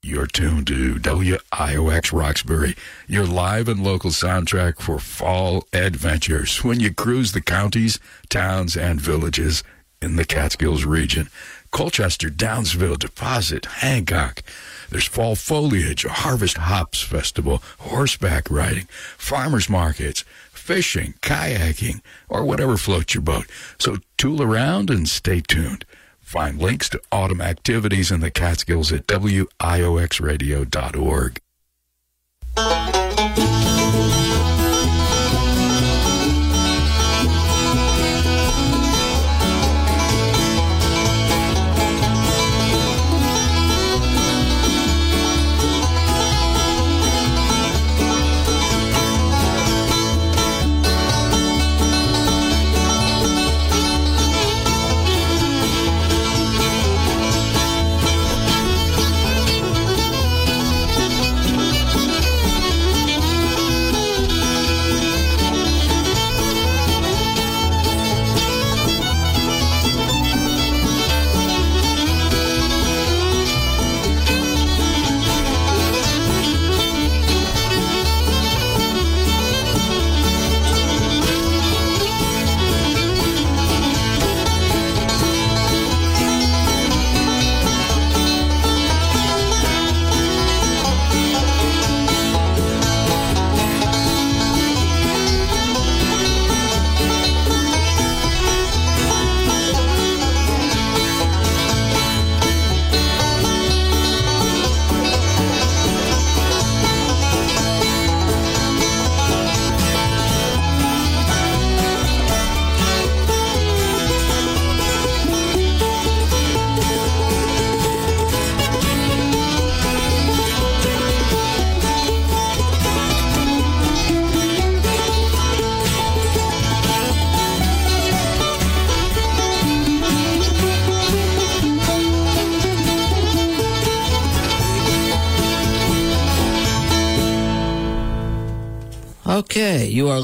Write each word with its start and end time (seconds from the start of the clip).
You're 0.03 0.27
tuned 0.27 0.67
to 0.67 0.93
WIOX 0.95 2.13
Roxbury, 2.13 2.75
your 3.07 3.25
live 3.25 3.67
and 3.67 3.83
local 3.83 4.11
soundtrack 4.11 4.79
for 4.79 4.99
fall 4.99 5.65
adventures 5.73 6.63
when 6.63 6.79
you 6.79 6.93
cruise 6.93 7.31
the 7.31 7.41
counties, 7.41 7.99
towns, 8.29 8.77
and 8.77 9.01
villages 9.01 9.63
in 10.03 10.17
the 10.17 10.25
Catskills 10.25 10.85
region. 10.85 11.29
Colchester, 11.73 12.29
Downsville, 12.29 12.97
Deposit, 12.99 13.65
Hancock. 13.65 14.43
There's 14.91 15.07
fall 15.07 15.35
foliage, 15.35 16.05
a 16.05 16.09
harvest 16.09 16.57
hops 16.57 17.01
festival, 17.01 17.63
horseback 17.79 18.51
riding, 18.51 18.85
farmers 19.17 19.67
markets, 19.67 20.23
fishing, 20.51 21.15
kayaking, 21.21 22.01
or 22.29 22.45
whatever 22.45 22.77
floats 22.77 23.15
your 23.15 23.23
boat. 23.23 23.47
So 23.79 23.97
tool 24.17 24.43
around 24.43 24.91
and 24.91 25.09
stay 25.09 25.41
tuned. 25.41 25.85
Find 26.21 26.59
links 26.59 26.89
to 26.89 27.01
autumn 27.11 27.41
activities 27.41 28.11
in 28.11 28.19
the 28.19 28.29
Catskills 28.31 28.93
at 28.93 29.07
WIOXradio.org. 29.07 31.39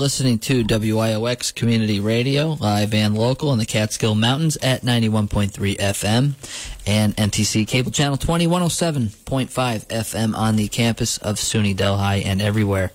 listening 0.09 0.39
to 0.39 0.63
WIOX 0.63 1.53
Community 1.53 1.99
Radio, 1.99 2.57
live 2.59 2.95
and 2.95 3.15
local 3.15 3.53
in 3.53 3.59
the 3.59 3.65
Catskill 3.67 4.15
Mountains 4.15 4.57
at 4.57 4.81
91.3 4.81 5.77
FM 5.77 6.33
and 6.87 7.15
MTC 7.15 7.67
Cable 7.67 7.91
Channel 7.91 8.17
20, 8.17 8.47
107.5 8.47 9.85
FM 9.85 10.35
on 10.35 10.55
the 10.55 10.67
campus 10.67 11.19
of 11.19 11.35
SUNY 11.35 11.75
Delhi 11.75 12.23
and 12.23 12.41
everywhere 12.41 12.91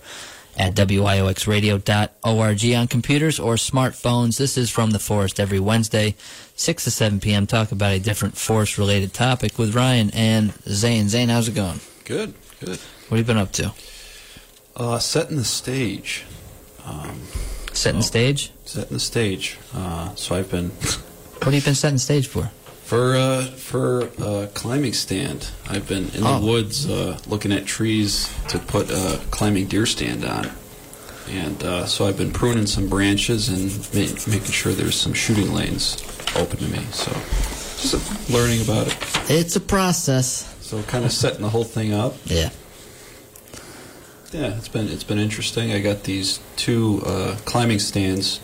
at 0.58 0.74
WIOXradio.org 0.74 2.74
on 2.74 2.88
computers 2.88 3.38
or 3.38 3.54
smartphones. 3.54 4.36
This 4.36 4.58
is 4.58 4.68
From 4.68 4.90
the 4.90 4.98
Forest 4.98 5.38
every 5.38 5.60
Wednesday, 5.60 6.16
6 6.56 6.82
to 6.82 6.90
7 6.90 7.20
p.m. 7.20 7.46
Talk 7.46 7.70
about 7.70 7.92
a 7.92 8.00
different 8.00 8.36
forest 8.36 8.76
related 8.76 9.14
topic 9.14 9.56
with 9.56 9.76
Ryan 9.76 10.10
and 10.14 10.52
Zane. 10.66 11.08
Zane, 11.08 11.28
how's 11.28 11.46
it 11.46 11.54
going? 11.54 11.78
Good, 12.04 12.34
good. 12.58 12.80
What 13.06 13.10
have 13.10 13.18
you 13.18 13.24
been 13.24 13.36
up 13.36 13.52
to? 13.52 13.72
Uh, 14.74 14.98
setting 14.98 15.36
the 15.36 15.44
stage. 15.44 16.24
Um, 16.86 17.20
Setting 17.72 18.02
so- 18.02 18.06
stage? 18.06 18.50
Setting 18.64 18.92
the 18.94 19.00
stage. 19.00 19.58
Uh, 19.74 20.14
so 20.14 20.34
I've 20.36 20.50
been 20.50 20.70
What 20.70 21.44
have 21.46 21.54
you 21.54 21.60
been 21.62 21.74
setting 21.74 21.98
stage 21.98 22.26
for? 22.28 22.50
for 22.84 23.16
uh, 23.16 23.44
for 23.46 24.08
a 24.18 24.46
climbing 24.54 24.92
stand. 24.92 25.48
I've 25.68 25.88
been 25.88 26.10
in 26.14 26.22
Oh. 26.24 26.38
the 26.40 26.46
woods 26.46 26.88
uh, 26.88 27.18
looking 27.26 27.50
at 27.52 27.64
trees 27.66 28.30
to 28.48 28.58
put 28.58 28.90
a 28.90 29.20
climbing 29.30 29.66
deer 29.66 29.86
stand 29.86 30.24
on. 30.24 30.50
And 31.30 31.62
uh, 31.64 31.86
so 31.86 32.06
I've 32.06 32.18
been 32.18 32.32
pruning 32.32 32.66
some 32.66 32.88
branches 32.88 33.48
and 33.48 33.70
ma- 33.94 34.20
making 34.30 34.52
sure 34.52 34.72
there's 34.74 34.94
some 35.00 35.14
shooting 35.14 35.52
lanes 35.54 35.96
open 36.36 36.58
to 36.58 36.68
me. 36.68 36.80
So 36.92 37.10
just 37.80 38.30
learning 38.30 38.60
about 38.60 38.86
it. 38.88 38.96
It's 39.30 39.56
a 39.56 39.60
process. 39.60 40.54
So 40.60 40.82
kind 40.82 41.04
of 41.06 41.12
setting 41.12 41.40
the 41.42 41.48
whole 41.48 41.64
thing 41.64 41.94
up. 41.94 42.14
Yeah. 42.26 42.50
Yeah, 44.34 44.56
it's 44.56 44.66
been 44.66 44.88
it's 44.88 45.04
been 45.04 45.20
interesting. 45.20 45.70
I 45.70 45.80
got 45.80 46.02
these 46.02 46.40
two 46.56 47.00
uh, 47.06 47.36
climbing 47.44 47.78
stands 47.78 48.40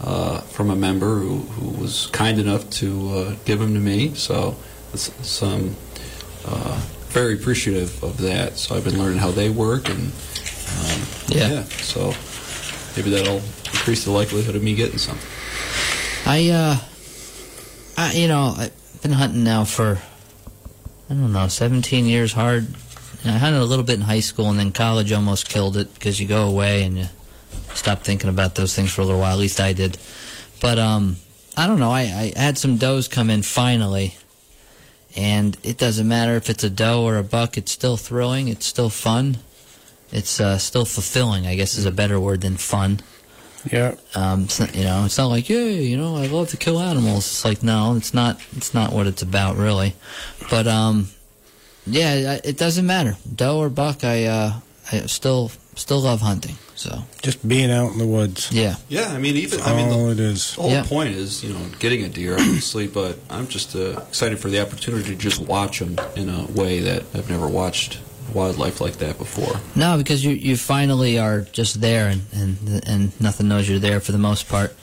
uh, 0.00 0.40
from 0.40 0.70
a 0.70 0.76
member 0.76 1.18
who, 1.18 1.40
who 1.40 1.82
was 1.82 2.06
kind 2.06 2.38
enough 2.38 2.68
to 2.70 3.10
uh, 3.10 3.36
give 3.44 3.58
them 3.58 3.74
to 3.74 3.80
me. 3.80 4.14
So 4.14 4.56
some 4.94 5.76
uh, 6.46 6.80
very 7.08 7.34
appreciative 7.34 8.02
of 8.02 8.16
that. 8.18 8.56
So 8.56 8.74
I've 8.74 8.84
been 8.84 8.98
learning 8.98 9.18
how 9.18 9.30
they 9.30 9.50
work, 9.50 9.90
and 9.90 9.98
um, 10.00 11.02
Yeah. 11.28 11.64
So 11.64 12.14
maybe 12.96 13.10
that'll 13.10 13.42
increase 13.66 14.04
the 14.04 14.12
likelihood 14.12 14.56
of 14.56 14.62
me 14.62 14.74
getting 14.74 14.98
some. 14.98 15.18
I, 16.24 16.48
uh, 16.48 16.76
I, 17.98 18.12
you 18.12 18.28
know, 18.28 18.54
I've 18.56 19.02
been 19.02 19.12
hunting 19.12 19.44
now 19.44 19.64
for, 19.64 19.98
I 21.10 21.14
don't 21.14 21.34
know, 21.34 21.48
17 21.48 22.06
years 22.06 22.32
hard. 22.32 22.66
And 23.24 23.34
I 23.34 23.38
hunted 23.38 23.60
a 23.60 23.64
little 23.64 23.84
bit 23.84 23.96
in 23.96 24.02
high 24.02 24.20
school, 24.20 24.48
and 24.50 24.58
then 24.58 24.72
college 24.72 25.12
almost 25.12 25.48
killed 25.48 25.76
it 25.76 25.92
because 25.94 26.20
you 26.20 26.26
go 26.26 26.46
away 26.46 26.84
and 26.84 26.98
you 26.98 27.06
stop 27.74 28.02
thinking 28.02 28.30
about 28.30 28.54
those 28.54 28.74
things 28.74 28.92
for 28.92 29.02
a 29.02 29.04
little 29.04 29.20
while. 29.20 29.32
At 29.32 29.38
least 29.38 29.60
I 29.60 29.72
did. 29.72 29.98
But 30.60 30.78
um, 30.78 31.16
I 31.56 31.66
don't 31.66 31.80
know. 31.80 31.90
I, 31.90 32.32
I 32.36 32.38
had 32.38 32.58
some 32.58 32.76
does 32.76 33.08
come 33.08 33.30
in 33.30 33.42
finally, 33.42 34.14
and 35.16 35.56
it 35.62 35.78
doesn't 35.78 36.06
matter 36.06 36.36
if 36.36 36.48
it's 36.48 36.64
a 36.64 36.70
doe 36.70 37.02
or 37.02 37.16
a 37.16 37.24
buck. 37.24 37.58
It's 37.58 37.72
still 37.72 37.96
thrilling. 37.96 38.48
It's 38.48 38.66
still 38.66 38.90
fun. 38.90 39.38
It's 40.12 40.40
uh, 40.40 40.58
still 40.58 40.84
fulfilling. 40.84 41.46
I 41.46 41.54
guess 41.54 41.76
is 41.76 41.84
a 41.84 41.92
better 41.92 42.18
word 42.20 42.40
than 42.42 42.56
fun. 42.56 43.00
Yeah. 43.70 43.96
Um, 44.14 44.48
not, 44.58 44.74
you 44.74 44.84
know, 44.84 45.04
it's 45.04 45.18
not 45.18 45.26
like, 45.26 45.48
yay, 45.48 45.82
you 45.82 45.96
know, 45.96 46.16
I 46.16 46.26
love 46.26 46.50
to 46.50 46.56
kill 46.56 46.78
animals. 46.78 47.26
It's 47.26 47.44
like, 47.44 47.62
no, 47.62 47.96
it's 47.96 48.14
not. 48.14 48.40
It's 48.56 48.72
not 48.72 48.92
what 48.92 49.06
it's 49.06 49.22
about, 49.22 49.56
really. 49.56 49.94
But 50.48 50.66
um, 50.66 51.08
yeah, 51.90 52.38
it 52.44 52.56
doesn't 52.58 52.86
matter, 52.86 53.16
doe 53.34 53.58
or 53.58 53.68
buck. 53.70 54.04
I 54.04 54.24
uh, 54.26 54.52
I 54.92 55.06
still 55.06 55.50
still 55.74 56.00
love 56.00 56.20
hunting. 56.20 56.56
So 56.74 57.02
Just 57.22 57.46
being 57.46 57.72
out 57.72 57.90
in 57.92 57.98
the 57.98 58.06
woods. 58.06 58.50
yeah, 58.52 58.76
Yeah, 58.88 59.08
I 59.12 59.18
mean, 59.18 59.34
even 59.36 59.58
That's 59.58 59.68
I 59.70 59.74
mean, 59.76 59.92
all 59.92 60.06
the, 60.06 60.12
it 60.12 60.20
is. 60.20 60.54
the 60.54 60.62
whole 60.62 60.70
Yeah. 60.70 60.84
point 60.84 61.10
is 61.16 61.42
you 61.42 61.52
know 61.52 61.60
getting 61.80 62.04
a 62.04 62.08
deer, 62.08 62.34
obviously, 62.34 62.86
but 62.86 63.18
I'm 63.28 63.48
just 63.48 63.74
uh, 63.74 64.00
excited 64.08 64.38
for 64.38 64.48
the 64.48 64.60
opportunity 64.62 65.08
to 65.10 65.16
just 65.16 65.40
watch 65.40 65.80
them 65.80 65.96
in 66.14 66.28
a 66.28 66.44
way 66.52 66.78
that 66.80 67.02
I've 67.14 67.28
never 67.28 67.48
watched 67.48 67.98
wildlife 68.32 68.80
like 68.80 68.98
that 68.98 69.18
before. 69.18 69.60
no, 69.74 69.96
because 69.98 70.24
you 70.24 70.32
you 70.32 70.56
finally 70.56 71.18
are 71.18 71.40
just 71.52 71.80
there, 71.80 72.08
and 72.08 72.22
and 72.32 72.56
and 72.86 73.20
nothing 73.20 73.48
knows 73.48 73.68
you're 73.68 73.80
there 73.80 74.00
for 74.00 74.12
the 74.12 74.18
most 74.18 74.48
part. 74.48 74.74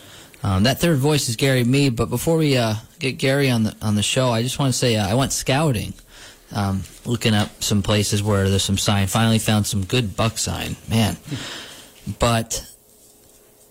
Um, 0.44 0.64
that 0.64 0.80
third 0.80 0.98
voice 1.00 1.30
is 1.30 1.36
Gary 1.38 1.64
Mead. 1.64 1.96
But 1.96 2.10
before 2.10 2.38
we 2.38 2.58
uh, 2.58 2.76
get 3.00 3.18
Gary 3.18 3.50
on 3.50 3.64
the 3.64 3.74
on 3.82 3.96
the 3.96 4.04
show, 4.04 4.32
I 4.32 4.44
just 4.44 4.60
want 4.60 4.74
to 4.74 4.78
say 4.78 4.96
uh, 4.98 5.08
I 5.08 5.14
went 5.14 5.32
scouting, 5.32 5.94
um, 6.56 6.84
looking 7.06 7.34
up 7.34 7.62
some 7.62 7.84
places 7.84 8.24
where 8.24 8.50
there's 8.50 8.64
some 8.64 8.78
sign. 8.78 9.08
Finally 9.08 9.40
found 9.40 9.68
some 9.68 9.84
good 9.84 10.16
buck 10.16 10.38
sign, 10.38 10.76
man. 10.90 11.18
But 12.20 12.64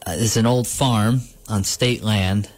uh, 0.05 0.17
it's 0.17 0.37
an 0.37 0.45
old 0.45 0.67
farm 0.67 1.21
on 1.49 1.63
state 1.63 2.03
land, 2.03 2.51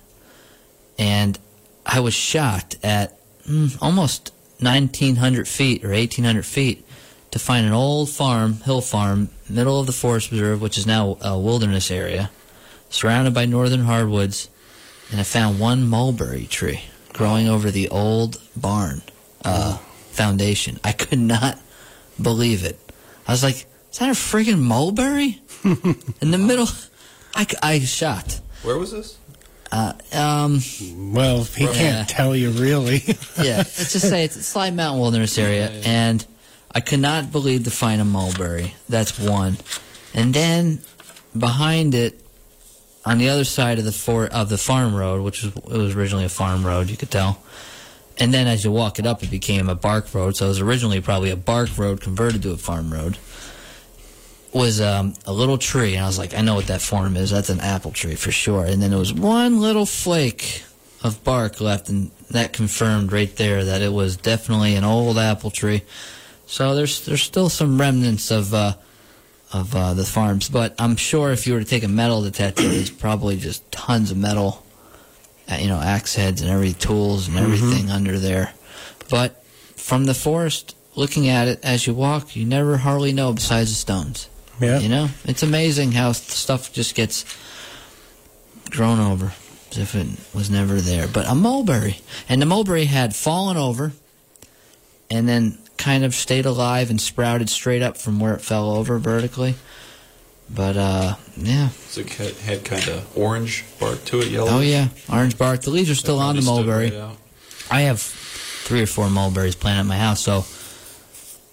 and 0.99 1.39
I 1.85 2.01
was 2.01 2.15
shocked 2.15 2.79
at 2.83 3.19
mm, 3.47 3.77
almost 3.83 4.33
1,900 4.61 5.47
feet 5.47 5.85
or 5.85 5.91
1,800 5.91 6.47
feet 6.47 6.87
to 7.31 7.39
find 7.39 7.67
an 7.67 7.75
old 7.75 8.09
farm, 8.09 8.55
hill 8.63 8.81
farm, 8.81 9.29
middle 9.51 9.79
of 9.79 9.87
the 9.87 9.93
forest 9.93 10.31
preserve, 10.31 10.63
which 10.63 10.79
is 10.79 10.87
now 10.87 11.19
a 11.21 11.39
wilderness 11.39 11.91
area, 11.91 12.31
surrounded 12.89 13.35
by 13.35 13.45
northern 13.45 13.85
hardwoods, 13.85 14.49
and 15.11 15.21
I 15.21 15.25
found 15.25 15.61
one 15.61 15.87
mulberry 15.87 16.47
tree 16.47 16.85
growing 17.13 17.49
over 17.49 17.71
the 17.71 17.91
old 17.91 18.41
barn 18.57 19.03
uh, 19.45 19.77
foundation. 20.17 20.79
I 20.83 20.93
could 20.93 21.19
not 21.19 21.59
believe 22.21 22.65
it. 22.65 22.79
I 23.29 23.33
was 23.33 23.43
like, 23.43 23.67
"Is 23.93 23.99
that 23.99 24.09
a 24.09 24.13
friggin' 24.13 24.59
mulberry 24.61 25.41
in 25.65 26.31
the 26.31 26.39
middle?" 26.39 26.69
I, 27.35 27.79
was 27.81 27.89
shocked. 27.91 28.41
Where 28.63 28.79
was 28.79 28.93
this? 28.93 29.19
Uh, 29.71 29.93
um, 30.13 30.61
Well, 31.13 31.45
he 31.45 31.65
Yeah. 31.65 31.73
can't 31.73 32.09
tell 32.09 32.35
you 32.35 32.51
really. 32.51 33.03
yeah, 33.43 33.59
let's 33.59 33.93
just 33.93 34.09
say 34.09 34.25
it's 34.25 34.37
a 34.37 34.43
Slide 34.43 34.75
Mountain 34.75 35.01
Wilderness 35.03 35.37
area, 35.39 35.69
and 35.85 36.25
I 36.75 36.81
could 36.81 37.01
not 37.01 37.31
believe 37.33 37.65
to 37.65 37.71
find 37.71 38.01
a 38.01 38.05
mulberry. 38.05 38.75
That's 38.89 39.19
one, 39.19 39.59
and 40.15 40.33
then 40.33 40.81
behind 41.37 41.95
it, 41.95 42.19
on 43.05 43.19
the 43.19 43.29
other 43.29 43.45
side 43.45 43.79
of 43.79 43.85
the 43.85 43.93
for, 43.93 44.27
of 44.27 44.49
the 44.49 44.57
farm 44.59 44.95
road, 44.95 45.23
which 45.23 45.43
was 45.43 45.55
it 45.57 45.79
was 45.79 45.95
originally 45.95 46.25
a 46.25 46.31
farm 46.31 46.65
road, 46.65 46.89
you 46.89 46.97
could 46.97 47.11
tell, 47.11 47.43
and 48.19 48.33
then 48.33 48.47
as 48.47 48.65
you 48.65 48.71
walk 48.73 48.99
it 48.99 49.07
up, 49.07 49.23
it 49.23 49.31
became 49.31 49.69
a 49.69 49.75
bark 49.75 50.15
road. 50.15 50.37
So 50.37 50.47
it 50.47 50.49
was 50.49 50.61
originally 50.61 51.01
probably 51.01 51.31
a 51.31 51.37
bark 51.37 51.77
road 51.77 52.01
converted 52.01 52.43
to 52.43 52.53
a 52.53 52.57
farm 52.57 52.93
road. 52.93 53.19
Was 54.53 54.81
um, 54.81 55.13
a 55.27 55.33
little 55.33 55.59
tree, 55.59 55.95
and 55.95 56.05
I 56.05 56.07
was 56.07 56.19
like, 56.19 56.33
I 56.33 56.41
know 56.41 56.55
what 56.55 56.69
that 56.69 56.81
form 56.81 57.17
is. 57.17 57.31
That's 57.31 57.51
an 57.51 57.61
apple 57.61 57.91
tree 57.91 58.15
for 58.15 58.31
sure. 58.31 58.65
And 58.65 58.81
then 58.81 58.91
there 58.91 58.99
was 58.99 59.13
one 59.13 59.61
little 59.61 59.85
flake 59.85 60.63
of 61.03 61.23
bark 61.25 61.61
left, 61.61 61.91
and 61.91 62.11
that 62.31 62.53
confirmed 62.53 63.13
right 63.13 63.35
there 63.37 63.65
that 63.65 63.83
it 63.83 63.93
was 63.93 64.17
definitely 64.17 64.75
an 64.77 64.85
old 64.85 65.19
apple 65.19 65.51
tree. 65.51 65.83
So 66.47 66.75
there's 66.75 67.05
there's 67.05 67.23
still 67.23 67.49
some 67.49 67.79
remnants 67.79 68.31
of 68.31 68.55
uh, 68.55 68.75
of 69.53 69.75
uh, 69.75 69.95
the 69.95 70.05
farms, 70.05 70.49
but 70.49 70.75
I'm 70.79 70.97
sure 70.97 71.33
if 71.33 71.47
you 71.47 71.53
were 71.55 71.61
to 71.61 71.67
take 71.67 71.85
a 71.85 71.89
metal 71.89 72.23
detector, 72.23 72.63
there's 72.63 72.91
probably 72.91 73.37
just 73.37 73.71
tons 73.71 74.11
of 74.11 74.17
metal, 74.17 74.65
Uh, 75.51 75.57
you 75.61 75.69
know, 75.69 75.81
axe 75.81 76.15
heads 76.15 76.41
and 76.41 76.51
every 76.51 76.73
tools 76.73 77.29
and 77.29 77.37
mm-hmm. 77.37 77.53
everything 77.53 77.91
under 77.91 78.19
there. 78.19 78.53
But 79.09 79.45
from 79.77 80.07
the 80.07 80.15
forest, 80.15 80.77
looking 80.97 81.29
at 81.29 81.47
it 81.47 81.61
as 81.63 81.87
you 81.87 81.95
walk, 81.95 82.35
you 82.35 82.45
never 82.45 82.79
hardly 82.79 83.13
know 83.13 83.33
besides 83.33 83.71
the 83.71 83.77
stones. 83.77 84.29
yeah. 84.61 84.81
You 84.81 84.89
know, 84.89 85.09
it's 85.25 85.43
amazing 85.43 85.93
how 85.93 86.13
stuff 86.13 86.73
just 86.73 86.95
gets 86.95 87.25
grown 88.71 88.99
over 88.99 89.33
as 89.71 89.79
if 89.79 89.95
it 89.95 90.07
was 90.35 90.51
never 90.51 90.81
there. 90.81 91.07
But 91.07 91.29
a 91.29 91.35
mulberry, 91.35 92.01
and 92.29 92.41
the 92.41 92.47
mulberry 92.47 92.87
had 92.87 93.15
fallen 93.15 93.57
over, 93.57 93.93
and 95.11 95.29
then 95.29 95.59
kind 95.77 96.05
of 96.05 96.15
stayed 96.15 96.47
alive 96.47 96.91
and 96.91 97.01
sprouted 97.01 97.51
straight 97.51 97.83
up 97.83 97.97
from 97.97 98.19
where 98.19 98.35
it 98.35 98.41
fell 98.41 98.71
over 98.71 98.99
vertically. 98.99 99.55
But 100.49 100.77
uh, 100.77 101.15
yeah, 101.37 101.69
So 101.89 102.03
it 102.03 102.11
had, 102.15 102.35
had 102.37 102.65
kind 102.65 102.87
of 102.89 103.19
orange 103.19 103.65
bark 103.81 104.05
to 104.07 104.21
it, 104.21 104.29
yellow. 104.29 104.51
oh 104.51 104.61
yeah, 104.61 104.89
orange 105.11 105.37
bark. 105.37 105.63
The 105.63 105.71
leaves 105.71 105.91
are 105.91 105.95
still 105.97 106.19
on 106.21 106.37
the 106.37 106.43
mulberry. 106.43 106.93
I 107.71 107.83
have 107.83 108.01
three 108.01 108.83
or 108.83 108.87
four 108.87 109.11
mulberries 109.11 109.57
planted 109.57 109.81
at 109.81 109.87
my 109.87 109.99
house, 109.99 110.21
so 110.21 110.45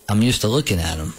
I'm 0.07 0.21
used 0.21 0.41
to 0.41 0.47
looking 0.47 0.79
at 0.79 0.97
them. 0.97 1.13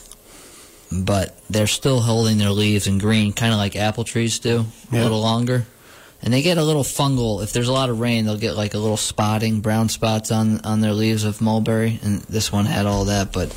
But 0.93 1.37
they're 1.51 1.67
still 1.67 2.01
holding 2.01 2.39
their 2.39 2.51
leaves 2.51 2.87
in 2.87 2.99
green, 2.99 3.33
kind 3.33 3.53
of 3.53 3.59
like 3.59 3.75
apple 3.75 4.05
trees 4.05 4.39
do, 4.39 4.67
a 4.93 4.97
little 4.97 5.21
longer. 5.21 5.67
And 6.23 6.33
they 6.33 6.41
get 6.41 6.57
a 6.57 6.63
little 6.63 6.85
fungal. 6.85 7.43
If 7.43 7.53
there's 7.53 7.69
a 7.69 7.73
lot 7.73 7.91
of 7.91 7.99
rain, 8.01 8.25
they'll 8.25 8.39
get 8.39 8.55
like 8.57 8.73
a 8.75 8.79
little 8.79 8.97
spotting, 8.97 9.61
brown 9.61 9.89
spots 9.89 10.31
on 10.31 10.61
on 10.61 10.81
their 10.81 10.93
leaves 10.93 11.25
of 11.25 11.41
mulberry. 11.41 11.99
And 12.03 12.21
this 12.23 12.53
one 12.53 12.65
had 12.67 12.87
all 12.87 13.07
that. 13.07 13.33
But 13.33 13.55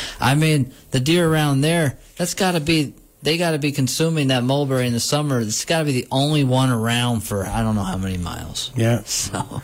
I 0.20 0.34
mean, 0.36 0.72
the 0.92 1.00
deer 1.00 1.28
around 1.28 1.62
there, 1.62 1.98
that's 2.16 2.34
got 2.34 2.52
to 2.52 2.60
be. 2.60 2.94
They 3.22 3.36
got 3.36 3.50
to 3.50 3.58
be 3.58 3.70
consuming 3.72 4.28
that 4.28 4.44
mulberry 4.44 4.86
in 4.86 4.92
the 4.94 5.00
summer. 5.00 5.40
It's 5.40 5.64
got 5.66 5.80
to 5.80 5.84
be 5.84 5.92
the 5.92 6.08
only 6.10 6.42
one 6.44 6.70
around 6.70 7.20
for 7.20 7.44
I 7.44 7.62
don't 7.62 7.74
know 7.74 7.82
how 7.82 7.98
many 7.98 8.16
miles. 8.18 8.70
Yeah. 8.76 9.02
So. 9.06 9.62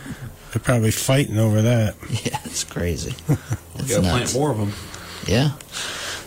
They're 0.53 0.63
probably 0.63 0.91
fighting 0.91 1.39
over 1.39 1.63
that. 1.63 1.97
Yeah, 2.25 2.39
it's 2.45 2.65
crazy. 2.65 3.15
You 3.29 3.37
It's 3.77 3.91
got 3.91 4.03
to 4.03 4.09
plant 4.11 4.35
more 4.35 4.51
of 4.51 4.59
them. 4.59 4.73
Yeah. 5.27 5.53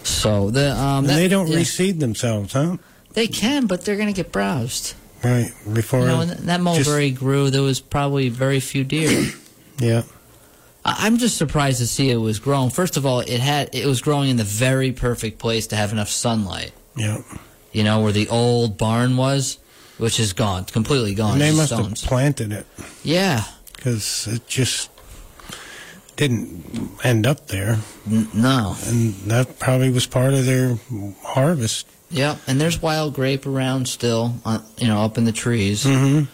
So 0.03 0.49
the 0.51 0.71
um, 0.75 0.99
And 0.99 1.09
that- 1.09 1.15
they 1.15 1.27
don't 1.27 1.47
yeah, 1.47 1.57
reseed 1.59 1.99
themselves, 1.99 2.53
huh? 2.53 2.77
They 3.13 3.27
can, 3.27 3.65
but 3.65 3.85
they're 3.85 3.97
gonna 3.97 4.13
get 4.13 4.31
browsed. 4.31 4.93
Right. 5.23 5.51
Before. 5.73 6.01
You 6.01 6.07
know, 6.07 6.17
when 6.19 6.45
that 6.45 6.61
mulberry 6.61 7.11
grew, 7.11 7.49
there 7.49 7.61
was 7.63 7.79
probably 7.79 8.29
very 8.29 8.59
few 8.59 8.83
deer. 8.83 9.31
yeah. 9.79 10.03
I- 10.85 11.05
I'm 11.07 11.17
just 11.17 11.37
surprised 11.37 11.79
to 11.79 11.87
see 11.87 12.09
it 12.09 12.17
was 12.17 12.39
growing. 12.39 12.69
First 12.69 12.97
of 12.97 13.05
all, 13.05 13.19
it 13.21 13.39
had 13.39 13.69
it 13.73 13.85
was 13.85 14.01
growing 14.01 14.29
in 14.29 14.37
the 14.37 14.43
very 14.43 14.91
perfect 14.91 15.39
place 15.39 15.67
to 15.67 15.75
have 15.75 15.91
enough 15.91 16.09
sunlight. 16.09 16.71
Yeah. 16.99 17.21
You 17.71 17.83
know, 17.83 18.01
where 18.01 18.11
the 18.11 18.27
old 18.29 18.77
barn 18.77 19.15
was, 19.17 19.57
which 19.97 20.19
is 20.19 20.33
gone, 20.33 20.65
completely 20.65 21.15
gone. 21.15 21.33
And 21.33 21.41
they 21.41 21.55
must 21.55 21.71
have 21.71 21.93
planted 21.95 22.51
it 22.51 22.65
Yeah. 23.03 23.43
because 23.75 24.27
it 24.27 24.47
just 24.47 24.89
didn't 26.15 26.91
end 27.03 27.25
up 27.25 27.47
there. 27.47 27.79
N- 28.09 28.27
no. 28.33 28.75
And 28.85 29.13
that 29.27 29.59
probably 29.59 29.89
was 29.89 30.05
part 30.05 30.33
of 30.33 30.45
their 30.45 30.77
harvest. 31.23 31.87
Yeah, 32.11 32.37
And 32.47 32.59
there's 32.59 32.81
wild 32.81 33.13
grape 33.13 33.45
around 33.45 33.87
still, 33.87 34.33
uh, 34.43 34.59
you 34.77 34.87
know, 34.87 35.03
up 35.03 35.17
in 35.17 35.25
the 35.25 35.31
trees. 35.31 35.83
Mm-hmm. 35.85 36.25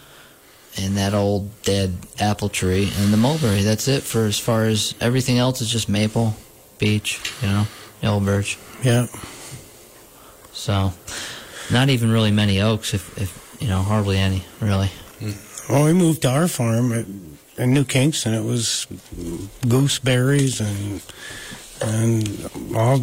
and 0.78 0.96
that 0.98 1.14
old 1.14 1.48
dead 1.62 1.96
apple 2.18 2.50
tree 2.50 2.92
and 2.98 3.10
the 3.12 3.16
mulberry. 3.16 3.62
That's 3.62 3.88
it 3.88 4.02
for 4.02 4.26
as 4.26 4.38
far 4.38 4.64
as 4.64 4.94
everything 5.00 5.38
else 5.38 5.62
is 5.62 5.70
just 5.70 5.88
maple, 5.88 6.34
beech, 6.78 7.18
you 7.40 7.48
know, 7.48 7.66
yellow 8.02 8.20
birch. 8.20 8.58
Yeah. 8.82 9.06
So, 10.56 10.92
not 11.70 11.90
even 11.90 12.10
really 12.10 12.30
many 12.30 12.60
oaks, 12.60 12.94
if, 12.94 13.16
if 13.18 13.56
you 13.60 13.68
know, 13.68 13.82
hardly 13.82 14.16
any 14.18 14.42
really. 14.60 14.90
Well, 15.68 15.84
we 15.84 15.92
moved 15.92 16.22
to 16.22 16.30
our 16.30 16.48
farm 16.48 16.92
at, 16.92 17.06
in 17.58 17.74
New 17.74 17.84
Kingston. 17.84 18.32
It 18.34 18.44
was 18.44 18.86
gooseberries 19.68 20.60
and 20.60 21.02
and 21.82 22.50
all 22.74 23.00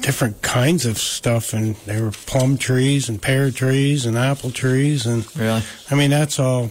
different 0.00 0.42
kinds 0.42 0.84
of 0.84 0.98
stuff, 0.98 1.54
and 1.54 1.76
there 1.86 2.02
were 2.04 2.10
plum 2.10 2.58
trees 2.58 3.08
and 3.08 3.20
pear 3.20 3.50
trees 3.50 4.04
and 4.04 4.16
apple 4.18 4.50
trees, 4.50 5.06
and 5.06 5.24
Really, 5.36 5.62
I 5.90 5.94
mean 5.94 6.10
that's 6.10 6.38
all 6.38 6.70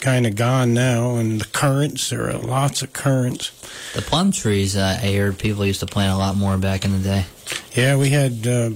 kind 0.00 0.26
of 0.26 0.34
gone 0.34 0.72
now. 0.74 1.16
And 1.16 1.40
the 1.40 1.46
currants, 1.46 2.10
there 2.10 2.28
are 2.30 2.38
lots 2.38 2.82
of 2.82 2.92
currants. 2.92 3.50
the 3.94 4.02
plum 4.02 4.32
trees 4.32 4.76
uh, 4.76 4.98
I 5.02 5.12
heard 5.14 5.38
people 5.38 5.66
used 5.66 5.80
to 5.80 5.86
plant 5.86 6.12
a 6.12 6.16
lot 6.16 6.36
more 6.36 6.56
back 6.56 6.84
in 6.84 6.92
the 6.92 6.98
day. 6.98 7.26
Yeah, 7.74 7.96
we 7.96 8.10
had 8.10 8.46
uh, 8.46 8.70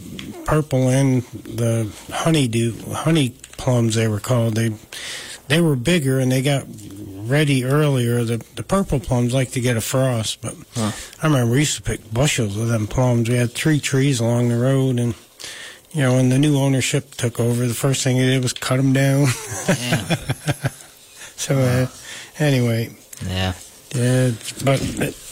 purple 0.45 0.89
and 0.89 1.23
the 1.23 1.93
honeydew 2.13 2.93
honey 2.93 3.31
plums. 3.59 3.95
They 3.95 4.09
were 4.09 4.21
called. 4.21 4.55
They 4.55 4.73
they 5.49 5.61
were 5.61 5.77
bigger 5.77 6.19
and 6.19 6.33
they 6.33 6.43
got 6.43 6.65
ready 7.29 7.65
earlier. 7.65 8.25
The 8.25 8.45
the 8.55 8.63
purple 8.63 8.99
plums 9.01 9.35
like 9.35 9.51
to 9.53 9.61
get 9.61 9.77
a 9.77 9.81
frost, 9.81 10.41
but 10.41 10.55
Huh. 10.75 10.93
I 11.23 11.27
remember 11.27 11.53
we 11.53 11.59
used 11.61 11.77
to 11.77 11.83
pick 11.83 12.13
bushels 12.13 12.57
of 12.57 12.69
them 12.69 12.87
plums. 12.87 13.29
We 13.29 13.37
had 13.37 13.53
three 13.53 13.81
trees 13.81 14.19
along 14.21 14.49
the 14.49 14.57
road, 14.59 14.99
and 14.99 15.15
you 15.93 16.03
know, 16.03 16.15
when 16.15 16.29
the 16.31 16.39
new 16.39 16.57
ownership 16.59 17.15
took 17.15 17.39
over, 17.41 17.67
the 17.67 17.75
first 17.75 18.03
thing 18.05 18.17
he 18.17 18.27
did 18.27 18.43
was 18.43 18.53
cut 18.53 18.77
them 18.79 18.93
down. 18.93 19.27
So 21.39 21.59
uh, 21.59 21.87
anyway, 22.39 22.97
yeah. 23.25 23.53
yeah, 23.95 24.31
but 24.65 24.81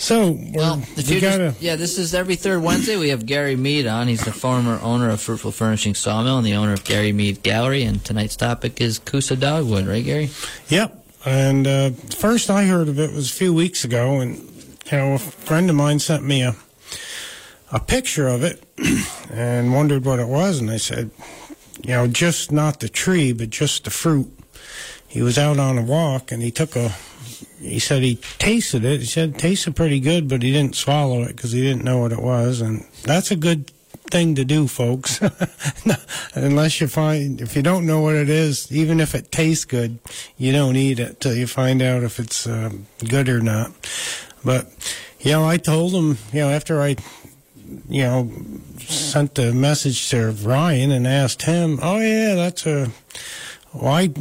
so 0.00 0.30
we're- 0.32 0.50
Well, 0.54 0.82
if 0.96 1.08
we 1.08 1.20
gotta. 1.20 1.54
yeah, 1.60 1.76
this 1.76 1.98
is 1.98 2.14
every 2.14 2.34
third 2.36 2.62
Wednesday. 2.62 2.96
We 2.96 3.10
have 3.10 3.24
Gary 3.26 3.54
Mead 3.56 3.86
on. 3.86 4.08
He's 4.08 4.24
the 4.24 4.32
former 4.32 4.80
owner 4.82 5.10
of 5.10 5.20
Fruitful 5.20 5.52
Furnishing 5.52 5.94
Sawmill 5.94 6.38
and 6.38 6.46
the 6.46 6.54
owner 6.54 6.72
of 6.72 6.84
Gary 6.84 7.12
Mead 7.12 7.42
Gallery. 7.42 7.82
And 7.84 8.04
tonight's 8.04 8.34
topic 8.36 8.80
is 8.80 8.98
Kousa 8.98 9.38
Dogwood, 9.38 9.86
right, 9.86 10.04
Gary? 10.04 10.30
Yep. 10.68 10.96
And 11.26 11.66
uh, 11.66 11.90
first 12.16 12.48
I 12.50 12.64
heard 12.64 12.88
of 12.88 12.98
it 12.98 13.12
was 13.12 13.30
a 13.30 13.34
few 13.34 13.52
weeks 13.52 13.84
ago, 13.84 14.20
and 14.20 14.38
you 14.90 14.98
know, 14.98 15.12
a 15.14 15.18
friend 15.18 15.68
of 15.68 15.76
mine 15.76 15.98
sent 16.00 16.24
me 16.24 16.42
a 16.42 16.56
a 17.72 17.78
picture 17.78 18.26
of 18.26 18.42
it 18.42 18.64
and 19.30 19.72
wondered 19.72 20.04
what 20.04 20.18
it 20.18 20.26
was, 20.26 20.58
and 20.58 20.68
I 20.70 20.78
said, 20.78 21.10
you 21.84 21.90
know, 21.90 22.08
just 22.08 22.50
not 22.50 22.80
the 22.80 22.88
tree, 22.88 23.32
but 23.32 23.50
just 23.50 23.84
the 23.84 23.90
fruit. 23.90 24.28
He 25.06 25.22
was 25.22 25.38
out 25.38 25.58
on 25.58 25.76
a 25.78 25.82
walk, 25.82 26.32
and 26.32 26.42
he 26.42 26.50
took 26.50 26.74
a. 26.74 26.92
He 27.60 27.78
said 27.78 28.02
he 28.02 28.16
tasted 28.38 28.84
it. 28.84 29.00
He 29.00 29.06
said 29.06 29.30
it 29.30 29.38
tasted 29.38 29.76
pretty 29.76 30.00
good, 30.00 30.28
but 30.28 30.42
he 30.42 30.50
didn't 30.50 30.76
swallow 30.76 31.22
it 31.22 31.36
because 31.36 31.52
he 31.52 31.60
didn't 31.60 31.84
know 31.84 31.98
what 31.98 32.12
it 32.12 32.22
was, 32.22 32.60
and 32.60 32.86
that's 33.04 33.30
a 33.30 33.36
good 33.36 33.70
thing 34.10 34.34
to 34.34 34.44
do, 34.44 34.66
folks. 34.66 35.20
Unless 36.34 36.80
you 36.80 36.88
find, 36.88 37.40
if 37.40 37.56
you 37.56 37.62
don't 37.62 37.86
know 37.86 38.00
what 38.00 38.14
it 38.14 38.28
is, 38.28 38.70
even 38.72 39.00
if 39.00 39.14
it 39.14 39.30
tastes 39.30 39.64
good, 39.64 39.98
you 40.36 40.52
don't 40.52 40.76
eat 40.76 40.98
it 40.98 41.20
till 41.20 41.34
you 41.34 41.46
find 41.46 41.80
out 41.80 42.02
if 42.02 42.18
it's 42.18 42.46
uh, 42.46 42.70
good 43.08 43.28
or 43.28 43.40
not. 43.40 43.72
But, 44.44 44.66
you 45.20 45.32
know, 45.32 45.46
I 45.46 45.56
told 45.56 45.92
him, 45.92 46.18
you 46.32 46.40
know, 46.40 46.50
after 46.50 46.80
I, 46.80 46.96
you 47.88 48.02
know, 48.02 48.30
sent 48.78 49.34
the 49.36 49.52
message 49.52 50.08
to 50.10 50.32
Ryan 50.32 50.90
and 50.90 51.06
asked 51.06 51.42
him, 51.42 51.78
oh, 51.82 52.00
yeah, 52.00 52.34
that's 52.34 52.66
a, 52.66 52.90
well, 53.72 53.92
I, 53.92 54.12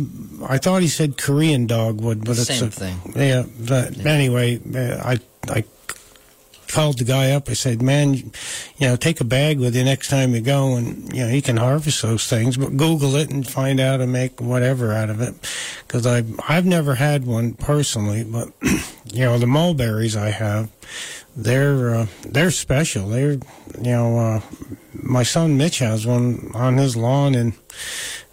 I 0.47 0.57
thought 0.57 0.81
he 0.81 0.87
said 0.87 1.17
Korean 1.17 1.65
dogwood, 1.65 2.23
but 2.23 2.37
it's 2.37 2.47
Same 2.47 2.69
thing. 2.69 2.99
Yeah, 3.15 3.43
but 3.59 4.05
anyway, 4.05 4.59
uh, 4.75 5.01
I, 5.03 5.19
I 5.51 5.63
called 6.67 6.99
the 6.99 7.03
guy 7.03 7.31
up. 7.31 7.49
I 7.49 7.53
said, 7.53 7.81
"Man, 7.81 8.13
you 8.13 8.31
know, 8.81 8.95
take 8.95 9.19
a 9.19 9.25
bag 9.25 9.59
with 9.59 9.75
you 9.75 9.83
next 9.83 10.09
time 10.09 10.33
you 10.33 10.41
go, 10.41 10.75
and 10.75 11.11
you 11.13 11.23
know, 11.23 11.29
you 11.29 11.41
can 11.41 11.57
harvest 11.57 12.01
those 12.01 12.27
things. 12.27 12.57
But 12.57 12.77
Google 12.77 13.15
it 13.15 13.31
and 13.31 13.47
find 13.47 13.79
out 13.79 14.01
and 14.01 14.11
make 14.11 14.39
whatever 14.39 14.93
out 14.93 15.09
of 15.09 15.19
it, 15.19 15.33
because 15.87 16.05
I 16.05 16.23
I've 16.47 16.65
never 16.65 16.95
had 16.95 17.25
one 17.25 17.53
personally, 17.53 18.23
but 18.23 18.49
you 19.05 19.25
know, 19.25 19.39
the 19.39 19.47
mulberries 19.47 20.15
I 20.15 20.29
have, 20.29 20.69
they're 21.35 21.95
uh, 21.95 22.07
they're 22.21 22.51
special. 22.51 23.09
They're 23.09 23.33
you 23.33 23.41
know, 23.81 24.17
uh, 24.17 24.41
my 24.93 25.23
son 25.23 25.57
Mitch 25.57 25.79
has 25.79 26.05
one 26.05 26.51
on 26.53 26.77
his 26.77 26.95
lawn 26.95 27.35
and 27.35 27.53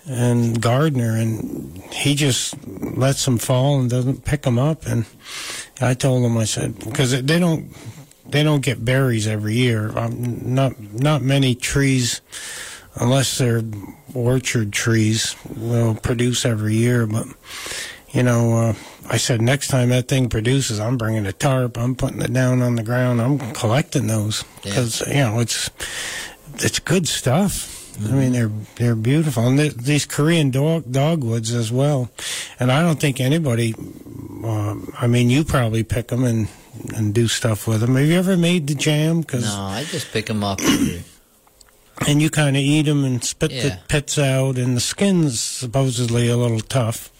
and 0.06 0.60
Gardner, 0.60 1.16
and 1.16 1.76
he 1.92 2.14
just 2.14 2.54
lets 2.66 3.24
them 3.24 3.38
fall 3.38 3.80
and 3.80 3.90
doesn't 3.90 4.24
pick 4.24 4.42
them 4.42 4.58
up. 4.58 4.86
And 4.86 5.04
I 5.80 5.94
told 5.94 6.24
him, 6.24 6.36
I 6.38 6.44
said, 6.44 6.78
because 6.78 7.10
they 7.22 7.38
don't 7.38 7.70
they 8.28 8.42
don't 8.42 8.60
get 8.62 8.84
berries 8.84 9.26
every 9.26 9.54
year. 9.54 9.96
Um, 9.96 10.54
not 10.54 10.78
not 10.80 11.22
many 11.22 11.54
trees, 11.54 12.20
unless 12.94 13.38
they're 13.38 13.62
orchard 14.14 14.72
trees, 14.72 15.36
will 15.56 15.94
produce 15.94 16.44
every 16.44 16.74
year. 16.74 17.06
But 17.06 17.26
you 18.10 18.22
know, 18.22 18.54
uh, 18.56 18.74
I 19.10 19.16
said 19.18 19.42
next 19.42 19.68
time 19.68 19.90
that 19.90 20.08
thing 20.08 20.28
produces, 20.28 20.80
I'm 20.80 20.96
bringing 20.96 21.26
a 21.26 21.32
tarp. 21.32 21.76
I'm 21.78 21.94
putting 21.94 22.22
it 22.22 22.32
down 22.32 22.62
on 22.62 22.76
the 22.76 22.82
ground. 22.82 23.20
I'm 23.20 23.38
collecting 23.52 24.06
those 24.06 24.44
Yeah. 24.64 24.70
because 24.70 25.00
you 25.08 25.14
know 25.14 25.40
it's 25.40 25.70
it's 26.58 26.78
good 26.78 27.06
stuff. 27.08 27.72
I 28.04 28.12
mean, 28.12 28.32
they're 28.32 28.50
they're 28.76 28.94
beautiful, 28.94 29.46
and 29.46 29.58
th- 29.58 29.74
these 29.74 30.04
Korean 30.06 30.50
dog 30.50 30.90
dogwoods 30.90 31.52
as 31.54 31.72
well. 31.72 32.10
And 32.60 32.70
I 32.70 32.82
don't 32.82 33.00
think 33.00 33.20
anybody. 33.20 33.74
Um, 34.44 34.92
I 35.00 35.06
mean, 35.06 35.30
you 35.30 35.44
probably 35.44 35.82
pick 35.82 36.08
them 36.08 36.24
and 36.24 36.48
and 36.94 37.14
do 37.14 37.26
stuff 37.26 37.66
with 37.66 37.80
them. 37.80 37.96
Have 37.96 38.06
you 38.06 38.18
ever 38.18 38.36
made 38.36 38.66
the 38.66 38.74
jam? 38.74 39.22
Cause, 39.24 39.44
No, 39.44 39.62
I 39.62 39.84
just 39.84 40.12
pick 40.12 40.26
them 40.26 40.44
up. 40.44 40.60
Every- 42.00 42.12
And 42.12 42.22
you 42.22 42.30
kind 42.30 42.56
of 42.56 42.62
eat 42.62 42.82
them 42.82 43.04
and 43.04 43.22
spit 43.24 43.50
the 43.50 43.78
pits 43.88 44.18
out, 44.18 44.56
and 44.58 44.76
the 44.76 44.80
skin's 44.80 45.40
supposedly 45.40 46.28
a 46.28 46.36
little 46.36 46.60
tough. 46.60 47.10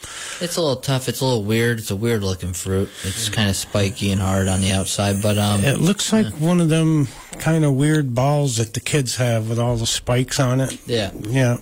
It's 0.40 0.56
a 0.56 0.60
little 0.60 0.76
tough. 0.76 1.08
It's 1.08 1.20
a 1.20 1.24
little 1.24 1.44
weird. 1.44 1.78
It's 1.78 1.90
a 1.90 1.96
weird 1.96 2.22
looking 2.22 2.52
fruit. 2.52 2.88
It's 3.04 3.28
kind 3.28 3.48
of 3.48 3.56
spiky 3.56 4.12
and 4.12 4.20
hard 4.20 4.48
on 4.48 4.60
the 4.60 4.72
outside, 4.72 5.22
but 5.22 5.38
um, 5.38 5.64
It 5.64 5.80
looks 5.80 6.12
like 6.12 6.26
one 6.34 6.60
of 6.60 6.68
them 6.68 7.08
kind 7.38 7.64
of 7.64 7.74
weird 7.74 8.14
balls 8.14 8.56
that 8.58 8.74
the 8.74 8.80
kids 8.80 9.16
have 9.16 9.48
with 9.48 9.58
all 9.58 9.76
the 9.76 9.86
spikes 9.86 10.38
on 10.40 10.60
it. 10.60 10.78
yeah, 10.86 11.10
Yeah. 11.28 11.56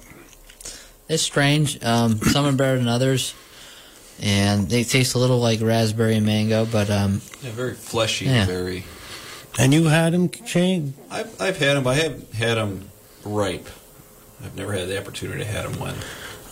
it's 1.08 1.22
strange. 1.22 1.82
Um, 1.84 2.18
some 2.20 2.46
are 2.46 2.52
better 2.52 2.78
than 2.78 2.88
others, 2.88 3.34
and 4.20 4.68
they 4.68 4.84
taste 4.84 5.14
a 5.14 5.18
little 5.18 5.38
like 5.40 5.60
raspberry 5.60 6.16
and 6.16 6.26
mango. 6.26 6.64
But 6.66 6.90
um, 6.90 7.22
Yeah, 7.42 7.50
very 7.52 7.74
fleshy, 7.74 8.26
Yeah. 8.26 8.44
very. 8.46 8.84
And 9.58 9.72
you 9.72 9.84
had 9.84 10.12
them, 10.14 10.30
Shane? 10.46 10.94
I've, 11.12 11.40
I've 11.40 11.58
had 11.58 11.76
them. 11.76 11.86
I 11.86 11.94
have 11.94 12.32
had 12.32 12.56
them 12.56 12.90
ripe. 13.24 13.68
I've 14.44 14.56
never 14.56 14.72
had 14.72 14.88
the 14.88 14.98
opportunity 15.00 15.40
to 15.40 15.46
have 15.46 15.70
them 15.72 15.80
when 15.80 15.94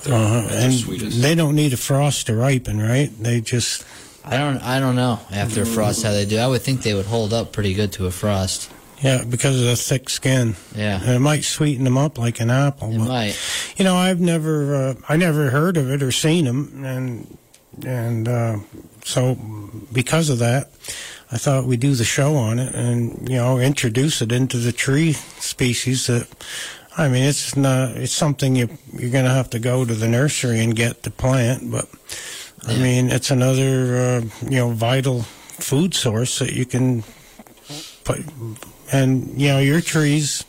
they're 0.05 0.15
Uh, 0.15 0.43
at 0.45 0.49
their 0.51 0.61
and 0.63 0.75
sweetest. 0.75 1.21
they 1.23 1.35
don't 1.35 1.55
need 1.55 1.73
a 1.73 1.77
frost 1.77 2.27
to 2.27 2.35
ripen, 2.35 2.81
right? 2.81 3.11
They 3.23 3.41
just 3.41 3.85
I 4.25 4.37
don't, 4.39 4.59
I 4.63 4.79
don't 4.81 4.95
know 4.97 5.19
after 5.33 5.63
a 5.63 5.67
frost 5.67 6.03
how 6.05 6.13
they 6.13 6.25
do. 6.25 6.39
I 6.39 6.47
would 6.47 6.63
think 6.63 6.83
they 6.83 6.95
would 6.95 7.07
hold 7.07 7.33
up 7.33 7.53
pretty 7.53 7.75
good 7.75 7.93
to 7.95 8.07
a 8.07 8.11
frost. 8.13 8.71
yeah, 9.03 9.25
because 9.29 9.59
of 9.59 9.67
the 9.67 9.75
thick 9.75 10.09
skin. 10.09 10.55
Yeah, 10.77 11.01
And 11.03 11.11
it 11.11 11.19
might 11.19 11.43
sweeten 11.43 11.83
them 11.83 11.99
up 11.99 12.19
like 12.19 12.39
an 12.39 12.49
apple. 12.51 12.93
it 12.93 12.99
but- 12.99 13.09
might. 13.09 13.37
You 13.77 13.85
know, 13.85 13.97
I've 13.97 14.21
never, 14.21 14.77
uh, 14.77 14.95
I 15.09 15.17
never 15.17 15.51
heard 15.51 15.77
of 15.77 15.91
it 15.91 16.03
or 16.05 16.13
seen 16.13 16.45
them, 16.45 16.85
and 16.85 17.37
and 17.85 18.29
uh, 18.29 18.59
so 19.05 19.37
because 19.93 20.29
of 20.31 20.39
that, 20.39 20.71
I 21.31 21.39
thought 21.39 21.67
we'd 21.67 21.81
do 21.81 21.95
the 21.95 22.05
show 22.05 22.37
on 22.37 22.59
it 22.59 22.75
and 22.75 23.29
you 23.29 23.37
know 23.37 23.59
introduce 23.59 24.23
it 24.23 24.33
into 24.33 24.59
the 24.59 24.73
tree 24.73 25.13
species 25.13 26.07
that. 26.07 26.27
I 26.95 27.09
mean, 27.09 27.23
it's 27.25 27.57
not. 27.57 27.97
It's 27.97 28.13
something 28.13 28.55
you 28.55 28.69
you're 28.93 29.11
going 29.11 29.25
to 29.25 29.31
have 29.31 29.49
to 29.51 29.59
go 29.59 29.85
to 29.87 29.95
the 29.95 30.09
nursery 30.09 30.61
and 30.61 30.77
get 30.77 31.05
the 31.05 31.11
plant, 31.11 31.71
but 31.71 31.89
I 32.69 32.73
Yeah. 32.73 32.83
mean, 32.83 33.11
it's 33.11 33.31
another 33.31 33.97
uh, 33.97 34.21
you 34.51 34.59
know 34.59 34.69
vital 34.73 35.23
food 35.23 35.95
source 35.95 36.39
that 36.41 36.53
you 36.53 36.67
can 36.67 37.03
put. 38.05 38.21
And 38.93 39.41
you 39.41 39.49
know, 39.49 39.59
your 39.59 39.81
trees 39.81 40.45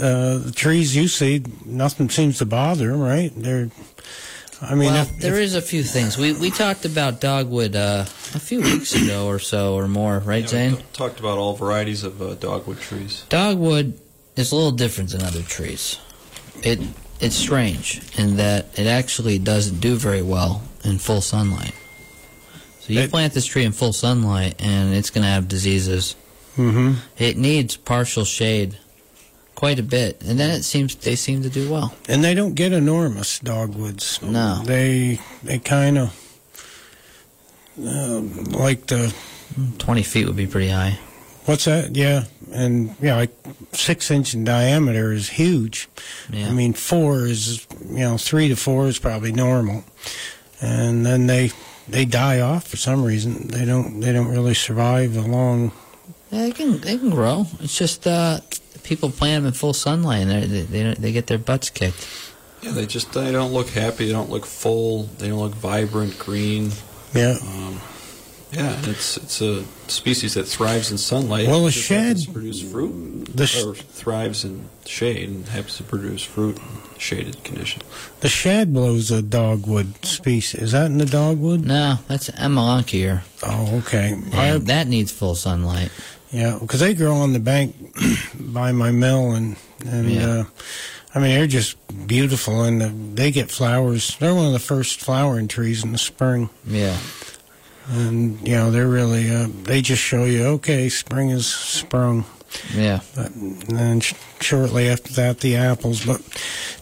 uh, 0.00 0.38
the 0.38 0.52
trees 0.54 0.96
you 0.96 1.06
see, 1.06 1.42
nothing 1.66 2.08
seems 2.08 2.38
to 2.38 2.46
bother 2.46 2.90
them, 2.92 3.00
right? 3.00 3.30
They're, 3.36 3.68
I 4.68 4.74
mean, 4.74 4.92
well, 4.92 5.02
if, 5.02 5.18
there 5.18 5.34
if- 5.36 5.40
is 5.40 5.54
a 5.54 5.62
few 5.62 5.82
things. 5.82 6.18
We 6.18 6.32
we 6.32 6.50
talked 6.50 6.84
about 6.84 7.20
dogwood 7.20 7.76
uh, 7.76 8.04
a 8.34 8.40
few 8.40 8.60
weeks 8.60 8.94
ago 8.94 9.26
or 9.28 9.38
so 9.38 9.74
or 9.74 9.86
more, 9.88 10.18
right, 10.18 10.42
Yeah, 10.42 10.48
Zane? 10.48 10.72
we 10.76 10.82
talked 10.92 11.20
about 11.20 11.38
all 11.38 11.54
varieties 11.56 12.02
of 12.04 12.20
uh, 12.20 12.34
dogwood 12.34 12.80
trees. 12.80 13.24
Dogwood 13.28 13.98
is 14.34 14.52
a 14.52 14.56
little 14.56 14.72
different 14.72 15.10
than 15.10 15.22
other 15.22 15.42
trees. 15.42 15.98
It 16.62 16.80
it's 17.20 17.36
strange 17.36 18.00
in 18.18 18.36
that 18.36 18.78
it 18.78 18.86
actually 18.86 19.38
doesn't 19.38 19.80
do 19.80 19.94
very 19.96 20.22
well 20.22 20.62
in 20.84 20.98
full 20.98 21.20
sunlight. 21.22 21.72
So 22.80 22.92
you 22.92 23.00
It- 23.00 23.10
plant 23.10 23.32
this 23.34 23.46
tree 23.46 23.64
in 23.64 23.72
full 23.72 23.92
sunlight 23.92 24.56
and 24.58 24.94
it's 24.94 25.10
going 25.10 25.22
to 25.24 25.30
have 25.30 25.48
diseases. 25.48 26.14
Mm-hmm. 26.56 26.94
It 27.18 27.36
needs 27.36 27.76
partial 27.76 28.24
shade 28.24 28.78
quite 29.56 29.80
a 29.80 29.82
bit, 29.82 30.22
and 30.22 30.38
then 30.38 30.50
it 30.50 30.62
seems 30.62 30.94
they 30.94 31.16
seem 31.16 31.42
to 31.42 31.50
do 31.50 31.68
well. 31.68 31.92
and 32.08 32.22
they 32.22 32.34
don't 32.34 32.54
get 32.54 32.72
enormous 32.72 33.40
dogwoods. 33.40 34.22
No. 34.22 34.62
they 34.64 35.18
they 35.42 35.58
kind 35.58 35.98
of 35.98 36.12
uh, 37.84 38.20
like 38.56 38.86
the 38.86 39.12
Twenty 39.78 40.02
feet 40.02 40.26
would 40.26 40.36
be 40.36 40.46
pretty 40.46 40.68
high. 40.68 40.98
what's 41.46 41.64
that? 41.64 41.96
Yeah, 41.96 42.24
and 42.52 42.94
yeah, 43.00 43.16
like 43.16 43.30
six 43.72 44.10
inch 44.10 44.34
in 44.34 44.44
diameter 44.44 45.12
is 45.12 45.28
huge. 45.30 45.88
Yeah. 46.30 46.48
I 46.48 46.52
mean, 46.52 46.74
four 46.74 47.26
is 47.26 47.66
you 47.88 48.00
know 48.00 48.18
three 48.18 48.48
to 48.48 48.56
four 48.56 48.86
is 48.88 48.98
probably 48.98 49.32
normal, 49.32 49.84
and 50.60 51.06
then 51.06 51.26
they 51.26 51.52
they 51.88 52.04
die 52.04 52.40
off 52.40 52.66
for 52.68 52.76
some 52.76 53.02
reason. 53.04 53.48
They 53.48 53.64
don't 53.64 54.00
they 54.00 54.12
don't 54.12 54.28
really 54.28 54.54
survive 54.54 55.16
a 55.16 55.22
long 55.22 55.72
Yeah, 56.30 56.42
they 56.42 56.52
can 56.52 56.78
they 56.80 56.98
can 56.98 57.10
grow. 57.10 57.46
It's 57.60 57.76
just 57.78 58.06
uh, 58.06 58.40
people 58.82 59.10
plant 59.10 59.42
them 59.42 59.48
in 59.48 59.52
full 59.54 59.74
sunlight 59.74 60.26
and 60.26 60.30
they 60.30 60.62
they 60.62 60.94
they 60.94 61.12
get 61.12 61.26
their 61.28 61.38
butts 61.38 61.70
kicked. 61.70 62.08
Yeah, 62.62 62.72
they 62.72 62.86
just 62.86 63.12
they 63.12 63.30
don't 63.32 63.52
look 63.52 63.68
happy. 63.68 64.06
They 64.06 64.12
don't 64.12 64.30
look 64.30 64.46
full. 64.46 65.04
They 65.18 65.28
don't 65.28 65.38
look 65.40 65.54
vibrant 65.54 66.18
green. 66.18 66.70
yeah. 67.14 67.36
Um, 67.42 67.80
yeah, 68.52 68.80
it's 68.84 69.16
it's 69.18 69.40
a 69.42 69.64
species 69.88 70.34
that 70.34 70.44
thrives 70.44 70.90
in 70.90 70.98
sunlight. 70.98 71.46
Well, 71.48 71.62
It 71.62 71.64
the 71.66 71.70
just 71.72 71.88
happens 71.88 72.24
shed- 72.24 72.32
produce 72.34 72.62
fruit, 72.62 73.36
the 73.36 73.46
sh- 73.46 73.62
or 73.64 73.74
thrives 73.74 74.44
in 74.44 74.68
shade 74.86 75.28
and 75.28 75.46
happens 75.48 75.76
to 75.78 75.82
produce 75.82 76.22
fruit 76.22 76.56
in 76.56 76.98
shaded 76.98 77.42
condition. 77.44 77.82
The 78.20 78.28
shad 78.28 78.72
blow's 78.72 79.10
a 79.10 79.20
dogwood 79.20 80.04
species. 80.06 80.62
Is 80.62 80.72
that 80.72 80.86
in 80.86 80.98
the 80.98 81.06
dogwood? 81.06 81.64
No, 81.66 81.98
that's 82.06 82.30
Amelanchier. 82.30 83.22
Oh, 83.42 83.78
okay. 83.78 84.12
And 84.12 84.34
I, 84.34 84.56
that 84.58 84.86
needs 84.86 85.10
full 85.12 85.34
sunlight. 85.34 85.90
Yeah, 86.32 86.58
because 86.60 86.80
they 86.80 86.94
grow 86.94 87.14
on 87.16 87.32
the 87.32 87.38
bank 87.40 87.74
by 88.40 88.72
my 88.72 88.90
mill, 88.90 89.32
and 89.32 89.56
and 89.86 90.10
Yeah. 90.10 90.26
uh, 90.40 90.44
I 91.14 91.18
mean 91.20 91.30
they're 91.30 91.46
just 91.46 91.76
beautiful, 92.06 92.62
and 92.64 92.82
uh, 92.82 92.90
they 93.14 93.30
get 93.30 93.50
flowers. 93.50 94.16
They're 94.18 94.34
one 94.34 94.46
of 94.46 94.52
the 94.52 94.58
first 94.58 95.00
flowering 95.00 95.48
trees 95.48 95.84
in 95.84 95.92
the 95.92 95.98
spring, 95.98 96.50
Yeah. 96.66 96.96
and 97.88 98.40
you 98.46 98.54
know 98.54 98.70
they're 98.70 98.88
really 98.88 99.30
uh, 99.34 99.48
they 99.64 99.82
just 99.82 100.02
show 100.02 100.24
you 100.24 100.44
okay, 100.58 100.88
spring 100.88 101.30
is 101.30 101.46
sprung. 101.46 102.24
Yeah. 102.74 103.00
But 103.14 103.30
and 103.34 103.60
then 103.62 104.00
sh- 104.00 104.14
shortly 104.40 104.88
after 104.88 105.12
that, 105.14 105.40
the 105.40 105.56
apples. 105.56 106.04
But 106.06 106.22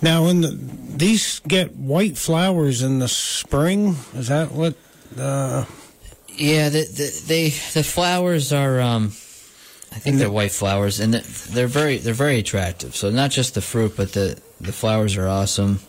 now, 0.00 0.24
when 0.26 0.40
the, 0.42 0.50
these 0.96 1.40
get 1.48 1.74
white 1.74 2.16
flowers 2.16 2.82
in 2.82 2.98
the 3.00 3.08
spring, 3.08 3.96
is 4.14 4.28
that 4.28 4.52
what? 4.52 4.74
Uh, 5.18 5.64
Yeah, 6.36 6.68
the, 6.68 6.84
the, 6.84 7.22
they 7.26 7.48
the 7.72 7.82
flowers 7.82 8.52
are 8.52 8.80
um, 8.80 9.12
I 9.94 9.98
think 9.98 10.18
they're 10.18 10.30
white 10.30 10.52
flowers, 10.52 10.98
and 11.00 11.14
they're- 11.14 11.22
they're 11.50 11.66
very 11.68 11.98
they're 11.98 12.14
very 12.14 12.38
attractive. 12.38 12.96
So 12.96 13.10
not 13.10 13.30
just 13.30 13.54
the 13.54 13.60
fruit, 13.62 13.96
but 13.96 14.12
the 14.12 14.36
the 14.60 14.72
flowers 14.72 15.16
are 15.16 15.28
awesome. 15.28 15.80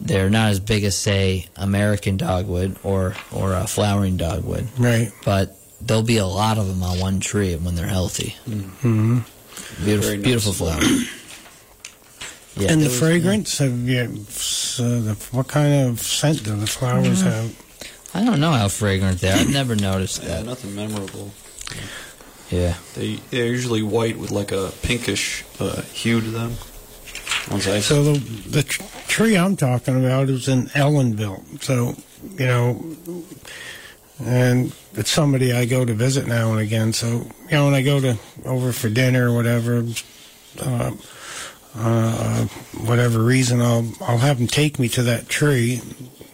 They're 0.00 0.28
not 0.30 0.50
as 0.50 0.60
big 0.60 0.84
as 0.84 0.96
say 0.96 1.46
American 1.56 2.16
dogwood 2.16 2.76
or 2.82 3.14
or 3.32 3.54
a 3.54 3.66
flowering 3.66 4.16
dogwood, 4.16 4.66
right. 4.78 5.10
but 5.24 5.56
there'll 5.80 6.02
be 6.02 6.18
a 6.18 6.26
lot 6.26 6.58
of 6.58 6.66
them 6.66 6.82
on 6.82 6.98
one 6.98 7.20
tree 7.20 7.54
when 7.56 7.76
they're 7.76 7.86
healthy. 7.86 8.34
Mm-hmm. 8.48 9.20
Beautiful, 9.84 10.10
Very 10.10 10.22
beautiful 10.22 10.52
noticeable. 10.52 10.80
flowers. 10.88 11.10
Yeah, 12.58 12.72
and 12.72 12.80
the 12.80 12.86
was- 12.88 12.98
fragrance 12.98 13.58
have 13.58 13.78
you? 13.88 14.24
So 14.30 15.00
the, 15.02 15.14
what 15.30 15.48
kind 15.48 15.88
of 15.88 16.00
scent 16.00 16.42
do 16.44 16.56
the 16.56 16.66
flowers 16.66 17.22
Mm-hmm. 17.22 17.28
have? 17.28 17.62
I 18.14 18.24
don't 18.24 18.40
know 18.40 18.52
how 18.52 18.68
fragrant 18.68 19.20
they 19.20 19.30
are. 19.30 19.36
I've 19.36 19.50
never 19.52 19.76
noticed 19.76 20.22
Yeah, 20.22 20.28
that. 20.40 20.46
nothing 20.46 20.74
memorable. 20.74 21.32
Yeah. 22.50 22.74
They 22.94 23.16
they're 23.30 23.46
usually 23.46 23.82
white 23.82 24.18
with 24.18 24.30
like 24.30 24.52
a 24.52 24.72
pinkish 24.82 25.44
uh, 25.58 25.82
hue 25.82 26.20
to 26.20 26.30
them. 26.30 26.52
Once 27.50 27.64
So 27.84 28.02
the 28.02 28.18
the 28.48 28.62
tr- 28.62 28.82
tree 29.08 29.36
I'm 29.36 29.56
talking 29.56 30.04
about 30.04 30.28
is 30.28 30.48
in 30.48 30.66
Ellenville. 30.68 31.62
So 31.62 31.94
you 32.38 32.46
know, 32.46 32.96
and 34.24 34.74
it's 34.94 35.10
somebody 35.10 35.52
I 35.52 35.64
go 35.64 35.84
to 35.84 35.94
visit 35.94 36.26
now 36.26 36.52
and 36.52 36.60
again. 36.60 36.92
So 36.92 37.06
you 37.08 37.50
know, 37.52 37.66
when 37.66 37.74
I 37.74 37.82
go 37.82 38.00
to 38.00 38.18
over 38.44 38.72
for 38.72 38.88
dinner 38.88 39.30
or 39.30 39.34
whatever, 39.34 39.84
uh, 40.60 40.92
uh, 41.76 42.44
whatever 42.84 43.20
reason, 43.20 43.60
I'll 43.60 43.92
I'll 44.00 44.18
have 44.18 44.38
them 44.38 44.46
take 44.46 44.78
me 44.78 44.88
to 44.90 45.02
that 45.04 45.28
tree, 45.28 45.82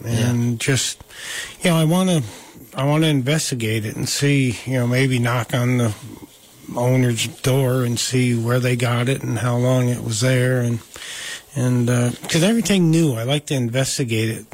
and 0.03 0.59
just 0.59 1.03
you 1.61 1.69
know, 1.69 1.75
I 1.77 1.83
want 1.85 2.09
to 2.09 2.23
I 2.75 2.85
want 2.85 3.03
to 3.03 3.09
investigate 3.09 3.85
it 3.85 3.95
and 3.95 4.07
see. 4.09 4.57
You 4.65 4.73
know, 4.79 4.87
maybe 4.87 5.19
knock 5.19 5.53
on 5.53 5.77
the 5.77 5.93
owner's 6.75 7.27
door 7.27 7.83
and 7.83 7.99
see 7.99 8.35
where 8.35 8.59
they 8.59 8.75
got 8.75 9.09
it 9.09 9.21
and 9.21 9.37
how 9.39 9.57
long 9.57 9.89
it 9.89 10.01
was 10.03 10.21
there 10.21 10.61
and 10.61 10.79
and 11.55 11.85
because 12.21 12.41
everything 12.41 12.89
new 12.89 13.13
I 13.13 13.23
like 13.23 13.45
to 13.47 13.53
investigate 13.53 14.29
it 14.29 14.45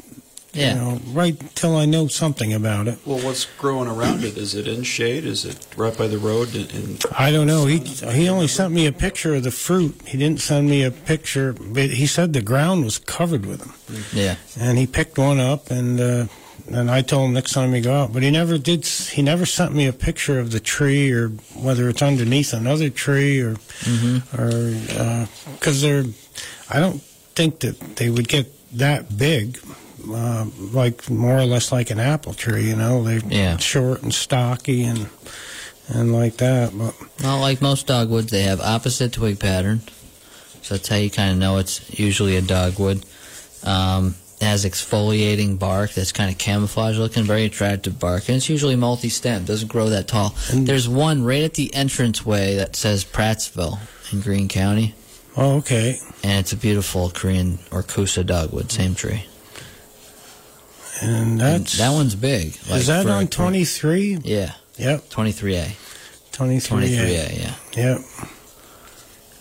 Yeah. 0.52 0.74
you 0.74 0.80
know 0.80 1.00
right 1.12 1.36
till 1.54 1.76
I 1.76 1.86
know 1.86 2.08
something 2.08 2.52
about 2.52 2.88
it 2.88 2.98
well, 3.06 3.20
what's 3.20 3.46
growing 3.56 3.88
around 3.88 4.24
it? 4.24 4.36
Is 4.36 4.54
it 4.54 4.66
in 4.66 4.82
shade? 4.82 5.24
Is 5.24 5.44
it 5.46 5.66
right 5.76 5.96
by 5.96 6.08
the 6.08 6.18
road? 6.18 6.54
In, 6.54 6.68
in 6.70 6.98
I 7.16 7.30
don't 7.30 7.46
know 7.46 7.64
he 7.66 7.78
he 7.78 8.28
only 8.28 8.48
sent 8.48 8.74
me 8.74 8.86
a 8.86 8.92
picture 8.92 9.34
of 9.36 9.44
the 9.44 9.52
fruit 9.52 9.94
he 10.04 10.18
didn't 10.18 10.40
send 10.40 10.68
me 10.68 10.82
a 10.82 10.90
picture 10.90 11.52
but 11.54 11.90
he 11.90 12.06
said 12.06 12.32
the 12.32 12.42
ground 12.42 12.84
was 12.84 12.98
covered 12.98 13.46
with 13.46 13.60
them 13.60 13.72
Yeah. 14.12 14.34
and 14.58 14.76
he 14.78 14.86
picked 14.86 15.16
one 15.16 15.38
up 15.38 15.70
and 15.70 16.00
uh 16.00 16.26
and 16.70 16.90
I 16.90 17.02
told 17.02 17.28
him 17.28 17.34
next 17.34 17.52
time 17.52 17.72
we 17.72 17.80
go 17.80 17.92
out, 17.94 18.12
but 18.12 18.22
he 18.22 18.30
never 18.30 18.56
did. 18.58 18.84
He 18.86 19.22
never 19.22 19.44
sent 19.46 19.74
me 19.74 19.86
a 19.86 19.92
picture 19.92 20.38
of 20.38 20.50
the 20.52 20.60
tree 20.60 21.10
or 21.12 21.28
whether 21.54 21.88
it's 21.88 22.02
underneath 22.02 22.52
another 22.52 22.90
tree 22.90 23.40
or 23.40 23.56
Mm-hmm. 23.84 24.40
or 24.40 25.28
because 25.54 25.80
they're. 25.82 26.04
I 26.68 26.78
don't 26.80 27.00
think 27.34 27.60
that 27.60 27.96
they 27.96 28.10
would 28.10 28.28
get 28.28 28.46
that 28.78 29.16
big, 29.18 29.58
uh, 30.12 30.46
like 30.72 31.08
more 31.10 31.38
or 31.38 31.44
less 31.46 31.72
like 31.72 31.90
an 31.90 31.98
apple 31.98 32.34
tree. 32.34 32.68
You 32.68 32.76
know, 32.76 33.02
they're 33.02 33.20
Yeah. 33.28 33.56
short 33.56 34.02
and 34.02 34.12
stocky 34.14 34.84
and 34.84 35.08
and 35.88 36.12
like 36.12 36.36
that. 36.36 36.76
But 36.76 36.94
Well, 37.22 37.40
like 37.40 37.60
most 37.60 37.86
dogwoods, 37.86 38.30
they 38.30 38.42
have 38.42 38.60
opposite 38.60 39.12
twig 39.12 39.40
pattern. 39.40 39.80
So 40.62 40.74
that's 40.74 40.88
how 40.88 40.96
you 40.96 41.10
kind 41.10 41.32
of 41.32 41.38
know 41.38 41.58
it's 41.58 41.80
usually 41.98 42.36
a 42.36 42.42
dogwood. 42.42 43.04
Um, 43.64 44.14
it 44.40 44.44
has 44.44 44.64
exfoliating 44.64 45.58
bark 45.58 45.92
that's 45.92 46.12
kind 46.12 46.30
of 46.30 46.38
camouflage 46.38 46.96
looking, 46.98 47.24
very 47.24 47.44
attractive 47.44 47.98
bark, 47.98 48.28
and 48.28 48.36
it's 48.38 48.48
usually 48.48 48.76
multi-stem, 48.76 49.44
doesn't 49.44 49.68
grow 49.68 49.90
that 49.90 50.08
tall. 50.08 50.34
And- 50.50 50.66
There's 50.66 50.88
one 50.88 51.24
right 51.24 51.42
at 51.42 51.54
the 51.54 51.70
entranceway 51.74 52.56
that 52.56 52.74
says 52.76 53.04
Prattsville 53.04 53.78
in 54.12 54.20
Greene 54.20 54.48
County, 54.48 54.94
oh, 55.36 55.56
okay, 55.58 55.98
and 56.22 56.40
it's 56.40 56.52
a 56.52 56.56
beautiful 56.56 57.10
Korean 57.10 57.58
or 57.70 57.82
Kousa 57.82 58.24
dogwood, 58.24 58.70
same 58.72 58.94
tree. 58.94 59.24
and 61.02 61.12
And 61.32 61.40
that's 61.40 61.78
that 61.78 61.90
one's 61.92 62.14
big. 62.14 62.56
like 62.68 62.80
Is 62.80 62.86
that 62.88 63.06
on 63.06 63.26
twenty 63.28 63.64
three? 63.64 64.18
Yeah, 64.24 64.52
Yep, 64.78 65.10
23A. 65.10 65.76
twenty 66.32 66.58
three. 66.60 66.86
23A, 66.88 67.38
yeah. 67.38 67.54
Yep. 67.76 68.00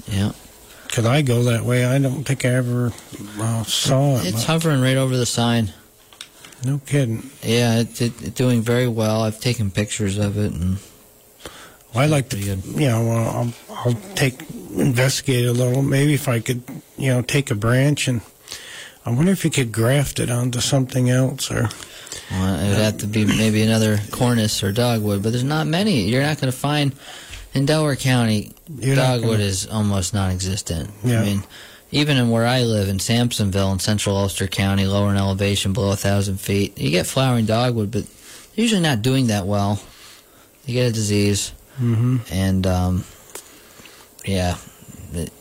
Yeah. 0.07 0.31
Could 0.89 1.05
I 1.05 1.21
go 1.21 1.43
that 1.43 1.63
way? 1.63 1.85
I 1.85 1.99
don't 1.99 2.23
think 2.23 2.45
I 2.45 2.49
ever 2.49 2.91
uh, 3.39 3.63
saw 3.63 4.17
it. 4.17 4.25
It's 4.27 4.43
hovering 4.43 4.81
right 4.81 4.97
over 4.97 5.15
the 5.15 5.25
sign. 5.25 5.71
no 6.65 6.79
kidding. 6.85 7.29
Yeah, 7.43 7.79
it's 7.81 8.01
it, 8.01 8.33
doing 8.35 8.61
very 8.61 8.87
well. 8.87 9.21
I've 9.21 9.39
taken 9.39 9.69
pictures 9.71 10.17
of 10.17 10.37
it, 10.37 10.51
and 10.51 10.77
Well, 11.93 12.03
I 12.03 12.07
like 12.07 12.29
to, 12.29 12.37
good. 12.37 12.65
you 12.65 12.87
know, 12.87 13.03
well, 13.05 13.29
I'll, 13.29 13.53
I'll 13.85 13.93
take 14.15 14.41
investigate 14.75 15.45
a 15.45 15.51
little. 15.53 15.81
Maybe 15.83 16.13
if 16.15 16.27
I 16.27 16.39
could, 16.39 16.63
you 16.97 17.09
know, 17.13 17.21
take 17.21 17.51
a 17.51 17.55
branch 17.55 18.07
and 18.07 18.21
I 19.05 19.11
wonder 19.11 19.31
if 19.31 19.43
you 19.45 19.51
could 19.51 19.71
graft 19.71 20.19
it 20.19 20.29
onto 20.29 20.59
something 20.59 21.09
else 21.09 21.49
or. 21.51 21.69
well, 22.31 22.59
it 22.59 22.67
would 22.67 22.77
have 22.77 22.97
to 22.97 23.07
be 23.07 23.25
maybe 23.25 23.61
another 23.61 23.99
Cornus 24.11 24.63
or 24.63 24.71
dogwood. 24.71 25.21
But 25.23 25.31
there's 25.31 25.43
not 25.43 25.67
many. 25.67 26.09
You're 26.09 26.23
not 26.23 26.39
going 26.41 26.51
to 26.51 26.57
find 26.57 26.93
in 27.53 27.65
Delaware 27.65 27.95
County. 27.95 28.51
You're 28.79 28.95
dogwood 28.95 29.31
gonna- 29.37 29.43
is 29.43 29.67
almost 29.67 30.13
non-existent. 30.13 30.89
Yeah. 31.03 31.21
I 31.21 31.25
mean, 31.25 31.43
even 31.91 32.17
in 32.17 32.29
where 32.29 32.45
I 32.45 32.63
live 32.63 32.87
in 32.89 32.97
Samsonville 32.99 33.71
in 33.73 33.79
central 33.79 34.15
Ulster 34.17 34.47
County, 34.47 34.85
lower 34.85 35.09
in 35.11 35.17
elevation, 35.17 35.73
below 35.73 35.91
a 35.91 35.95
thousand 35.95 36.39
feet, 36.39 36.77
you 36.77 36.91
get 36.91 37.07
flowering 37.07 37.45
dogwood, 37.45 37.89
but 37.91 38.03
they're 38.55 38.63
usually 38.63 38.81
not 38.81 39.01
doing 39.01 39.27
that 39.27 39.47
well. 39.47 39.81
You 40.65 40.73
get 40.75 40.89
a 40.89 40.91
disease. 40.93 41.51
Mm-hmm. 41.81 42.17
and 42.33 42.67
um, 42.67 43.05
yeah, 44.25 44.57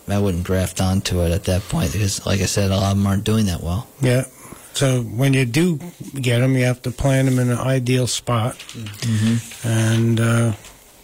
I 0.06 0.18
wouldn't 0.20 0.44
graft 0.44 0.80
onto 0.80 1.20
it 1.22 1.32
at 1.32 1.44
that 1.44 1.62
point 1.68 1.92
because, 1.92 2.24
like 2.24 2.40
I 2.40 2.46
said, 2.46 2.70
a 2.70 2.76
lot 2.76 2.92
of 2.92 2.96
them 2.98 3.06
aren't 3.08 3.24
doing 3.24 3.46
that 3.46 3.60
well. 3.60 3.88
Yeah. 4.00 4.24
So 4.72 5.02
when 5.02 5.34
you 5.34 5.44
do 5.44 5.80
get 6.14 6.38
them, 6.38 6.56
you 6.56 6.64
have 6.64 6.80
to 6.82 6.92
plant 6.92 7.28
them 7.28 7.40
in 7.40 7.50
an 7.50 7.58
ideal 7.58 8.06
spot 8.06 8.54
Mm-hmm. 8.58 9.68
and, 9.68 10.20
uh, 10.20 10.52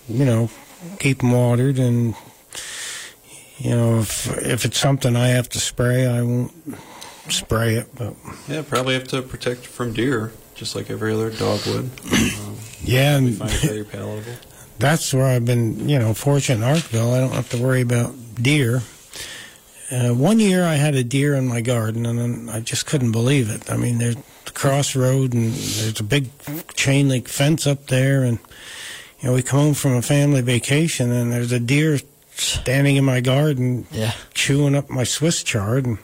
you 0.08 0.24
know, 0.24 0.48
keep 0.98 1.18
them 1.18 1.32
watered. 1.32 1.78
And, 1.78 2.14
you 3.58 3.70
know, 3.70 4.00
if, 4.00 4.26
if 4.38 4.64
it's 4.64 4.78
something 4.78 5.16
I 5.16 5.28
have 5.28 5.48
to 5.50 5.60
spray, 5.60 6.06
I 6.06 6.22
won't 6.22 6.52
spray 7.28 7.76
it. 7.76 7.94
But 7.94 8.14
yeah, 8.48 8.62
probably 8.62 8.94
have 8.94 9.08
to 9.08 9.22
protect 9.22 9.66
from 9.66 9.92
deer, 9.92 10.32
just 10.54 10.74
like 10.74 10.90
every 10.90 11.12
other 11.12 11.30
dogwood. 11.30 11.90
Um, 12.12 12.56
yeah, 12.82 13.16
and 13.16 13.36
find 13.36 13.50
it 13.50 13.60
very 13.60 13.84
palatable. 13.84 14.32
that's 14.78 15.14
where 15.14 15.26
I've 15.26 15.44
been, 15.44 15.88
you 15.88 15.98
know, 15.98 16.14
fortunate 16.14 16.66
in 16.66 16.74
Arkville. 16.74 17.14
I 17.14 17.20
don't 17.20 17.32
have 17.32 17.50
to 17.50 17.62
worry 17.62 17.80
about 17.80 18.14
deer. 18.34 18.82
Uh, 19.90 20.10
one 20.10 20.40
year 20.40 20.64
I 20.64 20.74
had 20.74 20.94
a 20.94 21.04
deer 21.04 21.34
in 21.34 21.46
my 21.46 21.60
garden, 21.60 22.06
and 22.06 22.18
then 22.18 22.48
I 22.48 22.60
just 22.60 22.86
couldn't 22.86 23.12
believe 23.12 23.50
it. 23.50 23.70
I 23.70 23.76
mean, 23.76 23.98
there's 23.98 24.16
the 24.16 24.50
crossroad, 24.52 25.34
and 25.34 25.52
there's 25.52 26.00
a 26.00 26.04
big 26.04 26.30
chain 26.74 27.08
link 27.08 27.28
fence 27.28 27.66
up 27.66 27.86
there, 27.86 28.22
and 28.22 28.38
you 29.24 29.30
know, 29.30 29.37
we 29.37 29.42
come 29.42 29.58
home 29.60 29.74
from 29.74 29.94
a 29.94 30.02
family 30.02 30.42
vacation, 30.42 31.10
and 31.10 31.32
there's 31.32 31.50
a 31.50 31.58
deer 31.58 31.98
standing 32.37 32.96
in 32.96 33.04
my 33.06 33.22
garden, 33.22 33.87
Yeah. 33.90 34.12
chewing 34.34 34.74
up 34.74 34.90
my 34.90 35.04
Swiss 35.04 35.42
chard, 35.42 35.87
and 35.87 35.96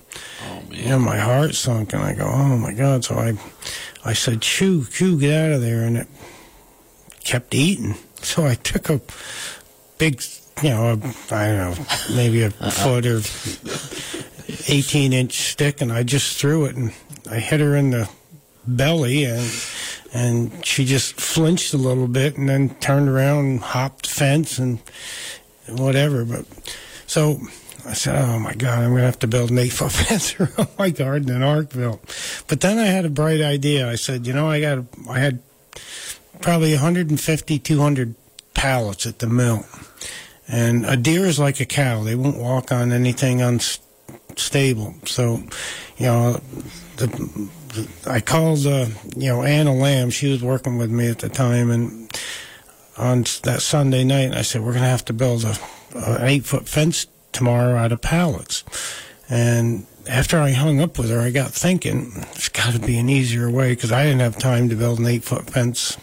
Oh 0.42 0.62
you 0.70 0.88
know, 0.88 0.98
my 0.98 1.18
heart 1.18 1.54
sunk, 1.54 1.92
and 1.92 2.02
I 2.02 2.14
go, 2.14 2.24
"Oh 2.24 2.56
my 2.56 2.72
God!" 2.72 3.04
So 3.04 3.16
I, 3.16 3.34
I 4.06 4.14
said, 4.14 4.40
"Chew, 4.40 4.86
chew, 4.86 5.20
get 5.20 5.34
out 5.34 5.52
of 5.52 5.60
there!" 5.60 5.82
And 5.84 5.98
it 5.98 6.08
kept 7.22 7.54
eating. 7.54 7.96
So 8.22 8.46
I 8.46 8.54
took 8.54 8.88
a 8.88 9.02
big, 9.98 10.22
you 10.62 10.70
know, 10.70 10.86
a, 10.86 11.34
I 11.34 11.46
don't 11.48 11.78
know, 11.78 11.86
maybe 12.16 12.40
a 12.44 12.46
uh-uh. 12.46 12.70
foot 12.70 13.04
or 13.04 13.20
eighteen 14.72 15.12
inch 15.12 15.34
stick, 15.34 15.82
and 15.82 15.92
I 15.92 16.04
just 16.04 16.38
threw 16.38 16.64
it, 16.64 16.74
and 16.74 16.94
I 17.30 17.38
hit 17.38 17.60
her 17.60 17.76
in 17.76 17.90
the 17.90 18.08
belly, 18.66 19.24
and 19.24 19.42
and 20.12 20.64
she 20.64 20.84
just 20.84 21.20
flinched 21.20 21.72
a 21.74 21.78
little 21.78 22.08
bit, 22.08 22.36
and 22.36 22.48
then 22.48 22.70
turned 22.76 23.08
around 23.08 23.44
and 23.46 23.60
hopped 23.60 24.06
fence 24.06 24.58
and 24.58 24.80
whatever. 25.68 26.24
But 26.24 26.46
so 27.06 27.40
I 27.86 27.94
said, 27.94 28.16
"Oh 28.16 28.38
my 28.38 28.54
God, 28.54 28.80
I'm 28.80 28.90
going 28.90 29.00
to 29.00 29.06
have 29.06 29.18
to 29.20 29.26
build 29.26 29.50
an 29.50 29.58
eight 29.58 29.72
foot 29.72 29.92
fence 29.92 30.38
around 30.38 30.68
my 30.78 30.90
garden 30.90 31.30
in 31.30 31.42
Arkville." 31.42 32.00
But 32.48 32.60
then 32.60 32.78
I 32.78 32.86
had 32.86 33.04
a 33.04 33.10
bright 33.10 33.40
idea. 33.40 33.88
I 33.88 33.96
said, 33.96 34.26
"You 34.26 34.32
know, 34.32 34.48
I 34.48 34.60
got, 34.60 34.84
I 35.08 35.18
had 35.18 35.40
probably 36.40 36.72
150, 36.72 37.58
200 37.58 38.14
pallets 38.54 39.06
at 39.06 39.18
the 39.18 39.26
mill, 39.26 39.64
And 40.48 40.84
a 40.84 40.96
deer 40.96 41.26
is 41.26 41.38
like 41.38 41.60
a 41.60 41.64
cow; 41.64 42.02
they 42.02 42.14
won't 42.14 42.36
walk 42.36 42.72
on 42.72 42.92
anything 42.92 43.40
unstable. 43.40 44.96
So, 45.04 45.42
you 45.96 46.06
know, 46.06 46.40
the 46.96 47.50
I 48.06 48.20
called 48.20 48.66
uh, 48.66 48.86
you 49.16 49.28
know 49.28 49.42
Anna 49.42 49.74
Lamb. 49.74 50.10
She 50.10 50.30
was 50.30 50.42
working 50.42 50.78
with 50.78 50.90
me 50.90 51.08
at 51.08 51.18
the 51.18 51.28
time, 51.28 51.70
and 51.70 52.10
on 52.96 53.24
that 53.42 53.62
Sunday 53.62 54.04
night, 54.04 54.34
I 54.34 54.42
said 54.42 54.62
we're 54.62 54.72
going 54.72 54.84
to 54.84 54.88
have 54.88 55.04
to 55.06 55.12
build 55.12 55.44
a, 55.44 55.56
a 55.94 56.26
eight 56.26 56.44
foot 56.44 56.68
fence 56.68 57.06
tomorrow 57.32 57.76
out 57.76 57.92
of 57.92 58.00
pallets. 58.00 58.64
And 59.28 59.86
after 60.08 60.38
I 60.38 60.50
hung 60.50 60.80
up 60.80 60.98
with 60.98 61.10
her, 61.10 61.20
I 61.20 61.30
got 61.30 61.52
thinking 61.52 62.10
there's 62.32 62.48
got 62.48 62.74
to 62.74 62.80
be 62.80 62.98
an 62.98 63.08
easier 63.08 63.50
way 63.50 63.74
because 63.74 63.92
I 63.92 64.04
didn't 64.04 64.20
have 64.20 64.38
time 64.38 64.68
to 64.68 64.74
build 64.74 64.98
an 64.98 65.06
eight 65.06 65.24
foot 65.24 65.48
fence 65.48 65.96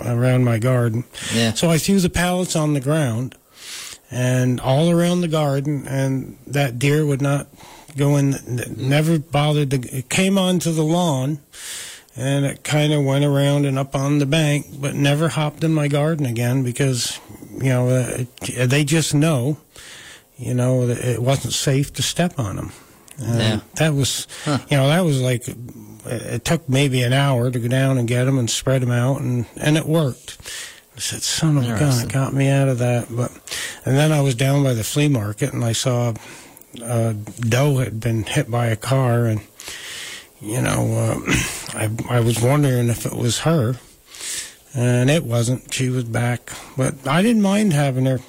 around 0.00 0.44
my 0.44 0.58
garden. 0.58 1.04
Yeah. 1.32 1.54
So 1.54 1.70
I 1.70 1.78
threw 1.78 2.00
the 2.00 2.10
pallets 2.10 2.56
on 2.56 2.74
the 2.74 2.80
ground 2.80 3.36
and 4.10 4.60
all 4.60 4.90
around 4.90 5.20
the 5.22 5.28
garden, 5.28 5.86
and 5.88 6.36
that 6.46 6.78
deer 6.78 7.04
would 7.04 7.22
not 7.22 7.46
go 7.96 8.16
in. 8.16 8.34
Never 8.76 9.18
bothered 9.18 9.70
to. 9.70 9.76
It 9.96 10.08
came 10.08 10.38
onto 10.38 10.72
the 10.72 10.82
lawn, 10.84 11.38
and 12.16 12.44
it 12.44 12.62
kind 12.64 12.92
of 12.92 13.04
went 13.04 13.24
around 13.24 13.66
and 13.66 13.78
up 13.78 13.94
on 13.94 14.18
the 14.18 14.26
bank, 14.26 14.66
but 14.80 14.94
never 14.94 15.28
hopped 15.28 15.64
in 15.64 15.72
my 15.74 15.88
garden 15.88 16.26
again 16.26 16.62
because 16.62 17.18
you 17.52 17.70
know 17.70 17.88
uh, 17.88 18.24
they 18.66 18.84
just 18.84 19.14
know, 19.14 19.58
you 20.36 20.54
know, 20.54 20.86
that 20.86 20.98
it 20.98 21.22
wasn't 21.22 21.54
safe 21.54 21.92
to 21.94 22.02
step 22.02 22.38
on 22.38 22.56
them. 22.56 22.72
And 23.18 23.38
Yeah. 23.38 23.60
That 23.76 23.94
was, 23.94 24.26
Huh. 24.44 24.58
you 24.70 24.76
know, 24.76 24.88
that 24.88 25.04
was 25.04 25.20
like 25.20 25.44
it 26.06 26.44
took 26.44 26.68
maybe 26.68 27.02
an 27.02 27.12
hour 27.12 27.50
to 27.50 27.58
go 27.58 27.68
down 27.68 27.96
and 27.96 28.06
get 28.06 28.24
them 28.24 28.38
and 28.38 28.50
spread 28.50 28.82
them 28.82 28.90
out, 28.90 29.20
and 29.20 29.46
and 29.56 29.76
it 29.76 29.86
worked. 29.86 30.36
I 30.96 31.00
said, 31.00 31.22
"Son 31.22 31.56
of 31.56 31.64
a 31.64 31.78
gun, 31.78 32.04
it 32.04 32.12
got 32.12 32.32
me 32.32 32.48
out 32.48 32.68
of 32.68 32.78
that." 32.78 33.06
But 33.10 33.32
and 33.84 33.96
then 33.96 34.12
I 34.12 34.20
was 34.20 34.34
down 34.34 34.62
by 34.62 34.74
the 34.74 34.84
flea 34.84 35.08
market, 35.08 35.52
and 35.52 35.64
I 35.64 35.72
saw 35.72 36.14
a 36.82 37.14
doe 37.14 37.78
had 37.78 38.00
been 38.00 38.24
hit 38.24 38.50
by 38.50 38.66
a 38.66 38.76
car, 38.76 39.26
and 39.26 39.40
you 40.40 40.60
know, 40.62 40.94
uh, 40.94 41.32
I 41.74 41.90
I 42.08 42.20
was 42.20 42.40
wondering 42.40 42.88
if 42.88 43.06
it 43.06 43.14
was 43.14 43.40
her, 43.40 43.74
and 44.74 45.10
it 45.10 45.24
wasn't. 45.24 45.72
She 45.72 45.88
was 45.88 46.04
back, 46.04 46.50
but 46.76 47.06
I 47.06 47.22
didn't 47.22 47.42
mind 47.42 47.72
having 47.72 48.06
her. 48.06 48.20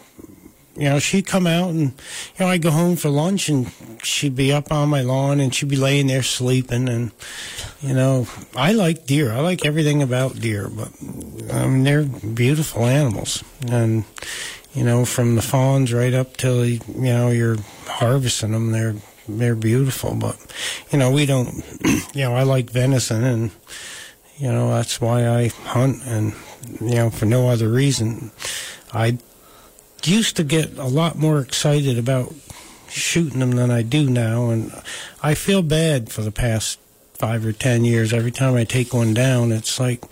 You 0.77 0.89
know, 0.89 0.99
she'd 0.99 1.25
come 1.25 1.47
out 1.47 1.69
and, 1.69 1.81
you 1.81 2.39
know, 2.39 2.47
I'd 2.47 2.61
go 2.61 2.71
home 2.71 2.97
for 2.97 3.09
lunch 3.09 3.47
and 3.47 3.71
she'd 4.03 4.35
be 4.35 4.51
up 4.51 4.73
on 4.73 4.89
my 4.89 5.01
lawn 5.01 5.39
and 5.39 5.55
she'd 5.55 5.69
be 5.69 5.77
laying 5.77 6.07
there 6.07 6.23
sleeping. 6.23 6.89
And, 6.89 7.11
you 7.81 7.93
know, 7.93 8.27
I 8.55 8.73
like 8.73 9.05
deer. 9.05 9.31
I 9.31 9.39
like 9.39 9.65
everything 9.65 10.01
about 10.01 10.39
deer, 10.39 10.69
but, 10.69 10.89
I 11.53 11.65
mean, 11.67 11.83
they're 11.83 12.03
beautiful 12.03 12.85
animals. 12.85 13.41
And, 13.69 14.03
you 14.73 14.83
know, 14.83 15.05
from 15.05 15.35
the 15.35 15.41
fawns 15.41 15.93
right 15.93 16.13
up 16.13 16.35
till, 16.35 16.65
you 16.65 16.81
know, 16.89 17.29
you're 17.29 17.57
harvesting 17.87 18.51
them, 18.51 18.71
they're, 18.71 18.95
they're 19.29 19.55
beautiful. 19.55 20.13
But, 20.15 20.35
you 20.91 20.99
know, 20.99 21.09
we 21.09 21.25
don't, 21.25 21.63
you 22.13 22.23
know, 22.23 22.35
I 22.35 22.43
like 22.43 22.69
venison 22.69 23.23
and, 23.23 23.51
you 24.37 24.51
know, 24.51 24.71
that's 24.71 24.99
why 24.99 25.29
I 25.29 25.47
hunt 25.47 26.03
and, 26.05 26.33
you 26.81 26.95
know, 26.95 27.09
for 27.09 27.25
no 27.25 27.47
other 27.47 27.69
reason. 27.69 28.31
I 28.93 29.17
used 30.07 30.35
to 30.37 30.43
get 30.43 30.77
a 30.77 30.85
lot 30.85 31.17
more 31.17 31.39
excited 31.39 31.97
about 31.97 32.33
shooting 32.89 33.39
them 33.39 33.51
than 33.51 33.71
I 33.71 33.81
do 33.81 34.09
now, 34.09 34.49
and 34.49 34.71
I 35.21 35.35
feel 35.35 35.61
bad 35.61 36.11
for 36.11 36.21
the 36.21 36.31
past 36.31 36.79
five 37.13 37.45
or 37.45 37.53
ten 37.53 37.85
years. 37.85 38.13
Every 38.13 38.31
time 38.31 38.55
I 38.55 38.63
take 38.63 38.93
one 38.93 39.13
down, 39.13 39.51
it's 39.51 39.79
like 39.79 40.03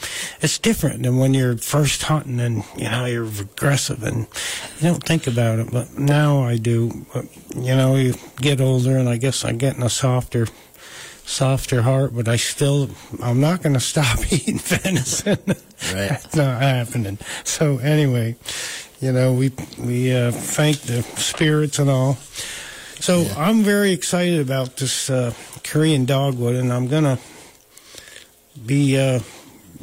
it's 0.41 0.57
different 0.57 1.03
than 1.03 1.17
when 1.17 1.33
you're 1.33 1.57
first 1.57 2.03
hunting 2.03 2.39
and 2.39 2.63
you 2.77 2.89
know 2.89 3.05
you're 3.05 3.25
aggressive 3.25 4.03
and 4.03 4.19
you 4.79 4.89
don't 4.89 5.03
think 5.03 5.27
about 5.27 5.59
it. 5.59 5.71
But 5.71 5.97
now 5.97 6.43
I 6.43 6.57
do. 6.57 7.05
But 7.13 7.25
you 7.55 7.75
know, 7.75 7.95
you 7.95 8.15
get 8.37 8.61
older, 8.61 8.97
and 8.97 9.09
I 9.09 9.17
guess 9.17 9.43
I'm 9.45 9.57
getting 9.57 9.83
a 9.83 9.89
softer. 9.89 10.47
Softer 11.25 11.83
heart, 11.83 12.13
but 12.13 12.27
I 12.27 12.35
still, 12.35 12.89
I'm 13.21 13.39
not 13.39 13.63
going 13.63 13.73
to 13.75 13.79
stop 13.79 14.19
eating 14.29 14.59
venison. 14.59 15.39
Right. 15.47 16.09
That's 16.09 16.35
not 16.35 16.61
happening. 16.61 17.17
So 17.45 17.77
anyway, 17.77 18.35
you 19.03 19.11
know, 19.11 19.33
we 19.33 19.51
we 19.77 20.15
uh, 20.15 20.31
thank 20.31 20.79
the 20.81 21.01
spirits 21.17 21.77
and 21.79 21.89
all. 21.89 22.15
So 22.99 23.21
Yeah. 23.23 23.33
I'm 23.37 23.63
very 23.63 23.91
excited 23.91 24.39
about 24.39 24.77
this 24.77 25.09
uh, 25.09 25.33
Korean 25.63 26.05
dogwood, 26.05 26.55
and 26.55 26.71
I'm 26.71 26.87
gonna 26.87 27.19
be, 28.65 28.97
uh, 28.97 29.19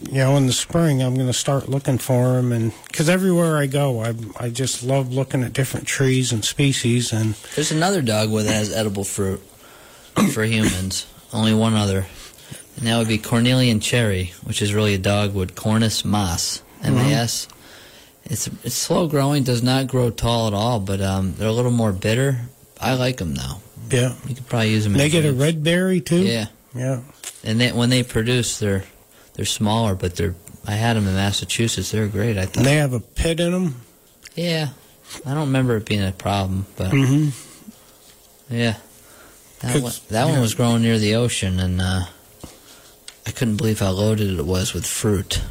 you 0.08 0.18
know, 0.18 0.36
in 0.38 0.46
the 0.46 0.54
spring. 0.54 1.02
I'm 1.02 1.16
gonna 1.16 1.34
start 1.34 1.68
looking 1.68 1.98
for 1.98 2.32
them, 2.32 2.50
and 2.52 2.72
because 2.86 3.10
everywhere 3.10 3.58
I 3.58 3.66
go, 3.66 4.00
I 4.00 4.14
I 4.38 4.48
just 4.48 4.82
love 4.82 5.12
looking 5.12 5.44
at 5.44 5.52
different 5.52 5.86
trees 5.86 6.32
and 6.32 6.42
species, 6.42 7.12
and 7.12 7.34
There's 7.54 7.70
another 7.72 8.00
dogwood 8.00 8.46
that 8.46 8.54
has 8.54 8.72
edible 8.72 9.04
fruit 9.04 9.40
for 10.32 10.44
humans. 10.44 11.06
Only 11.32 11.52
one 11.54 11.74
other. 11.74 12.06
And 12.76 12.86
that 12.86 12.96
would 12.96 13.08
be 13.08 13.18
Cornelian 13.18 13.80
cherry, 13.80 14.32
which 14.42 14.62
is 14.62 14.72
really 14.72 14.94
a 14.94 14.98
dogwood. 14.98 15.54
Cornus 15.54 16.04
mas. 16.04 16.62
M-A-S. 16.82 17.46
It's 18.30 18.46
it's 18.64 18.74
slow 18.76 19.08
growing, 19.08 19.42
does 19.42 19.62
not 19.62 19.88
grow 19.88 20.10
tall 20.10 20.46
at 20.46 20.54
all, 20.54 20.78
but 20.80 21.00
um, 21.00 21.34
they're 21.34 21.48
a 21.48 21.52
little 21.52 21.70
more 21.72 21.92
bitter. 21.92 22.38
I 22.80 22.94
like 22.94 23.16
them 23.18 23.34
now. 23.34 23.60
yeah, 23.90 24.14
You 24.28 24.34
could 24.36 24.46
probably 24.48 24.70
use 24.70 24.84
them. 24.84 24.92
they 24.94 25.08
get 25.10 25.24
a 25.26 25.32
red 25.32 25.62
berry 25.64 26.00
too. 26.00 26.22
Yeah, 26.22 26.46
yeah. 26.74 27.00
and 27.44 27.60
they, 27.60 27.72
when 27.72 27.90
they 27.90 28.02
produce, 28.04 28.58
they're 28.58 28.84
they're 29.34 29.44
smaller, 29.44 29.94
but 29.96 30.14
they're. 30.16 30.34
I 30.66 30.72
had 30.72 30.94
them 30.96 31.06
in 31.08 31.14
Massachusetts. 31.14 31.90
They're 31.90 32.06
great. 32.06 32.36
I 32.38 32.42
And 32.42 32.50
thought. 32.52 32.64
they 32.64 32.76
have 32.76 32.92
a 32.92 33.00
pit 33.00 33.40
in 33.40 33.50
them. 33.52 33.80
Yeah, 34.36 34.68
I 35.26 35.34
don't 35.34 35.46
remember 35.48 35.76
it 35.78 35.86
being 35.86 36.04
a 36.04 36.12
problem, 36.12 36.66
but 36.76 36.92
Mm-hmm. 36.92 38.54
yeah, 38.54 38.76
that 39.60 39.82
one, 39.82 39.92
that 40.08 40.26
yeah. 40.26 40.30
one 40.32 40.40
was 40.40 40.54
growing 40.54 40.82
near 40.82 40.98
the 40.98 41.16
ocean, 41.16 41.58
and 41.58 41.80
uh, 41.80 42.04
I 43.26 43.30
couldn't 43.32 43.56
believe 43.56 43.80
how 43.80 43.90
loaded 43.90 44.38
it 44.38 44.46
was 44.46 44.72
with 44.72 44.86
fruit. 44.86 45.42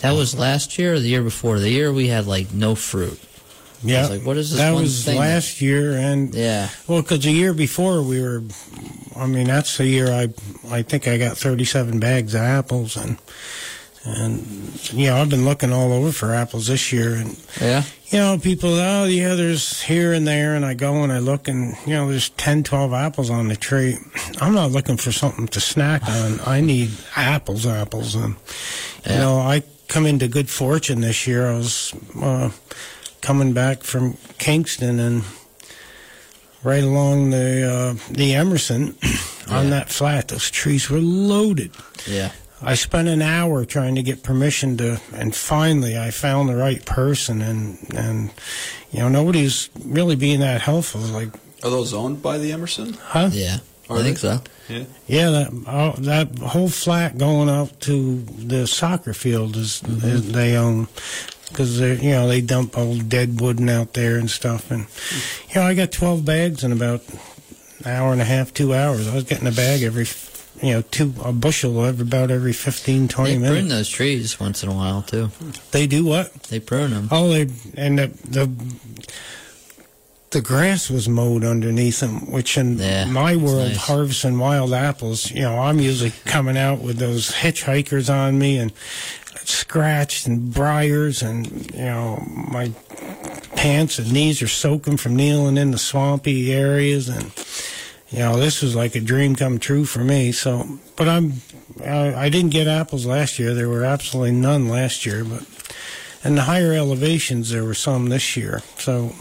That 0.00 0.12
was 0.12 0.38
last 0.38 0.78
year 0.78 0.94
or 0.94 0.98
the 1.00 1.08
year 1.08 1.22
before. 1.22 1.58
The 1.58 1.70
year 1.70 1.92
we 1.92 2.08
had 2.08 2.26
like 2.26 2.52
no 2.52 2.74
fruit. 2.74 3.20
Yeah, 3.82 4.08
like, 4.08 4.22
what 4.22 4.36
is 4.36 4.50
this 4.50 4.58
that 4.58 4.74
was 4.74 5.04
thing 5.04 5.18
last 5.18 5.60
year, 5.60 5.92
and 5.92 6.34
Yeah, 6.34 6.68
Well, 6.88 7.00
because 7.00 7.22
the 7.22 7.30
year 7.30 7.54
before 7.54 8.02
we 8.02 8.20
were, 8.20 8.42
I 9.16 9.26
mean, 9.26 9.46
that's 9.46 9.76
the 9.76 9.86
year 9.86 10.10
I, 10.10 10.30
I 10.68 10.82
think 10.82 11.06
I 11.06 11.16
got 11.16 11.36
37 11.38 12.00
bags 12.00 12.34
of 12.34 12.40
apples, 12.40 12.96
and 12.96 13.18
and 14.16 14.90
you 14.92 15.06
know 15.06 15.16
I've 15.20 15.28
been 15.28 15.44
looking 15.44 15.72
all 15.72 15.92
over 15.92 16.12
for 16.12 16.34
apples 16.34 16.66
this 16.68 16.92
year, 16.92 17.14
and 17.14 17.36
yeah, 17.60 17.82
you 18.08 18.18
know 18.18 18.38
people, 18.38 18.70
oh 18.74 19.04
yeah, 19.04 19.34
there's 19.34 19.82
here 19.82 20.12
and 20.12 20.26
there, 20.26 20.54
and 20.54 20.64
I 20.64 20.74
go 20.74 21.02
and 21.02 21.12
I 21.12 21.18
look, 21.18 21.46
and 21.48 21.76
you 21.86 21.94
know 21.94 22.08
there's 22.08 22.30
10, 22.30 22.62
12 22.64 22.92
apples 22.92 23.30
on 23.30 23.48
the 23.48 23.56
tree. 23.56 23.96
I'm 24.40 24.54
not 24.54 24.70
looking 24.70 24.96
for 24.96 25.12
something 25.12 25.46
to 25.48 25.60
snack 25.60 26.08
on. 26.08 26.40
I 26.46 26.60
need 26.60 26.90
apples, 27.16 27.66
apples, 27.66 28.14
and 28.14 28.34
you 29.06 29.12
Yeah. 29.12 29.18
know 29.20 29.38
I 29.38 29.62
come 29.88 30.06
into 30.06 30.28
good 30.28 30.48
fortune 30.50 31.00
this 31.00 31.26
year. 31.26 31.46
I 31.50 31.54
was 31.56 31.94
uh, 32.20 32.50
coming 33.20 33.52
back 33.52 33.82
from 33.82 34.16
Kingston 34.38 35.00
and 35.00 35.22
right 36.64 36.82
along 36.82 37.30
the 37.30 37.98
uh, 38.00 38.12
the 38.12 38.34
Emerson 38.34 38.96
on 39.48 39.64
Yeah. 39.64 39.70
that 39.70 39.88
flat. 39.90 40.28
Those 40.28 40.50
trees 40.50 40.90
were 40.90 40.98
loaded. 41.00 41.72
yeah. 42.06 42.32
I 42.60 42.74
spent 42.74 43.08
an 43.08 43.22
hour 43.22 43.64
trying 43.64 43.94
to 43.94 44.02
get 44.02 44.22
permission 44.22 44.76
to, 44.78 45.00
and 45.14 45.34
finally 45.34 45.96
I 45.98 46.10
found 46.10 46.48
the 46.48 46.56
right 46.56 46.84
person, 46.84 47.40
and 47.40 47.78
and 47.94 48.30
you 48.90 48.98
know 49.00 49.08
nobody's 49.08 49.70
really 49.84 50.16
being 50.16 50.40
that 50.40 50.60
helpful. 50.60 51.00
Like, 51.00 51.28
Are 51.62 51.70
those 51.70 51.94
owned 51.94 52.20
by 52.22 52.38
the 52.38 52.52
Emerson? 52.52 52.94
huh? 52.94 53.30
Yeah, 53.32 53.58
Are 53.88 53.98
I 53.98 54.02
think 54.02 54.18
they? 54.18 54.28
so. 54.28 54.40
Yeah. 54.68 54.84
Yeah, 55.06 55.30
that 55.30 55.64
oh, 55.66 55.94
that 56.02 56.38
whole 56.40 56.68
flat 56.68 57.16
going 57.16 57.48
out 57.48 57.80
to 57.82 58.22
the 58.22 58.66
soccer 58.66 59.14
field 59.14 59.56
is, 59.56 59.82
is 59.84 60.32
they 60.32 60.56
own 60.56 60.88
because 61.48 61.78
they 61.78 61.94
you 61.96 62.10
know 62.10 62.28
they 62.28 62.40
dump 62.42 62.76
old 62.76 63.08
dead 63.08 63.40
wooden 63.40 63.68
out 63.70 63.94
there 63.94 64.16
and 64.18 64.28
stuff, 64.30 64.70
and 64.70 64.86
you 65.48 65.54
know 65.54 65.62
I 65.62 65.74
got 65.74 65.90
twelve 65.92 66.24
bags 66.24 66.64
in 66.64 66.72
about 66.72 67.02
an 67.84 67.86
hour 67.86 68.12
and 68.12 68.20
a 68.20 68.24
half, 68.24 68.52
two 68.52 68.74
hours. 68.74 69.06
I 69.08 69.14
was 69.14 69.24
getting 69.24 69.46
a 69.46 69.52
bag 69.52 69.82
every 69.82 70.04
you 70.62 70.72
know 70.74 70.82
two 70.82 71.14
a 71.24 71.32
bushel 71.32 71.84
every 71.84 72.02
about 72.06 72.30
every 72.30 72.52
15, 72.52 73.08
20 73.08 73.30
They 73.32 73.38
minutes. 73.38 73.52
prune 73.58 73.68
those 73.68 73.88
trees 73.88 74.38
once 74.40 74.62
in 74.62 74.68
a 74.68 74.74
while 74.74 75.02
too. 75.02 75.30
They 75.72 75.86
do 75.86 76.04
what? 76.04 76.32
They 76.44 76.60
prune 76.60 76.90
them. 76.90 77.08
Oh, 77.10 77.28
they 77.28 77.48
and 77.76 77.98
the 77.98 78.06
the 78.28 78.50
the 80.30 80.40
grass 80.42 80.90
was 80.90 81.08
mowed 81.08 81.42
underneath 81.42 82.00
them, 82.00 82.30
which 82.30 82.58
in 82.58 82.76
Yeah, 82.78 83.06
my 83.06 83.34
world, 83.34 83.68
nice. 83.68 83.76
harvesting 83.78 84.38
wild 84.38 84.74
apples, 84.74 85.30
you 85.30 85.40
know, 85.40 85.58
I'm 85.58 85.80
usually 85.80 86.12
coming 86.26 86.58
out 86.58 86.80
with 86.80 86.98
those 86.98 87.30
hitchhikers 87.30 88.12
on 88.12 88.38
me 88.38 88.58
and 88.58 88.70
scratched 89.44 90.26
and 90.26 90.52
briars, 90.52 91.22
and 91.22 91.46
you 91.74 91.80
know, 91.84 92.22
my 92.28 92.70
pants 93.56 93.98
and 93.98 94.12
knees 94.12 94.42
are 94.42 94.48
soaking 94.48 94.98
from 94.98 95.16
kneeling 95.16 95.56
in 95.56 95.70
the 95.70 95.78
swampy 95.78 96.52
areas, 96.52 97.08
and 97.08 97.32
you 98.10 98.20
know, 98.20 98.36
this 98.38 98.62
was 98.62 98.74
like 98.74 98.94
a 98.94 99.00
dream 99.00 99.36
come 99.36 99.58
true 99.58 99.84
for 99.84 100.00
me. 100.04 100.32
So, 100.32 100.78
but 100.96 101.08
I'm 101.08 101.34
I, 101.84 102.14
I 102.14 102.28
didn't 102.28 102.50
get 102.50 102.66
apples 102.66 103.06
last 103.06 103.38
year. 103.38 103.54
There 103.54 103.68
were 103.68 103.84
absolutely 103.84 104.32
none 104.32 104.68
last 104.68 105.04
year, 105.06 105.24
but 105.24 105.44
and 106.24 106.36
the 106.36 106.42
higher 106.42 106.72
elevations 106.72 107.50
there 107.50 107.64
were 107.64 107.74
some 107.74 108.08
this 108.08 108.36
year. 108.36 108.62
So, 108.78 109.12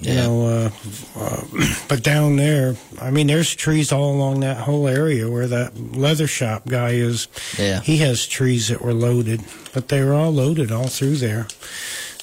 You 0.00 0.12
Yeah. 0.12 0.26
know, 0.26 0.46
uh, 0.46 0.70
uh, 1.16 1.42
but 1.88 2.02
down 2.02 2.34
there, 2.36 2.74
I 3.00 3.10
mean, 3.12 3.28
there's 3.28 3.54
trees 3.54 3.92
all 3.92 4.12
along 4.16 4.40
that 4.40 4.56
whole 4.56 4.88
area 4.88 5.30
where 5.30 5.46
that 5.46 5.76
leather 5.96 6.26
shop 6.26 6.66
guy 6.66 6.90
is. 6.92 7.28
Yeah. 7.58 7.80
He 7.80 7.98
has 7.98 8.26
trees 8.26 8.66
that 8.68 8.80
were 8.82 8.92
loaded, 8.94 9.42
but 9.72 9.88
they 9.88 10.02
were 10.02 10.12
all 10.14 10.32
loaded 10.32 10.72
all 10.72 10.88
through 10.88 11.16
there. 11.18 11.46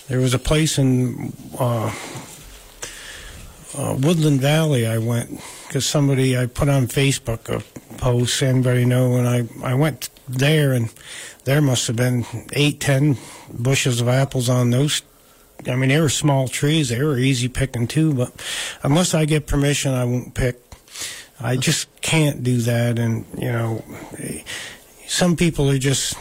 There 0.10 0.20
was 0.20 0.34
a 0.34 0.40
place 0.40 0.78
in 0.78 1.32
uh, 1.58 1.94
uh, 3.76 3.96
Woodland 4.00 4.42
Valley 4.42 4.86
I 4.86 4.98
went 4.98 5.40
because 5.68 5.86
somebody 5.86 6.38
I 6.38 6.46
put 6.46 6.70
on 6.70 6.88
Facebook 6.88 7.50
a 7.50 7.64
post. 7.98 8.42
Anybody 8.42 8.86
know? 8.86 9.16
And 9.16 9.28
I 9.28 9.48
I 9.64 9.74
went 9.74 10.10
there 10.28 10.74
and 10.74 10.94
there 11.46 11.62
must 11.62 11.88
have 11.88 11.96
been 11.96 12.26
eight 12.54 12.80
ten 12.80 13.18
bushels 13.54 14.02
of 14.02 14.08
apples 14.08 14.50
on 14.50 14.70
those. 14.70 15.02
I 15.68 15.76
mean, 15.76 15.90
they 15.90 16.00
were 16.00 16.10
small 16.10 16.48
trees. 16.48 16.90
They 16.90 17.04
were 17.04 17.18
easy 17.18 17.48
picking 17.48 17.88
too. 17.88 18.14
But 18.14 18.34
unless 18.84 19.14
I 19.14 19.26
get 19.26 19.48
permission, 19.48 19.94
I 19.94 20.06
won't 20.06 20.34
pick. 20.34 20.60
I 21.40 21.56
just 21.56 21.88
can't 22.02 22.44
do 22.44 22.58
that. 22.62 23.00
And 23.00 23.26
you 23.38 23.52
know, 23.52 23.84
some 25.08 25.36
people 25.36 25.70
are 25.70 25.78
just 25.78 26.16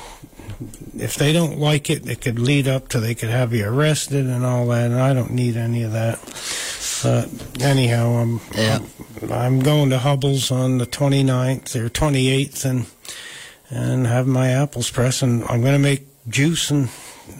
if 0.96 1.16
they 1.16 1.32
don't 1.32 1.58
like 1.58 1.88
it, 1.90 2.08
it 2.08 2.20
could 2.20 2.38
lead 2.38 2.68
up 2.68 2.88
to 2.88 3.00
they 3.00 3.14
could 3.14 3.30
have 3.30 3.54
you 3.54 3.66
arrested 3.66 4.26
and 4.26 4.44
all 4.44 4.66
that. 4.68 4.90
And 4.90 5.00
I 5.00 5.14
don't 5.14 5.32
need 5.32 5.56
any 5.56 5.82
of 5.82 5.92
that. 5.92 6.18
But 7.02 7.28
anyhow, 7.60 8.10
I'm 8.10 8.40
Yeah. 8.54 8.80
I'm 9.30 9.60
going 9.60 9.90
to 9.90 9.98
Hubble's 9.98 10.50
on 10.50 10.78
the 10.78 10.86
29th 10.86 11.76
or 11.76 11.88
28th 11.88 12.64
and 12.64 12.86
and 13.70 14.06
have 14.06 14.26
my 14.26 14.48
apples 14.48 14.90
pressed, 14.90 15.22
and 15.22 15.44
I'm 15.44 15.60
going 15.60 15.74
to 15.74 15.78
make 15.78 16.06
juice 16.28 16.70
and 16.70 16.88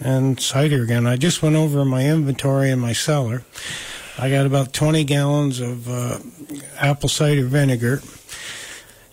and 0.03 0.39
cider 0.39 0.83
again. 0.83 1.05
I 1.05 1.17
just 1.17 1.43
went 1.43 1.55
over 1.55 1.83
my 1.83 2.05
inventory 2.05 2.71
in 2.71 2.79
my 2.79 2.93
cellar. 2.93 3.43
I 4.17 4.29
got 4.29 4.45
about 4.45 4.73
20 4.73 5.03
gallons 5.03 5.59
of 5.59 5.89
uh, 5.89 6.19
apple 6.79 7.09
cider 7.09 7.45
vinegar 7.45 8.01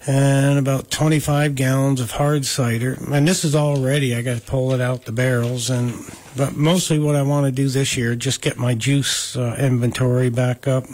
and 0.08 0.58
about 0.58 0.90
25 0.90 1.54
gallons 1.54 2.00
of 2.00 2.12
hard 2.12 2.46
cider. 2.46 2.96
And 3.12 3.28
this 3.28 3.44
is 3.44 3.54
all 3.54 3.78
ready. 3.78 4.14
I 4.14 4.22
got 4.22 4.38
to 4.38 4.42
pull 4.42 4.72
it 4.72 4.80
out 4.80 5.04
the 5.04 5.12
barrels. 5.12 5.68
And 5.68 5.94
but 6.34 6.56
mostly 6.56 6.98
what 6.98 7.14
I 7.14 7.22
want 7.22 7.44
to 7.44 7.52
do 7.52 7.68
this 7.68 7.94
year, 7.94 8.14
just 8.14 8.40
get 8.40 8.56
my 8.56 8.74
juice 8.74 9.36
uh, 9.36 9.54
inventory 9.58 10.30
back 10.30 10.66
up. 10.66 10.86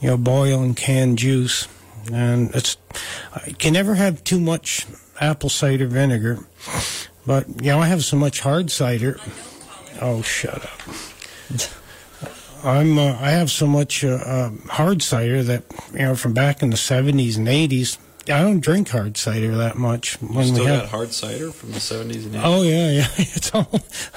You 0.00 0.08
know, 0.08 0.16
boil 0.16 0.60
and 0.60 0.76
can 0.76 1.14
juice. 1.16 1.68
And 2.12 2.52
it's 2.52 2.76
I 3.32 3.52
can 3.52 3.74
never 3.74 3.94
have 3.94 4.24
too 4.24 4.40
much 4.40 4.88
apple 5.20 5.48
cider 5.48 5.86
vinegar. 5.86 6.40
But 7.24 7.46
you 7.62 7.70
know, 7.70 7.78
I 7.78 7.86
have 7.86 8.02
so 8.02 8.16
much 8.16 8.40
hard 8.40 8.72
cider. 8.72 9.20
Oh, 10.00 10.20
shut 10.22 10.64
up. 10.64 10.80
I'm 12.64 12.98
uh, 12.98 13.16
I 13.20 13.30
have 13.30 13.52
so 13.52 13.68
much 13.68 14.04
uh, 14.04 14.08
uh, 14.08 14.50
hard 14.68 15.00
cider 15.00 15.44
that 15.44 15.62
you 15.92 16.00
know 16.00 16.16
from 16.16 16.32
back 16.32 16.60
in 16.60 16.70
the 16.70 16.76
70s 16.76 17.36
and 17.36 17.46
80s. 17.46 17.98
I 18.28 18.40
don't 18.42 18.60
drink 18.60 18.88
hard 18.90 19.16
cider 19.16 19.56
that 19.56 19.76
much. 19.76 20.16
You 20.22 20.28
When 20.28 20.46
still 20.46 20.60
we 20.64 20.66
got 20.70 20.80
have, 20.82 20.90
hard 20.90 21.12
cider 21.12 21.50
from 21.50 21.72
the 21.72 21.78
70s 21.78 22.24
and 22.26 22.34
80s? 22.34 22.40
oh 22.44 22.62
yeah, 22.62 22.90
yeah, 22.90 23.06
it's 23.16 23.52
all. 23.54 23.68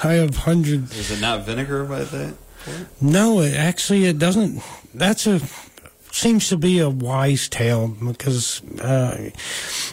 I 0.03 0.13
have 0.13 0.35
hundreds. 0.37 0.95
Is 0.97 1.11
it 1.11 1.21
not 1.21 1.45
vinegar 1.45 1.83
by 1.85 2.03
that 2.03 2.35
point? 2.65 2.87
No, 3.01 3.39
it 3.41 3.55
actually 3.55 4.05
it 4.05 4.19
doesn't. 4.19 4.61
That's 4.93 5.25
a 5.27 5.41
seems 6.11 6.47
to 6.49 6.57
be 6.57 6.79
a 6.79 6.89
wise 6.89 7.49
tale 7.49 7.89
because 7.89 8.61
uh, 8.79 9.31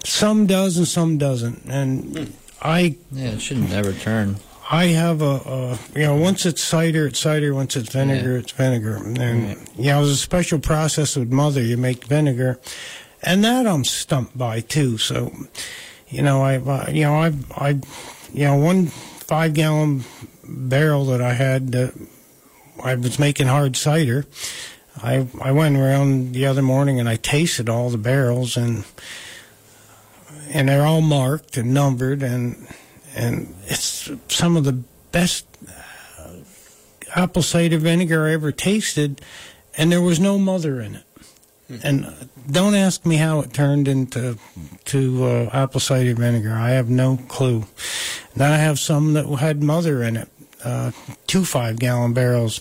some 0.05 0.47
does 0.47 0.77
and 0.79 0.87
some 0.87 1.19
doesn't, 1.19 1.65
and 1.67 2.33
I 2.61 2.97
Yeah, 3.11 3.31
it 3.31 3.41
shouldn't 3.41 3.71
never 3.71 3.93
turn. 3.93 4.37
I 4.71 4.87
have 4.87 5.21
a, 5.21 5.25
a 5.25 5.79
you 5.99 6.05
know 6.07 6.17
once 6.17 6.47
it's 6.47 6.63
cider 6.63 7.07
it's 7.09 7.19
cider 7.19 7.53
once 7.55 7.77
it's 7.77 7.93
vinegar 7.93 8.37
it's 8.39 8.53
vinegar 8.53 8.97
and 8.97 9.19
Right. 9.19 9.59
you 9.77 9.87
know 9.87 9.99
there's 9.99 10.11
a 10.13 10.17
special 10.17 10.59
process 10.61 11.17
with 11.17 11.31
mother 11.33 11.61
you 11.61 11.77
make 11.77 12.05
vinegar 12.05 12.59
and 13.23 13.45
that 13.45 13.67
I'm 13.67 13.85
stumped 13.85 14.37
by 14.37 14.61
too 14.61 14.99
so 14.99 15.33
you 16.09 16.23
know 16.23 16.43
I 16.43 16.57
uh, 16.59 16.91
you 16.91 17.03
know 17.03 17.15
I 17.15 17.33
I 17.57 17.69
you 18.33 18.45
know 18.45 18.57
one 18.57 18.87
five 18.87 19.55
gallon 19.55 20.05
barrel 20.45 21.07
that 21.07 21.21
I 21.21 21.35
had 21.35 21.75
uh, 21.75 21.89
I 22.83 22.95
was 22.95 23.19
making 23.19 23.47
hard 23.47 23.77
cider 23.77 24.25
I 25.03 25.27
I 25.41 25.53
went 25.53 25.77
around 25.77 26.35
the 26.35 26.47
other 26.47 26.63
morning 26.63 27.01
and 27.01 27.09
I 27.09 27.17
tasted 27.17 27.69
all 27.69 27.91
the 27.91 27.99
barrels 27.99 28.57
and 28.57 28.85
and 30.51 30.69
they're 30.69 30.87
all 30.87 31.01
marked 31.01 31.57
and 31.57 31.73
numbered 31.73 32.23
and 32.23 32.67
and 33.15 33.55
it's 33.67 34.11
some 34.29 34.57
of 34.57 34.65
the 34.65 34.83
best 35.13 35.47
uh, 36.19 36.29
apple 37.15 37.43
cider 37.43 37.79
vinegar 37.79 38.27
I 38.27 38.33
ever 38.33 38.53
tasted, 38.53 39.21
and 39.77 39.93
there 39.93 40.01
was 40.03 40.19
no 40.19 40.39
mother 40.39 40.81
in 40.81 40.97
it. 40.97 41.05
And 41.83 42.05
uh, 42.05 42.11
don't 42.51 42.75
ask 42.75 43.07
me 43.07 43.17
how 43.17 43.41
it 43.41 43.53
turned 43.53 43.89
into 43.89 44.37
to 44.87 45.25
uh, 45.25 45.51
apple 45.53 45.81
cider 45.81 46.15
vinegar. 46.15 46.53
I 46.53 46.71
have 46.71 46.91
no 46.91 47.19
clue. 47.29 47.65
Then 48.37 48.53
I 48.53 48.57
have 48.57 48.79
some 48.79 49.15
that 49.15 49.27
had 49.27 49.63
mother 49.63 50.03
in 50.03 50.17
it, 50.17 50.29
uh, 50.65 50.91
two 51.27 51.45
five 51.45 51.79
gallon 51.79 52.13
barrels. 52.13 52.61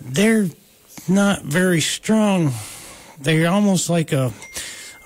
They're 0.00 0.48
not 1.08 1.42
very 1.42 1.80
strong. 1.80 2.52
They're 3.20 3.50
almost 3.50 3.88
like 3.88 4.12
a 4.12 4.32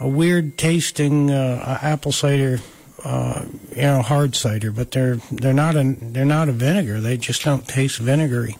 a 0.00 0.08
weird 0.08 0.58
tasting 0.58 1.30
uh, 1.30 1.78
apple 1.82 2.12
cider 2.12 2.58
uh, 3.04 3.44
you 3.70 3.82
know, 3.82 4.02
hard 4.02 4.34
cider, 4.34 4.72
but 4.72 4.90
they're 4.90 5.16
they're 5.30 5.52
not 5.52 5.76
a 5.76 5.96
they're 6.00 6.24
not 6.24 6.48
a 6.48 6.52
vinegar. 6.52 7.00
They 7.00 7.16
just 7.16 7.44
don't 7.44 7.66
taste 7.66 7.98
vinegary. 7.98 8.56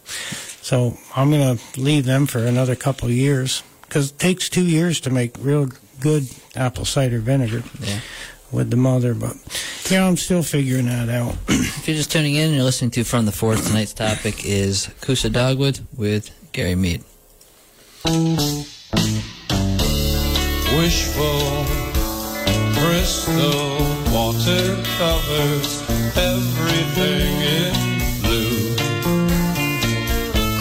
So 0.62 0.96
I'm 1.16 1.32
gonna 1.32 1.58
leave 1.76 2.04
them 2.04 2.26
for 2.26 2.38
another 2.38 2.76
couple 2.76 3.08
of 3.08 3.14
years 3.14 3.64
because 3.88 4.10
it 4.10 4.18
takes 4.18 4.48
two 4.48 4.64
years 4.66 5.00
to 5.00 5.10
make 5.10 5.32
real 5.40 5.68
good 6.00 6.28
apple 6.54 6.84
cider 6.84 7.18
vinegar 7.18 7.62
Yeah. 7.80 8.00
with 8.52 8.70
the 8.70 8.76
mother. 8.76 9.14
But 9.14 9.36
yeah, 9.90 10.06
I'm 10.06 10.16
still 10.16 10.42
figuring 10.42 10.86
that 10.86 11.08
out. 11.08 11.36
If 11.48 11.86
you're 11.88 11.96
just 11.96 12.10
tuning 12.10 12.34
in 12.34 12.46
and 12.48 12.54
you're 12.54 12.64
listening 12.64 12.90
to 12.92 13.04
From 13.04 13.26
the 13.26 13.32
Forest, 13.32 13.68
tonight's 13.68 13.92
topic 13.94 14.44
is 14.44 14.88
Kousa 15.00 15.30
Dogwood 15.32 15.80
with 15.96 16.30
Gary 16.52 16.74
Mead. 16.74 17.04
Wishful 20.76 21.64
crystal 22.74 23.78
water 24.12 24.82
covers 24.98 25.82
everything 26.16 27.32
in 27.56 27.72
blue. 28.22 28.76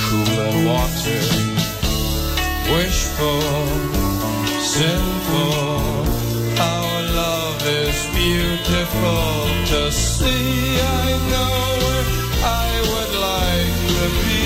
Cool 0.06 0.40
and 0.46 0.66
water, 0.68 1.20
wishful, 2.74 3.42
sinful. 4.60 5.86
Our 6.60 7.02
love 7.22 7.62
is 7.68 7.98
beautiful 8.16 9.28
to 9.72 9.92
see. 9.92 10.80
I 10.82 11.10
know 11.32 11.56
where 11.84 12.08
I 12.44 12.70
would 12.92 13.14
like 13.32 13.78
to 13.98 14.06
be. 14.24 14.44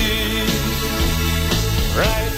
Right 1.98 2.29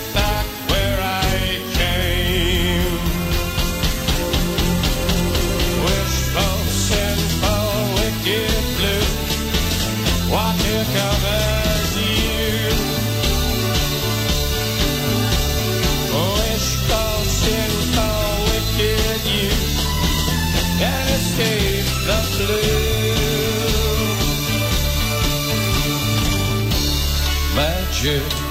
Magic 28.03 28.42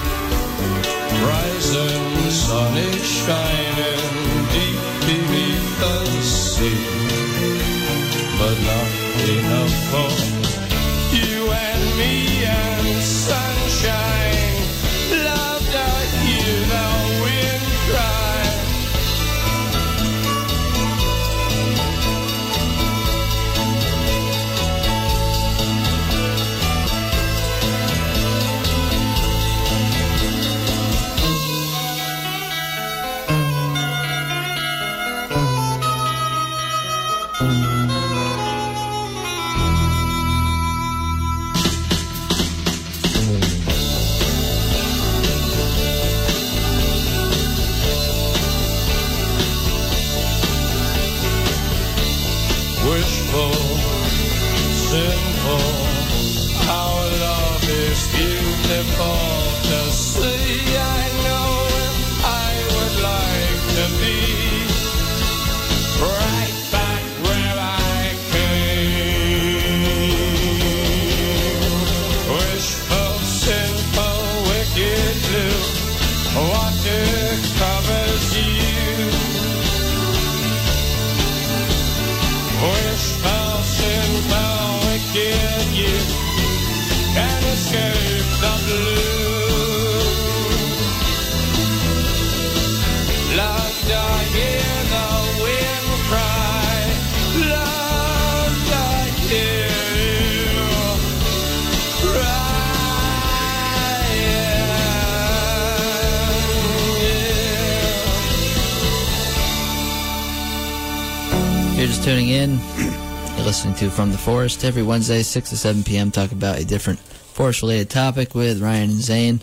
From 113.95 114.11
the 114.11 114.17
Forest 114.17 114.63
every 114.63 114.83
Wednesday, 114.83 115.21
6 115.21 115.49
to 115.49 115.57
7 115.57 115.83
p.m. 115.83 116.11
Talk 116.11 116.31
about 116.31 116.57
a 116.57 116.65
different 116.65 116.97
forest 116.99 117.61
related 117.61 117.89
topic 117.89 118.33
with 118.33 118.61
Ryan 118.61 118.89
and 118.89 118.99
Zane. 118.99 119.41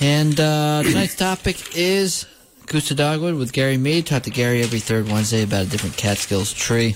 And 0.00 0.40
uh, 0.40 0.82
tonight's 0.86 1.14
topic 1.14 1.76
is 1.76 2.26
Kousa 2.66 2.96
Dogwood 2.96 3.34
with 3.34 3.52
Gary 3.52 3.76
Mead. 3.76 4.06
Talk 4.06 4.22
to 4.22 4.30
Gary 4.30 4.62
every 4.62 4.80
third 4.80 5.06
Wednesday 5.08 5.42
about 5.42 5.66
a 5.66 5.68
different 5.68 5.96
Catskills 5.96 6.52
tree. 6.52 6.94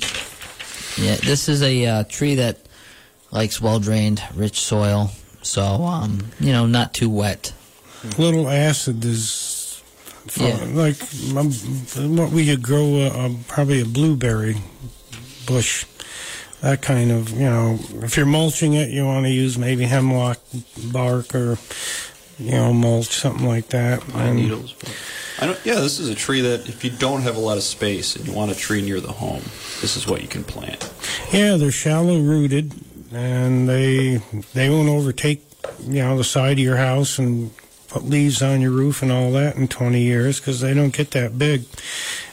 Yeah, 0.97 1.17
this 1.17 1.49
is 1.49 1.63
a 1.63 1.87
uh, 1.87 2.05
tree 2.05 2.37
that 2.37 2.59
likes 3.31 3.61
well 3.61 3.79
drained, 3.79 4.23
rich 4.35 4.59
soil. 4.61 5.11
So, 5.43 5.63
um, 5.63 6.21
you 6.41 6.53
know, 6.53 6.67
not 6.67 6.95
too 6.95 7.11
wet. 7.11 7.53
A 8.03 8.21
little 8.21 8.49
acid 8.49 9.05
is. 9.05 9.83
Yeah. 10.37 10.57
like 10.73 10.97
um, 11.37 12.17
what 12.17 12.31
we 12.31 12.47
could 12.47 12.63
grow 12.63 13.03
uh, 13.03 13.27
um, 13.27 13.45
probably 13.49 13.81
a 13.81 13.85
blueberry 13.85 14.57
bush 15.47 15.85
that 16.63 16.81
kind 16.81 17.11
of 17.11 17.31
you 17.31 17.49
know 17.49 17.79
if 18.03 18.17
you're 18.17 18.25
mulching 18.27 18.73
it 18.75 18.89
you 18.89 19.05
want 19.05 19.27
to 19.27 19.31
use 19.31 19.59
maybe 19.59 19.85
hemlock 19.85 20.39
bark 20.93 21.35
or 21.35 21.59
you 22.39 22.53
know 22.53 22.73
mulch 22.73 23.15
something 23.17 23.47
like 23.47 23.69
that 23.69 24.01
pine 24.09 24.37
needles. 24.37 24.75
I 25.41 25.47
don't, 25.47 25.59
yeah, 25.67 25.81
this 25.81 25.99
is 25.99 26.09
a 26.09 26.15
tree 26.15 26.41
that 26.43 26.69
if 26.69 26.85
you 26.85 26.91
don't 26.91 27.23
have 27.23 27.37
a 27.37 27.41
lot 27.41 27.57
of 27.57 27.65
space 27.65 28.15
and 28.15 28.27
you 28.27 28.33
want 28.33 28.53
a 28.53 28.55
tree 28.55 28.81
near 28.81 29.01
the 29.01 29.11
home, 29.11 29.43
this 29.81 29.97
is 29.97 30.07
what 30.07 30.23
you 30.23 30.29
can 30.29 30.45
plant. 30.45 30.93
yeah 31.33 31.57
they're 31.57 31.71
shallow 31.73 32.19
rooted 32.21 32.73
and 33.13 33.69
they 33.69 34.19
they 34.55 34.71
won't 34.71 34.89
overtake 34.89 35.45
you 35.83 36.03
know 36.03 36.17
the 36.17 36.25
side 36.25 36.53
of 36.53 36.59
your 36.61 36.77
house 36.77 37.19
and 37.19 37.51
put 37.89 38.05
leaves 38.05 38.41
on 38.41 38.61
your 38.61 38.71
roof 38.71 39.03
and 39.03 39.13
all 39.13 39.33
that 39.33 39.57
in 39.57 39.69
20 39.69 40.01
years 40.01 40.41
because 40.41 40.61
they 40.61 40.73
don't 40.73 40.95
get 40.95 41.11
that 41.11 41.39
big 41.39 41.65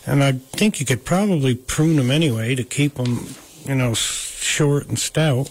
and 0.05 0.23
i 0.23 0.31
think 0.31 0.79
you 0.79 0.85
could 0.85 1.03
probably 1.03 1.53
prune 1.53 1.97
them 1.97 2.09
anyway 2.09 2.55
to 2.55 2.63
keep 2.63 2.95
them 2.95 3.27
you 3.65 3.75
know 3.75 3.93
short 3.93 4.87
and 4.87 4.99
stout. 4.99 5.49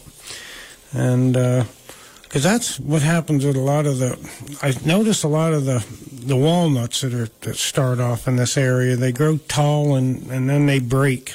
And 0.93 1.37
because 2.29 2.43
that's 2.43 2.79
what 2.79 3.01
happens 3.03 3.45
with 3.45 3.57
a 3.57 3.61
lot 3.61 3.87
of 3.87 3.99
the 3.99 4.19
i 4.63 4.75
notice 4.87 5.23
a 5.23 5.29
lot 5.29 5.55
of 5.55 5.65
the 5.65 5.85
the 6.11 6.37
walnuts 6.37 7.01
that 7.01 7.15
are 7.15 7.29
that 7.41 7.57
start 7.57 8.01
off 8.01 8.29
in 8.29 8.37
this 8.37 8.57
area. 8.57 8.97
They 8.97 9.13
grow 9.13 9.39
tall 9.49 9.95
and 9.95 10.31
and 10.31 10.49
then 10.49 10.67
they 10.67 10.79
break. 10.79 11.35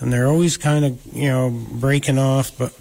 And 0.00 0.10
they're 0.10 0.26
always 0.26 0.56
kind 0.56 0.84
of 0.84 1.04
you 1.12 1.28
know 1.28 1.50
breaking 1.72 2.18
off. 2.18 2.56
But 2.56 2.72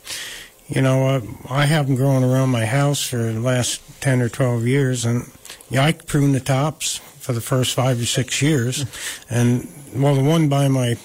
you 0.68 0.82
know 0.82 1.08
uh, 1.08 1.22
i 1.50 1.66
have 1.66 1.88
them 1.88 1.96
growing 1.96 2.24
around 2.24 2.50
my 2.50 2.66
house 2.66 3.04
for 3.06 3.18
the 3.18 3.40
last 3.40 3.82
10 4.02 4.22
or 4.22 4.30
12 4.30 4.68
years. 4.68 5.06
And 5.06 5.30
yeah 5.70 5.84
i 5.86 5.92
prune 5.92 6.34
the 6.34 6.40
tops 6.40 6.98
for 6.98 7.34
the 7.34 7.42
first 7.42 7.74
five 7.74 8.00
or 8.00 8.06
six 8.06 8.42
years. 8.42 8.86
And 9.30 9.68
well 9.96 10.16
the 10.16 10.24
one 10.24 10.50
by 10.50 10.68
my 10.68 10.98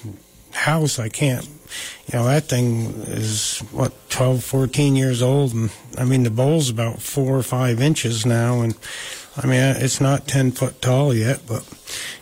house 0.52 0.98
i 0.98 1.08
can't 1.08 1.48
you 2.12 2.18
know 2.18 2.24
that 2.26 2.44
thing 2.44 2.86
is 3.06 3.58
what 3.72 3.92
12 4.10 4.42
14 4.44 4.96
years 4.96 5.20
old 5.22 5.52
and 5.54 5.70
i 5.98 6.04
mean 6.04 6.22
the 6.22 6.30
bowl's 6.30 6.70
about 6.70 7.00
four 7.02 7.36
or 7.36 7.42
five 7.42 7.80
inches 7.80 8.24
now 8.24 8.60
and 8.62 8.76
i 9.36 9.46
mean 9.46 9.60
it's 9.76 10.00
not 10.00 10.26
10 10.26 10.52
foot 10.52 10.80
tall 10.80 11.12
yet 11.14 11.40
but 11.46 11.62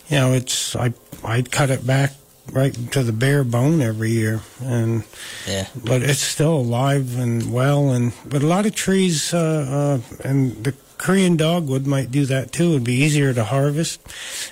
you 0.08 0.16
know 0.16 0.32
it's 0.32 0.74
i 0.76 0.92
i 1.24 1.42
cut 1.42 1.70
it 1.70 1.86
back 1.86 2.12
right 2.52 2.74
to 2.92 3.02
the 3.02 3.12
bare 3.12 3.42
bone 3.44 3.80
every 3.80 4.10
year 4.10 4.40
and 4.60 5.02
Yeah. 5.48 5.66
but 5.84 6.02
it's 6.02 6.20
still 6.20 6.54
alive 6.56 7.18
and 7.18 7.52
well 7.52 7.90
and 7.90 8.12
but 8.24 8.42
a 8.42 8.46
lot 8.46 8.66
of 8.66 8.74
trees 8.74 9.34
uh, 9.34 10.00
uh, 10.00 10.28
and 10.28 10.62
the 10.64 10.74
korean 10.98 11.36
dogwood 11.36 11.86
might 11.86 12.10
do 12.10 12.24
that 12.26 12.52
too 12.52 12.70
it'd 12.70 12.84
be 12.84 12.94
easier 13.04 13.34
to 13.34 13.44
harvest 13.44 14.00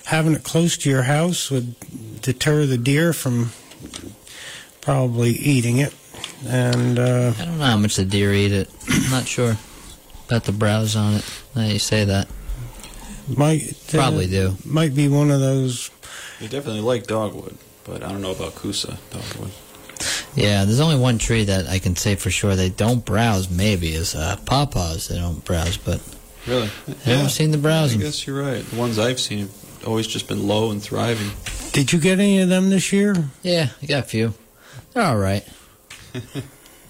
having 0.07 0.35
it 0.35 0.43
close 0.45 0.77
to 0.79 0.91
your 0.91 1.05
house 1.05 1.51
would 1.51 1.75
deter 2.21 2.67
the 2.67 2.77
deer 2.79 3.13
from 3.13 3.51
probably 4.85 5.31
eating 5.31 5.79
it 5.79 5.95
and 6.47 6.99
uh, 6.99 7.33
I 7.39 7.45
don't 7.45 7.59
know 7.59 7.65
how 7.65 7.77
much 7.77 7.97
the 7.97 8.05
deer 8.05 8.33
eat 8.33 8.53
it. 8.53 8.69
I'm 8.89 9.11
not 9.11 9.27
sure 9.27 9.57
about 10.29 10.45
the 10.45 10.53
browse 10.53 10.95
on 10.97 11.15
it. 11.15 11.25
Now 11.57 11.65
you 11.67 11.79
say 11.79 12.05
that. 12.05 12.29
might 13.29 13.63
uh, 13.63 13.99
Probably 13.99 14.27
do. 14.27 14.57
might 14.65 14.95
be 14.95 15.09
one 15.09 15.31
of 15.31 15.41
those 15.41 15.91
They 16.41 16.49
definitely 16.49 16.81
like 16.83 17.07
dogwood, 17.07 17.57
but 17.85 18.03
I 18.03 18.09
don't 18.11 18.21
know 18.23 18.31
about 18.33 18.55
Kousa 18.55 18.97
dogwood. 19.11 19.51
Yeah, 20.35 20.65
there's 20.65 20.81
only 20.81 20.99
one 20.99 21.19
tree 21.19 21.45
that 21.45 21.67
I 21.69 21.79
can 21.79 21.97
say 21.97 22.15
for 22.17 22.29
sure 22.31 22.57
they 22.57 22.69
don't 22.69 23.05
browse. 23.05 23.49
Maybe 23.49 23.95
is 23.95 24.15
uh, 24.15 24.37
pawpaws. 24.45 25.09
They 25.09 25.17
don't 25.17 25.43
browse, 25.45 25.77
but 25.79 26.01
Really? 26.47 26.69
I 26.89 27.09
haven't 27.09 27.31
seen 27.31 27.53
the 27.53 27.59
browsing. 27.59 28.01
I 28.01 28.05
guess 28.05 28.27
you're 28.27 28.43
right. 28.43 28.63
The 28.65 28.77
ones 28.77 28.99
I've 28.99 29.19
seen 29.21 29.39
have 29.39 29.87
always 29.89 30.07
just 30.07 30.29
been 30.29 30.47
low 30.47 30.71
and 30.73 30.83
thriving. 30.83 31.31
did 31.73 31.91
you 31.93 31.99
get 31.99 32.19
any 32.19 32.41
of 32.41 32.49
them 32.51 32.69
this 32.71 32.93
year 32.93 33.15
Yeah, 33.43 33.69
I 33.83 33.87
got 33.87 34.01
a 34.01 34.03
few. 34.07 34.35
They're 34.95 35.05
all 35.05 35.17
right. 35.17 35.45
Do 36.13 36.21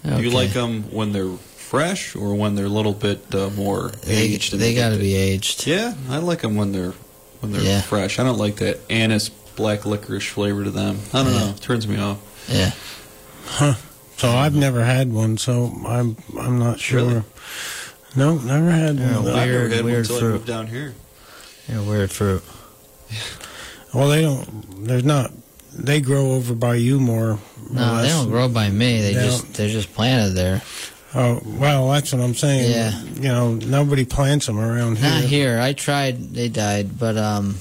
you 0.21 0.29
like 0.29 0.51
them 0.51 0.83
when 0.91 1.11
they're 1.11 1.31
fresh 1.37 2.15
or 2.15 2.35
when 2.35 2.55
they're 2.55 2.65
a 2.65 2.69
little 2.69 2.93
bit 2.93 3.33
uh, 3.33 3.49
more 3.49 3.89
They, 4.03 4.15
aged? 4.17 4.53
and 4.53 4.61
they 4.61 4.75
got 4.75 4.89
to 4.91 4.97
be 4.97 5.15
aged. 5.15 5.65
Yeah, 5.67 5.95
I 6.09 6.19
like 6.19 6.41
them 6.41 6.55
when 6.55 6.71
they're 6.71 6.93
when 7.41 7.51
they're 7.51 7.61
Yeah. 7.61 7.81
fresh. 7.81 8.19
I 8.19 8.23
don't 8.23 8.37
like 8.37 8.57
that 8.57 8.79
anise 8.89 9.29
black 9.29 9.85
licorice 9.85 10.25
flavor 10.27 10.63
to 10.63 10.71
them. 10.71 10.99
I 11.13 11.23
don't 11.23 11.33
Yeah. 11.33 11.39
know. 11.39 11.49
It 11.49 11.61
turns 11.61 11.87
me 11.87 11.97
off. 11.99 12.19
Yeah. 12.47 12.71
Huh. 13.47 13.73
so 14.17 14.29
I've 14.29 14.55
never 14.55 14.83
had 14.83 15.11
one 15.11 15.37
so 15.37 15.73
I'm 15.87 16.15
I'm 16.39 16.57
not 16.59 16.79
sure 16.79 16.99
Really? 17.05 17.23
no 18.15 18.37
never 18.37 18.69
had 18.71 18.97
Yeah, 18.97 19.17
one 19.19 19.27
I've 19.29 19.35
never 19.35 19.51
Weird- 19.51 19.71
had 19.71 19.81
one 19.81 19.85
weird 19.91 19.99
until 20.01 20.15
I 20.15 20.19
fruit. 20.19 20.31
moved 20.33 20.47
down 20.47 20.67
here. 20.67 20.93
They're 21.67 21.81
weird 21.81 22.11
fruit. 22.11 22.43
well 23.93 24.07
they 24.09 24.21
don't 24.21 24.85
there's 24.87 25.03
not 25.03 25.31
they 25.75 26.01
grow 26.01 26.31
over 26.31 26.55
by 26.55 26.75
you 26.75 26.99
more 26.99 27.31
or 27.31 27.39
No, 27.71 28.01
they 28.01 28.07
don't 28.09 28.29
grow 28.29 28.47
by 28.47 28.69
me. 28.69 29.01
They 29.01 29.13
They 29.13 29.25
just 29.25 29.53
they're 29.53 29.69
just 29.69 29.93
planted 29.93 30.33
there. 30.33 30.61
Oh 31.13 31.41
well, 31.45 31.89
that's 31.89 32.11
what 32.11 32.21
I'm 32.21 32.35
saying. 32.35 32.71
Yeah. 32.71 33.01
You 33.15 33.29
know, 33.29 33.53
nobody 33.55 34.05
plants 34.05 34.47
them 34.47 34.59
around 34.59 34.97
here. 34.97 35.09
Not 35.09 35.23
here. 35.23 35.59
I 35.59 35.73
tried. 35.73 36.33
They 36.33 36.49
died, 36.49 36.99
but 36.99 37.17
um, 37.17 37.55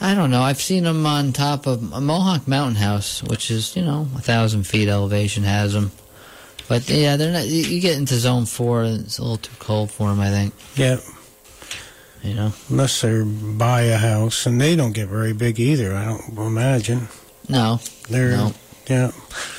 I 0.00 0.14
don't 0.14 0.30
know. 0.30 0.42
I've 0.42 0.60
seen 0.60 0.84
them 0.84 1.04
on 1.06 1.32
top 1.32 1.66
of 1.66 1.92
a 1.92 2.00
Mohawk 2.00 2.48
Mountain 2.48 2.76
House, 2.76 3.22
which 3.22 3.50
is 3.50 3.76
you 3.76 3.82
know 3.82 4.08
a 4.16 4.20
thousand 4.20 4.66
feet 4.66 4.88
elevation 4.88 5.44
has 5.44 5.72
them. 5.74 5.92
But 6.66 6.88
yeah, 6.88 7.16
they're 7.16 7.32
not. 7.32 7.46
You 7.46 7.62
you 7.62 7.80
get 7.80 7.98
into 7.98 8.14
zone 8.14 8.46
four, 8.46 8.84
and 8.84 9.04
it's 9.04 9.18
a 9.18 9.22
little 9.22 9.36
too 9.36 9.52
cold 9.58 9.90
for 9.90 10.08
them. 10.08 10.20
I 10.20 10.30
think. 10.30 10.54
Yeah, 10.76 10.96
You 12.24 12.32
know. 12.34 12.52
unless 12.70 13.02
they 13.02 13.22
buy 13.22 13.82
a 13.82 13.98
house, 13.98 14.46
and 14.46 14.58
they 14.60 14.74
don't 14.76 14.92
get 14.92 15.08
very 15.08 15.34
big 15.34 15.60
either. 15.60 15.94
I 15.94 16.06
don't 16.06 16.38
imagine. 16.38 17.08
No, 17.48 17.80
They're 18.08 18.30
No. 18.30 18.54
yeah. 18.88 19.10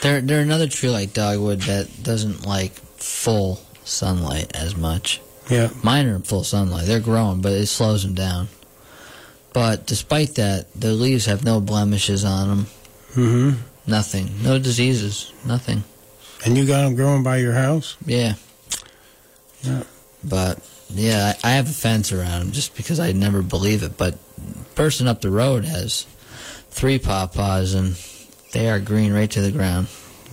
they're 0.02 0.20
they're 0.22 0.42
another 0.42 0.68
tree 0.68 0.90
like 0.90 1.14
dogwood 1.14 1.62
that 1.64 1.88
doesn't 2.02 2.46
like 2.48 2.74
full 2.98 3.62
sunlight 3.84 4.56
as 4.56 4.76
much. 4.76 5.22
Yeah. 5.48 5.70
Mine 5.84 6.08
are 6.08 6.16
in 6.16 6.24
full 6.24 6.44
sunlight. 6.44 6.88
They're 6.88 7.00
growing, 7.00 7.42
but 7.42 7.52
it 7.54 7.68
slows 7.68 8.02
them 8.02 8.16
down. 8.16 8.48
But 9.54 9.86
despite 9.86 10.36
that, 10.36 10.74
the 10.74 10.92
leaves 10.94 11.28
have 11.28 11.44
no 11.46 11.62
blemishes 11.62 12.26
on 12.26 12.48
them. 12.50 12.68
Mm-hmm. 13.14 13.62
Nothing. 13.92 14.42
No 14.42 14.58
diseases. 14.58 15.32
Nothing. 15.46 15.84
And 16.44 16.58
you 16.58 16.66
got 16.66 16.82
them 16.82 16.96
growing 16.96 17.22
by 17.22 17.38
your 17.38 17.54
house? 17.54 17.96
Yeah. 18.08 18.34
Yeah. 19.62 19.84
But 20.24 20.60
yeah, 20.90 21.34
I, 21.44 21.50
I 21.50 21.52
have 21.54 21.68
a 21.70 21.74
fence 21.74 22.12
around 22.12 22.40
them 22.40 22.52
just 22.52 22.76
because 22.76 23.00
I 23.00 23.12
never 23.12 23.42
believe 23.42 23.84
it. 23.84 23.98
But 23.98 24.18
person 24.76 25.08
up 25.08 25.22
the 25.22 25.32
road 25.32 25.66
has 25.66 26.06
three 26.70 27.00
pawpaws 27.00 27.74
and 27.76 27.96
They 28.52 28.70
are 28.70 28.80
green 28.80 29.14
right 29.14 29.30
to 29.32 29.42
the 29.42 29.52
ground. 29.52 29.88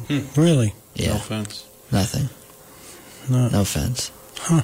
Hmm. 0.08 0.20
Really? 0.40 0.74
Yeah, 0.94 1.14
No 1.14 1.18
fence. 1.18 1.64
nothing. 1.90 2.28
No. 3.30 3.48
No 3.48 3.60
offense. 3.62 4.10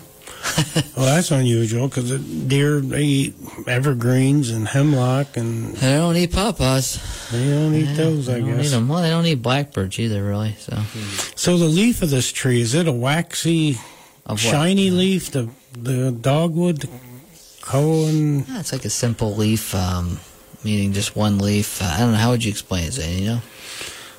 Well, 0.96 1.06
that's 1.06 1.30
unusual 1.30 1.88
because 1.88 2.10
deer 2.20 2.80
they 2.80 3.02
eat 3.02 3.34
evergreens 3.66 4.50
and 4.50 4.66
hemlock, 4.68 5.36
and 5.36 5.74
They 5.76 5.96
don't 5.96 6.16
eat 6.16 6.32
pawpaws. 6.32 6.98
they 7.30 7.44
don't 7.50 7.74
eat 7.74 7.88
Yeah, 7.88 7.94
those. 7.96 8.28
I 8.28 8.34
they 8.34 8.40
don't 8.40 8.56
guess. 8.56 8.72
Well, 8.74 9.02
they 9.02 9.10
don't 9.10 9.26
eat 9.26 9.42
blackbirds 9.42 9.98
either, 9.98 10.22
really. 10.24 10.54
So, 10.58 10.78
So 11.34 11.58
the 11.58 11.66
leaf 11.66 12.02
of 12.02 12.10
this 12.10 12.30
tree 12.32 12.60
is 12.60 12.74
it 12.74 12.86
a 12.88 12.92
waxy, 12.92 13.72
Of 14.26 14.30
what? 14.30 14.38
shiny 14.38 14.90
leaf? 14.90 15.30
The 15.32 15.48
the 15.72 16.10
dogwood, 16.12 16.78
the 16.78 16.88
Cohen. 17.60 18.44
yeah, 18.48 18.60
it's 18.60 18.72
like 18.72 18.84
a 18.84 18.90
simple 18.90 19.34
leaf, 19.34 19.74
um, 19.74 20.18
meaning 20.64 20.92
just 20.92 21.16
one 21.16 21.38
leaf. 21.38 21.82
Uh, 21.82 21.86
I 21.86 21.98
don't 22.00 22.12
know. 22.12 22.18
How 22.18 22.30
would 22.30 22.44
you 22.44 22.50
explain 22.50 22.84
it, 22.84 22.92
Zane? 22.92 23.18
You 23.22 23.28
know? 23.28 23.40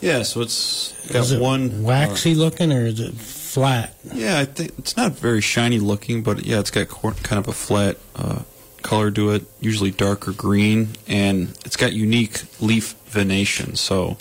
Yeah, 0.02 0.24
so 0.24 0.42
it's 0.42 0.94
got 1.12 1.24
Is 1.24 1.32
it 1.34 1.42
one 1.42 1.70
uh, 1.70 1.82
waxy 1.82 2.36
looking 2.36 2.72
or 2.72 2.86
is 2.86 3.00
it 3.00 3.14
flat? 3.16 3.96
Yeah, 4.14 4.40
I 4.40 4.46
think 4.46 4.78
it's 4.78 4.96
not 4.96 5.14
very 5.14 5.42
shiny 5.42 5.80
looking, 5.80 6.24
but 6.24 6.46
yeah, 6.46 6.60
it's 6.60 6.72
got 6.72 6.88
cor- 6.88 7.14
kind 7.14 7.40
of 7.40 7.48
a 7.48 7.54
flat 7.54 7.98
uh, 8.16 8.44
color 8.82 9.12
to 9.12 9.32
it, 9.32 9.44
usually 9.60 9.92
darker 9.92 10.32
green, 10.32 10.90
and 11.08 11.50
it's 11.66 11.76
got 11.76 11.92
unique 11.92 12.44
leaf 12.62 12.94
venation. 13.08 13.76
So 13.76 14.18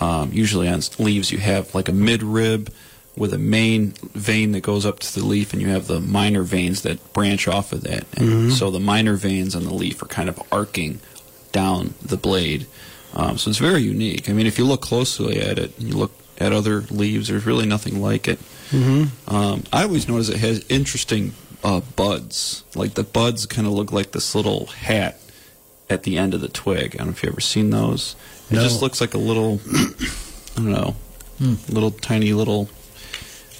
um, 0.00 0.32
usually 0.32 0.68
on 0.68 0.80
leaves 0.98 1.30
you 1.30 1.38
have 1.38 1.74
like 1.74 1.88
a 1.88 1.92
mid 1.92 2.22
rib 2.22 2.72
with 3.18 3.34
a 3.34 3.38
main 3.38 3.92
vein 4.14 4.52
that 4.52 4.60
goes 4.62 4.86
up 4.86 5.00
to 5.00 5.14
the 5.20 5.26
leaf, 5.26 5.52
and 5.52 5.60
you 5.60 5.68
have 5.68 5.86
the 5.86 6.00
minor 6.00 6.42
veins 6.42 6.82
that 6.82 7.12
branch 7.12 7.46
off 7.48 7.72
of 7.72 7.82
that. 7.82 8.04
And 8.16 8.52
so 8.52 8.70
the 8.70 8.80
minor 8.80 9.16
veins 9.16 9.54
on 9.56 9.64
the 9.64 9.74
leaf 9.74 10.02
are 10.02 10.06
kind 10.06 10.28
of 10.28 10.40
arcing 10.52 11.00
down 11.52 11.94
the 12.02 12.16
blade. 12.16 12.66
Um, 13.14 13.38
so 13.38 13.50
it's 13.50 13.58
very 13.58 13.82
unique. 13.82 14.28
I 14.28 14.32
mean, 14.32 14.46
if 14.46 14.58
you 14.58 14.64
look 14.64 14.80
closely 14.82 15.40
at 15.40 15.58
it, 15.58 15.76
and 15.78 15.88
you 15.88 15.94
look 15.96 16.12
at 16.38 16.52
other 16.52 16.82
leaves, 16.90 17.28
there's 17.28 17.46
really 17.46 17.66
nothing 17.66 18.00
like 18.00 18.28
it. 18.28 18.38
Mm-hmm. 18.70 19.34
Um, 19.34 19.64
I 19.72 19.82
always 19.84 20.06
notice 20.08 20.28
it 20.28 20.38
has 20.38 20.64
interesting 20.68 21.32
uh, 21.64 21.80
buds. 21.96 22.64
Like 22.74 22.94
the 22.94 23.02
buds 23.02 23.46
kind 23.46 23.66
of 23.66 23.72
look 23.72 23.90
like 23.92 24.12
this 24.12 24.34
little 24.34 24.66
hat 24.66 25.18
at 25.90 26.02
the 26.04 26.18
end 26.18 26.34
of 26.34 26.40
the 26.42 26.48
twig. 26.48 26.94
I 26.94 26.98
don't 26.98 27.06
know 27.08 27.12
if 27.12 27.22
you've 27.22 27.32
ever 27.32 27.40
seen 27.40 27.70
those. 27.70 28.14
It 28.50 28.54
No. 28.54 28.62
just 28.62 28.82
looks 28.82 29.00
like 29.00 29.14
a 29.14 29.18
little, 29.18 29.60
I 29.72 30.56
don't 30.56 30.70
know, 30.70 30.94
Hmm. 31.38 31.54
little 31.68 31.92
tiny 31.92 32.32
little. 32.32 32.68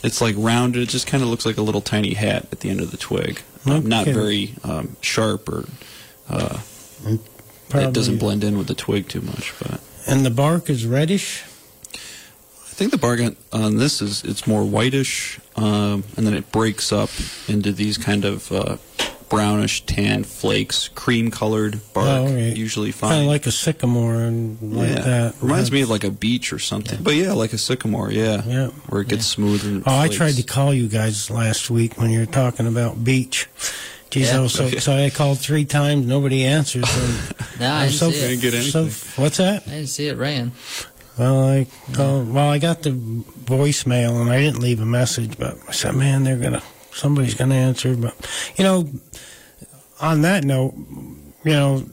It's 0.02 0.20
like 0.20 0.34
rounded. 0.38 0.82
It 0.82 0.88
just 0.88 1.06
kind 1.06 1.22
of 1.22 1.28
looks 1.28 1.44
like 1.44 1.56
a 1.56 1.62
little 1.62 1.80
tiny 1.80 2.14
hat 2.14 2.46
at 2.52 2.60
the 2.60 2.70
end 2.70 2.80
of 2.80 2.90
the 2.90 2.96
twig. 2.96 3.40
Um, 3.66 3.86
not 3.86 4.06
very 4.14 4.54
um, 4.64 4.96
sharp 5.00 5.48
or. 5.48 5.64
Uh, 6.28 6.58
it 7.88 7.92
doesn't 7.92 8.18
blend 8.18 8.44
in 8.44 8.56
with 8.58 8.66
the 8.68 8.74
twig 8.74 9.08
too 9.08 9.20
much, 9.20 9.52
but 9.60 9.80
And 10.06 10.24
the 10.24 10.30
bark 10.30 10.70
is 10.70 10.86
reddish. 10.86 11.42
I 11.94 12.80
think 12.80 12.92
the 12.92 12.98
bark 12.98 13.20
on- 13.20 13.36
on 13.52 13.76
this 13.76 14.00
is 14.00 14.22
it's 14.24 14.46
more 14.46 14.64
whitish, 14.64 15.38
um, 15.56 16.04
and 16.16 16.26
then 16.26 16.34
it 16.34 16.52
breaks 16.52 16.92
up 16.92 17.10
into 17.48 17.72
these 17.72 17.98
kind 17.98 18.24
of 18.24 18.52
uh, 18.52 18.76
brownish 19.28 19.84
tan 19.86 20.24
flakes, 20.24 20.88
cream 20.94 21.30
colored 21.30 21.80
bark. 21.92 22.06
Oh, 22.08 22.24
okay. 22.26 22.54
Usually 22.54 22.90
Kind 22.92 23.00
fine. 23.00 23.20
of 23.22 23.26
like 23.28 23.46
a 23.46 23.50
sycamore 23.52 24.14
and 24.16 24.60
like 24.62 24.88
yeah. 24.88 25.00
that. 25.02 25.34
Reminds 25.40 25.70
me 25.70 25.82
of 25.82 25.90
like 25.90 26.04
a 26.04 26.10
beech 26.10 26.52
or 26.52 26.58
something. 26.58 27.02
But 27.02 27.14
yeah, 27.14 27.32
like 27.32 27.52
a 27.52 27.58
sycamore. 27.58 28.10
Yeah, 28.10 28.42
Yeah. 28.46 28.66
where 28.88 29.02
it 29.02 29.08
gets 29.08 29.26
smooth 29.26 29.64
and. 29.64 29.82
Oh, 29.86 29.98
I 29.98 30.08
tried 30.08 30.34
to 30.34 30.42
call 30.42 30.72
you 30.72 30.88
guys 30.88 31.30
last 31.30 31.70
week 31.70 31.98
when 31.98 32.10
you 32.10 32.20
were 32.20 32.26
talking 32.26 32.66
about 32.66 33.04
beech. 33.04 33.46
Geez, 34.10 34.28
Yeah. 34.28 34.38
I 34.38 34.40
was 34.40 34.52
so, 34.54 34.68
so 34.78 34.92
I 34.96 35.10
called 35.10 35.38
three 35.38 35.64
times, 35.66 36.06
nobody 36.06 36.44
answered. 36.44 36.86
So 36.86 37.00
No, 37.60 37.66
I 37.70 37.80
I'm 37.82 37.88
didn't 37.88 37.98
so, 37.98 38.10
see 38.10 38.18
it. 38.18 38.28
Didn't 38.40 38.40
get 38.42 38.62
so- 38.64 38.80
anything. 38.82 39.22
what's 39.22 39.36
that? 39.36 39.62
I 39.66 39.70
didn't 39.70 39.88
see 39.88 40.08
it 40.08 40.16
ran. 40.16 40.52
Well, 41.18 41.48
I 41.48 41.66
called, 41.92 42.32
well, 42.32 42.48
I 42.48 42.58
got 42.58 42.82
the 42.84 42.90
voicemail 42.90 44.20
and 44.20 44.30
I 44.30 44.38
didn't 44.40 44.60
leave 44.60 44.80
a 44.80 44.86
message, 44.86 45.36
but 45.36 45.58
I 45.68 45.72
said, 45.72 45.96
man, 45.96 46.22
they're 46.22 46.36
gonna 46.36 46.62
somebody's 46.92 47.34
gonna 47.34 47.54
answer. 47.54 47.94
But 47.94 48.14
you 48.56 48.64
know, 48.64 48.88
on 50.00 50.22
that 50.22 50.44
note, 50.44 50.74
you 51.44 51.52
know, 51.52 51.84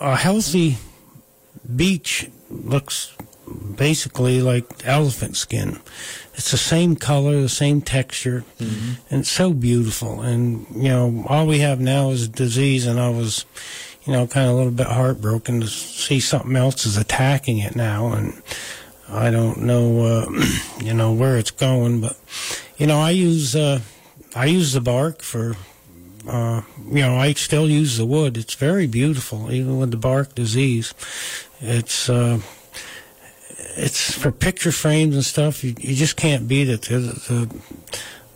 a 0.00 0.16
healthy 0.16 0.78
beech 1.74 2.28
looks 2.50 3.16
basically 3.76 4.40
like 4.40 4.86
elephant 4.86 5.36
skin. 5.36 5.80
It's 6.34 6.50
the 6.50 6.56
same 6.56 6.96
color, 6.96 7.40
the 7.40 7.48
same 7.48 7.80
texture, 7.80 8.44
and 9.10 9.20
it's 9.20 9.30
so 9.30 9.52
beautiful. 9.52 10.20
And 10.20 10.66
you 10.74 10.88
know, 10.88 11.24
all 11.28 11.46
we 11.46 11.60
have 11.60 11.80
now 11.80 12.10
is 12.10 12.28
disease, 12.28 12.86
and 12.86 12.98
I 12.98 13.10
was, 13.10 13.44
you 14.04 14.12
know, 14.12 14.26
kind 14.26 14.48
of 14.48 14.54
a 14.54 14.56
little 14.56 14.72
bit 14.72 14.86
heartbroken 14.86 15.60
to 15.60 15.68
see 15.68 16.20
something 16.20 16.56
else 16.56 16.86
is 16.86 16.96
attacking 16.96 17.58
it 17.58 17.76
now, 17.76 18.12
and 18.12 18.42
I 19.08 19.30
don't 19.30 19.62
know, 19.62 20.04
uh, 20.04 20.26
you 20.82 20.94
know, 20.94 21.12
where 21.12 21.36
it's 21.36 21.52
going, 21.52 22.00
but 22.00 22.18
you 22.76 22.86
know, 22.86 23.00
I 23.00 23.10
use 23.10 23.54
uh, 23.54 23.80
I 24.34 24.46
use 24.46 24.72
the 24.72 24.80
bark 24.80 25.22
for. 25.22 25.56
Uh, 26.26 26.62
you 26.86 27.02
know, 27.02 27.18
I 27.18 27.34
still 27.34 27.68
use 27.68 27.98
the 27.98 28.06
wood. 28.06 28.38
It's 28.38 28.54
very 28.54 28.86
beautiful, 28.86 29.52
even 29.52 29.78
with 29.78 29.90
the 29.90 29.98
bark 29.98 30.34
disease. 30.34 30.94
It's 31.60 32.08
uh, 32.08 32.40
it's 33.76 34.16
for 34.16 34.32
picture 34.32 34.72
frames 34.72 35.14
and 35.14 35.24
stuff. 35.24 35.62
You, 35.62 35.74
you 35.78 35.94
just 35.94 36.16
can't 36.16 36.48
beat 36.48 36.68
it. 36.68 36.82
The, 36.82 36.98
the, 36.98 37.60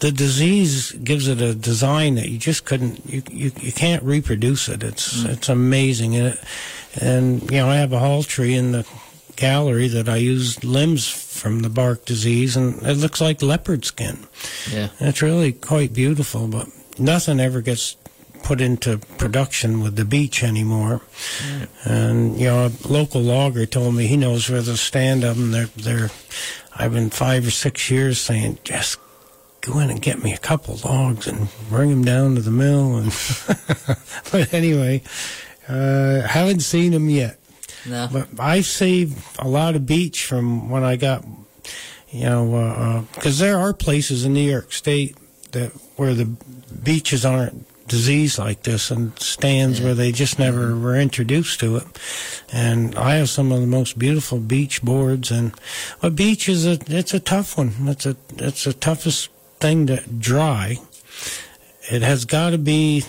the 0.01 0.13
disease 0.13 0.93
gives 0.93 1.29
it 1.29 1.41
a 1.41 1.55
design 1.55 2.17
that 2.17 2.29
you 2.29 2.39
just 2.39 2.65
couldn't. 2.65 3.07
You 3.07 3.23
you, 3.31 3.53
you 3.61 3.73
can't 3.73 4.03
reproduce 4.03 4.69
it. 4.69 4.83
It's 4.83 5.25
it's 5.25 5.49
amazing. 5.49 6.15
And, 6.15 6.27
it, 6.35 6.45
and 7.01 7.51
you 7.51 7.59
know, 7.59 7.69
I 7.69 7.77
have 7.77 7.93
a 7.93 7.99
hall 7.99 8.23
tree 8.23 8.55
in 8.55 8.73
the 8.73 8.87
gallery 9.39 9.87
that 9.89 10.09
I 10.09 10.17
use 10.17 10.63
limbs 10.65 11.09
from 11.09 11.61
the 11.61 11.71
bark 11.71 12.05
disease, 12.05 12.57
and 12.57 12.83
it 12.83 12.97
looks 12.97 13.21
like 13.21 13.41
leopard 13.41 13.85
skin. 13.85 14.27
Yeah. 14.71 14.89
It's 14.99 15.23
really 15.23 15.53
quite 15.53 15.95
beautiful, 15.95 16.49
but 16.49 16.69
nothing 16.99 17.39
ever 17.39 17.61
gets 17.61 17.97
put 18.43 18.61
into 18.61 18.99
production 19.17 19.81
with 19.81 19.97
the 19.97 20.05
beech 20.05 20.43
anymore. 20.43 21.03
And 21.85 22.39
you 22.39 22.49
know, 22.49 22.67
a 22.67 22.89
local 22.89 23.21
logger 23.21 23.65
told 23.65 23.95
me 23.95 24.07
he 24.07 24.17
knows 24.17 24.51
where 24.51 24.63
the 24.63 24.77
stand 24.77 25.25
of 25.25 25.37
them. 25.39 25.53
They're, 25.53 25.71
they're. 25.77 26.11
I've 26.77 26.93
been 26.93 27.11
five 27.11 27.47
or 27.47 27.51
six 27.51 27.91
years 27.91 28.21
saying, 28.21 28.59
just 28.65 28.99
go 29.61 29.79
in 29.79 29.91
and 29.91 30.03
get 30.03 30.23
me 30.23 30.33
a 30.33 30.39
couple 30.39 30.79
logs 30.85 31.27
and 31.27 31.49
bring 31.69 31.91
them 31.91 32.05
down 32.05 32.35
to 32.35 32.41
the 32.41 32.51
mill. 32.51 32.97
And 32.97 33.13
but 34.33 34.53
anyway, 34.53 35.03
uh, 35.69 36.23
haven't 36.23 36.61
seen 36.61 36.93
them 36.93 37.09
yet. 37.09 37.38
No. 37.87 38.09
But 38.13 38.29
I 38.39 38.61
saved 38.61 39.19
a 39.39 39.49
lot 39.49 39.77
of 39.77 39.87
beech 39.87 40.25
from 40.25 40.71
when 40.71 40.85
I 40.85 40.97
got, 40.97 41.25
you 42.11 42.25
know, 42.25 42.55
uh, 42.55 42.59
uh, 42.59 43.01
because 43.15 43.39
there 43.39 43.59
are 43.59 43.73
places 43.73 44.25
in 44.25 44.33
New 44.33 44.49
York 44.49 44.73
State 44.73 45.17
that 45.53 45.73
where 45.97 46.15
the 46.15 46.27
beeches 46.83 47.25
aren't 47.25 47.67
diseased 47.89 48.39
like 48.39 48.63
this, 48.65 48.91
and 48.91 49.19
stands 49.19 49.79
Yeah. 49.81 49.87
where 49.87 49.95
they 49.95 50.13
just 50.13 50.39
never 50.39 50.69
mm-hmm. 50.69 50.85
were 50.85 50.97
introduced 50.97 51.59
to 51.61 51.77
it. 51.77 51.87
And 52.53 52.95
I 52.97 53.15
have 53.15 53.31
some 53.31 53.51
of 53.51 53.61
the 53.61 53.67
most 53.67 53.99
beautiful 53.99 54.39
beech 54.39 54.83
boards, 54.83 55.31
and 55.31 55.53
a 56.03 56.11
beech 56.11 56.49
is 56.49 56.67
a 56.67 56.79
it's 56.87 57.15
a 57.15 57.21
tough 57.21 57.57
one. 57.57 57.73
It's 57.87 58.07
a 58.07 58.17
it's 58.37 58.65
the 58.65 58.75
toughest 58.75 59.31
thing 59.59 59.87
to 59.87 60.03
dry. 60.19 60.79
It 61.91 62.03
has 62.03 62.27
got 62.27 62.51
to 62.51 62.59
be 62.59 63.05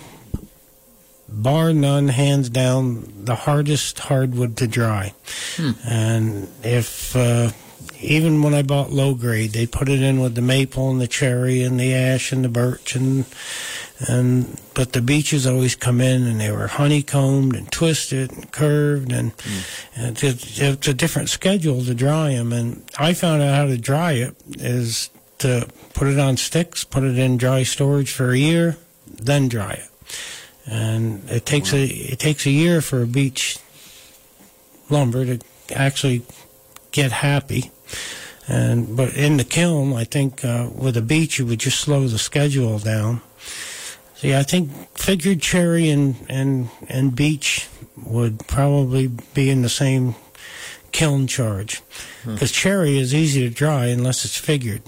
bar 1.31 1.73
none, 1.73 2.07
hands 2.07 2.49
down, 2.49 3.25
the 3.25 3.35
hardest 3.35 3.99
hardwood 3.99 4.57
to 4.57 4.67
dry. 4.67 5.13
And 5.85 6.47
if 6.63 7.15
uh, 7.15 7.51
even 8.01 8.41
when 8.41 8.53
I 8.53 8.61
bought 8.61 8.91
low 8.91 9.13
grade, 9.13 9.51
they 9.51 9.67
put 9.67 9.89
it 9.89 10.01
in 10.01 10.19
with 10.19 10.35
the 10.35 10.41
maple 10.41 10.89
and 10.89 11.01
the 11.01 11.07
cherry 11.07 11.63
and 11.63 11.79
the 11.79 11.93
ash 11.93 12.31
and 12.31 12.43
the 12.43 12.49
birch 12.49 12.95
and 12.95 13.25
and 14.07 14.59
but 14.73 14.93
the 14.93 15.01
beeches 15.01 15.45
always 15.45 15.75
come 15.75 15.99
in 15.99 16.25
and 16.25 16.39
they 16.39 16.51
were 16.51 16.67
honeycombed 16.67 17.55
and 17.55 17.69
twisted 17.69 18.31
and 18.31 18.49
curved 18.51 19.11
and, 19.11 19.33
and 19.95 20.23
it's, 20.23 20.57
it's 20.59 20.87
a 20.87 20.93
different 20.93 21.27
schedule 21.27 21.83
to 21.83 21.93
dry 21.93 22.29
them. 22.29 22.53
And 22.53 22.89
I 22.97 23.13
found 23.13 23.41
out 23.41 23.55
how 23.55 23.65
to 23.65 23.77
dry 23.77 24.13
it 24.13 24.37
is 24.51 25.09
to 25.39 25.67
put 25.93 26.07
it 26.07 26.17
on 26.17 26.37
sticks, 26.37 26.85
put 26.85 27.03
it 27.03 27.17
in 27.17 27.35
dry 27.35 27.63
storage 27.63 28.11
for 28.11 28.31
a 28.31 28.37
year, 28.37 28.77
then 29.05 29.49
dry 29.49 29.73
it 29.73 29.89
and 30.69 31.29
it 31.29 31.45
takes 31.45 31.73
a 31.73 31.83
it 31.83 32.19
takes 32.19 32.45
a 32.45 32.51
year 32.51 32.81
for 32.81 33.01
a 33.01 33.07
beech 33.07 33.57
lumber 34.89 35.25
to 35.25 35.39
actually 35.73 36.21
get 36.91 37.11
happy. 37.11 37.71
And 38.47 38.95
but 38.95 39.15
in 39.15 39.37
the 39.37 39.43
kiln, 39.43 39.93
I 39.93 40.03
think 40.03 40.43
uh, 40.43 40.69
with 40.73 40.97
a 40.97 41.01
beech 41.01 41.39
you 41.39 41.45
would 41.45 41.59
just 41.59 41.79
slow 41.79 42.07
the 42.07 42.17
schedule 42.17 42.79
down. 42.79 43.21
See, 44.15 44.35
I 44.35 44.43
think 44.43 44.71
figured 44.97 45.41
cherry 45.41 45.89
and 45.89 46.15
and 46.29 46.69
and 46.87 47.15
beech 47.15 47.67
would 48.05 48.47
probably 48.47 49.07
be 49.07 49.49
in 49.49 49.61
the 49.61 49.69
same 49.69 50.15
kiln 50.91 51.27
charge 51.27 51.81
because 52.25 52.51
cherry 52.51 52.97
is 52.97 53.13
easy 53.13 53.47
to 53.47 53.53
dry 53.53 53.87
unless 53.87 54.25
it's 54.25 54.37
figured, 54.37 54.81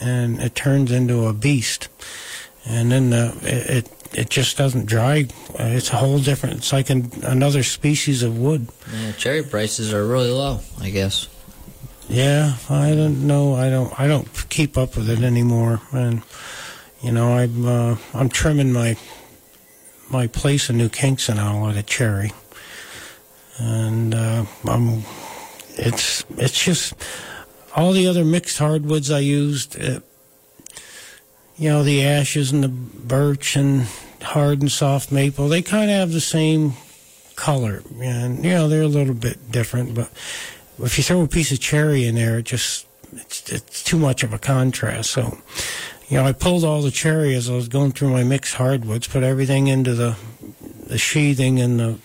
and 0.00 0.40
it 0.40 0.54
turns 0.54 0.90
into 0.90 1.26
a 1.26 1.32
beast 1.32 1.88
and 2.66 2.90
then 2.90 3.12
uh, 3.12 3.34
it, 3.42 3.84
it 3.84 4.03
it 4.14 4.30
just 4.30 4.56
doesn't 4.56 4.86
dry. 4.86 5.26
Uh, 5.58 5.64
It's 5.64 5.90
a 5.90 5.96
whole 5.96 6.18
different. 6.18 6.56
It's 6.56 6.72
like 6.72 6.90
an, 6.90 7.10
another 7.22 7.62
species 7.62 8.22
of 8.22 8.38
wood. 8.38 8.68
Yeah, 8.92 9.12
cherry 9.12 9.42
prices 9.42 9.92
are 9.92 10.06
really 10.06 10.30
low, 10.30 10.60
I 10.80 10.90
guess. 10.90 11.28
Yeah, 12.08 12.56
I 12.68 12.94
don't 12.94 13.26
know. 13.26 13.54
I 13.54 13.70
don't. 13.70 13.98
I 13.98 14.06
don't 14.06 14.28
keep 14.50 14.76
up 14.76 14.96
with 14.96 15.08
it 15.08 15.22
anymore. 15.22 15.80
And 15.92 16.22
you 17.02 17.12
know, 17.12 17.34
I'm 17.36 17.66
uh, 17.66 17.96
I'm 18.12 18.28
trimming 18.28 18.72
my 18.72 18.96
my 20.10 20.26
place 20.26 20.68
in 20.68 20.76
New 20.76 20.88
Kingston 20.90 21.38
out 21.38 21.76
of 21.76 21.86
cherry, 21.86 22.32
and 23.58 24.14
uh, 24.14 24.44
I'm. 24.68 25.02
It's 25.76 26.24
it's 26.36 26.62
just 26.62 26.94
all 27.74 27.92
the 27.92 28.06
other 28.06 28.24
mixed 28.24 28.58
hardwoods 28.58 29.10
I 29.10 29.20
used. 29.20 29.74
It, 29.76 30.02
you 31.56 31.68
know, 31.68 31.82
the 31.82 32.04
ashes 32.04 32.52
and 32.52 32.64
the 32.64 32.68
birch 32.68 33.56
and 33.56 33.86
hard 34.22 34.60
and 34.60 34.70
soft 34.70 35.12
maple. 35.12 35.48
They 35.48 35.62
kind 35.62 35.90
of 35.90 35.96
have 35.96 36.12
the 36.12 36.20
same 36.20 36.74
color, 37.36 37.82
and 38.00 38.44
you 38.44 38.50
know 38.50 38.68
they're 38.68 38.82
a 38.82 38.88
little 38.88 39.14
bit 39.14 39.50
different, 39.50 39.94
but 39.94 40.10
if 40.82 40.98
you 40.98 41.04
throw 41.04 41.22
a 41.22 41.28
piece 41.28 41.52
of 41.52 41.60
cherry 41.60 42.04
in 42.04 42.14
there, 42.14 42.38
it 42.38 42.44
just 42.44 42.86
it's, 43.12 43.50
it's 43.50 43.84
too 43.84 43.98
much 43.98 44.22
of 44.22 44.32
a 44.32 44.38
contrast. 44.38 45.10
So, 45.10 45.38
you 46.08 46.16
know, 46.16 46.24
I 46.24 46.32
pulled 46.32 46.64
all 46.64 46.82
the 46.82 46.90
cherry 46.90 47.34
as 47.34 47.48
I 47.48 47.54
was 47.54 47.68
going 47.68 47.92
through 47.92 48.10
my 48.10 48.24
mixed 48.24 48.54
hardwoods, 48.54 49.06
put 49.06 49.22
everything 49.22 49.68
into 49.68 49.94
the 49.94 50.16
the 50.86 50.98
sheathing 50.98 51.60
and 51.60 51.80
the 51.80 51.98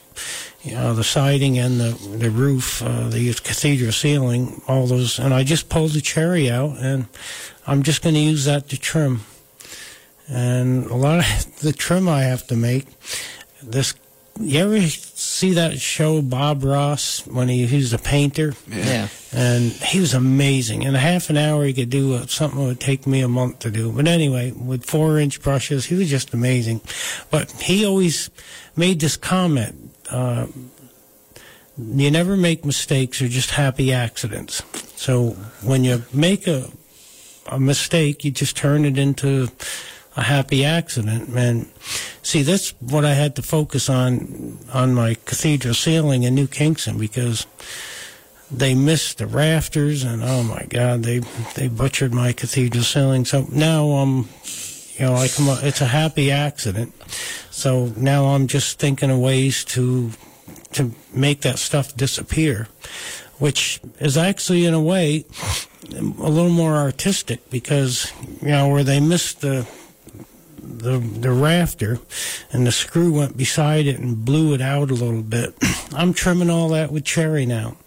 you 0.62 0.74
know 0.74 0.94
the 0.94 1.04
siding 1.04 1.58
and 1.58 1.80
the 1.80 1.92
the 2.18 2.30
roof, 2.30 2.82
uh, 2.84 3.10
the 3.10 3.34
cathedral 3.34 3.92
ceiling, 3.92 4.62
all 4.68 4.88
those, 4.88 5.20
and 5.20 5.34
I 5.34 5.44
just 5.44 5.70
pulled 5.70 5.92
the 5.92 6.02
cherry 6.02 6.50
out, 6.50 6.78
and 6.78 7.08
I'm 7.66 7.84
just 7.84 8.02
going 8.02 8.16
to 8.16 8.22
use 8.22 8.46
that 8.46 8.70
to 8.70 8.78
trim. 8.78 9.22
And 10.30 10.86
a 10.86 10.96
lot 10.96 11.20
of 11.20 11.56
the 11.60 11.74
trim 11.74 12.08
I 12.08 12.24
have 12.24 12.48
to 12.48 12.56
make, 12.56 12.86
this 13.64 13.94
you 14.42 14.60
ever 14.62 14.80
see 14.88 15.56
that 15.56 15.80
show 15.80 16.22
Bob 16.22 16.64
Ross 16.64 17.28
when 17.28 17.50
he, 17.50 17.66
he 17.66 17.76
was 17.76 17.92
a 17.92 17.98
painter? 17.98 18.54
Yeah. 18.70 19.10
and 19.34 19.70
he 19.70 20.00
was 20.00 20.14
amazing. 20.14 20.84
In 20.84 20.96
a 20.96 21.00
half 21.00 21.30
an 21.30 21.36
hour, 21.36 21.66
he 21.66 21.74
could 21.74 21.90
do 21.90 22.14
uh, 22.14 22.26
something 22.26 22.58
that 22.58 22.66
would 22.66 22.80
take 22.80 23.06
me 23.06 23.20
a 23.20 23.28
month 23.28 23.60
to 23.60 23.72
do. 23.72 23.92
But 23.92 24.08
anyway, 24.08 24.52
with 24.52 24.86
four 24.86 25.20
inch 25.20 25.42
brushes, 25.42 25.88
he 25.88 25.96
was 25.96 26.10
just 26.10 26.34
amazing. 26.34 26.80
But 27.30 27.52
he 27.52 27.86
always 27.86 28.30
made 28.78 29.02
this 29.02 29.18
comment 29.18 29.92
uh, 30.10 30.48
you 31.78 32.12
never 32.12 32.36
make 32.36 32.66
mistakes, 32.66 33.20
they're 33.20 33.30
just 33.30 33.52
happy 33.52 33.94
accidents. 33.94 34.64
So 34.96 35.32
when 35.64 35.84
you 35.84 36.04
make 36.14 36.48
a, 36.48 36.70
a 37.48 37.60
mistake, 37.60 38.26
you 38.26 38.32
just 38.32 38.58
turn 38.58 38.86
it 38.86 38.98
into 38.98 39.48
a 40.20 40.24
happy 40.24 40.66
accident. 40.66 41.30
And 41.30 41.68
see, 42.22 42.44
that's 42.44 42.72
what 42.82 43.06
I 43.06 43.14
had 43.14 43.36
to 43.38 43.42
focus 43.42 43.90
on 43.90 44.60
on 44.74 44.94
my 44.94 45.16
cathedral 45.26 45.74
ceiling 45.74 46.24
in 46.24 46.36
New 46.36 46.48
Kingston 46.48 46.98
because 46.98 47.48
they 48.52 48.76
missed 48.76 49.20
the 49.20 49.28
rafters 49.28 50.04
and 50.04 50.24
oh 50.24 50.42
my 50.42 50.66
god 50.70 51.04
they 51.04 51.20
they 51.54 51.68
butchered 51.68 52.12
my 52.12 52.34
cathedral 52.34 52.84
ceiling 52.84 53.24
so 53.24 53.46
now 53.52 53.92
um 53.92 54.28
you 54.98 55.06
know 55.06 55.14
i 55.14 55.28
come 55.28 55.48
up 55.48 55.62
it's 55.62 55.82
a 55.82 55.86
happy 55.86 56.32
accident 56.32 56.92
so 57.52 57.94
now 57.96 58.26
i'm 58.26 58.48
just 58.48 58.80
thinking 58.80 59.12
of 59.12 59.20
ways 59.20 59.64
to 59.64 60.10
to 60.72 60.92
make 61.14 61.42
that 61.42 61.60
stuff 61.60 61.96
disappear 61.96 62.68
which 63.38 63.80
is 64.00 64.18
actually 64.18 64.66
in 64.66 64.74
a 64.74 64.82
way 64.82 65.24
a 65.92 66.02
little 66.02 66.50
more 66.50 66.74
artistic 66.74 67.52
because 67.52 68.12
you 68.42 68.48
know 68.48 68.68
where 68.68 68.84
they 68.84 69.00
missed 69.00 69.42
the 69.42 69.68
the 70.78 71.00
the 71.00 71.32
rafter 71.32 72.00
and 72.52 72.66
the 72.66 72.72
screw 72.72 73.14
went 73.14 73.38
beside 73.38 73.88
it 73.88 74.00
and 74.00 74.24
blew 74.24 74.54
it 74.54 74.62
out 74.62 74.92
a 74.92 74.94
little 74.94 75.22
bit. 75.22 75.54
I'm 75.94 76.14
trimming 76.14 76.50
all 76.50 76.70
that 76.70 76.92
with 76.92 77.04
cherry 77.04 77.46
now, 77.46 77.78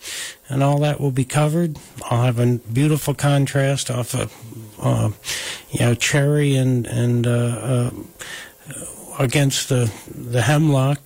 and 0.48 0.62
all 0.62 0.78
that 0.80 1.00
will 1.00 1.10
be 1.10 1.24
covered. 1.24 1.78
I'll 2.10 2.24
have 2.24 2.38
a 2.38 2.58
beautiful 2.72 3.14
contrast 3.14 3.90
off 3.90 4.14
of 4.14 4.32
uh, 4.80 5.10
you 5.70 5.80
know 5.80 5.94
cherry 5.94 6.56
and 6.56 6.86
and 6.86 7.26
uh, 7.26 7.30
uh, 7.30 7.90
against 9.18 9.68
the 9.68 9.92
the 10.14 10.42
hemlock. 10.42 11.00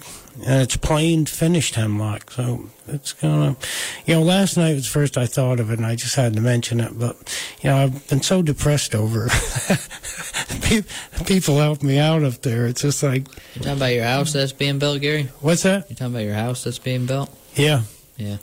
And 0.45 0.62
it's 0.62 0.76
plain 0.76 1.24
finished 1.26 1.76
hemlock, 1.76 2.30
so 2.30 2.68
it's 2.89 3.12
gonna. 3.14 3.57
You 4.05 4.14
know, 4.16 4.22
last 4.22 4.57
night 4.57 4.74
was 4.74 4.84
the 4.84 4.91
first 4.91 5.16
I 5.16 5.26
thought 5.26 5.61
of 5.61 5.70
it, 5.70 5.78
and 5.78 5.87
I 5.87 5.97
just 5.97 6.14
had 6.14 6.34
to 6.34 6.41
mention 6.41 6.78
it. 6.80 6.99
But 6.99 7.16
you 7.62 7.70
know, 7.70 7.76
I've 7.78 8.07
been 8.09 8.22
so 8.22 8.43
depressed 8.43 8.95
over. 8.95 9.28
People 11.26 11.59
help 11.59 11.82
me 11.82 11.99
out 11.99 12.22
up 12.22 12.43
there. 12.43 12.66
It's 12.66 12.82
just 12.82 13.03
like, 13.03 13.26
You 13.55 13.62
talking 13.62 13.72
about 13.78 13.95
your 13.95 14.05
house 14.05 14.32
that's 14.32 14.53
being 14.53 14.78
built, 14.78 15.01
Gary? 15.01 15.28
what's 15.41 15.62
that? 15.62 15.89
You 15.89 15.97
talking 15.97 16.14
about 16.14 16.24
your 16.24 16.34
house 16.34 16.64
that's 16.64 16.78
being 16.78 17.07
built? 17.07 17.30
Yeah. 17.55 17.82
Yeah. 18.16 18.37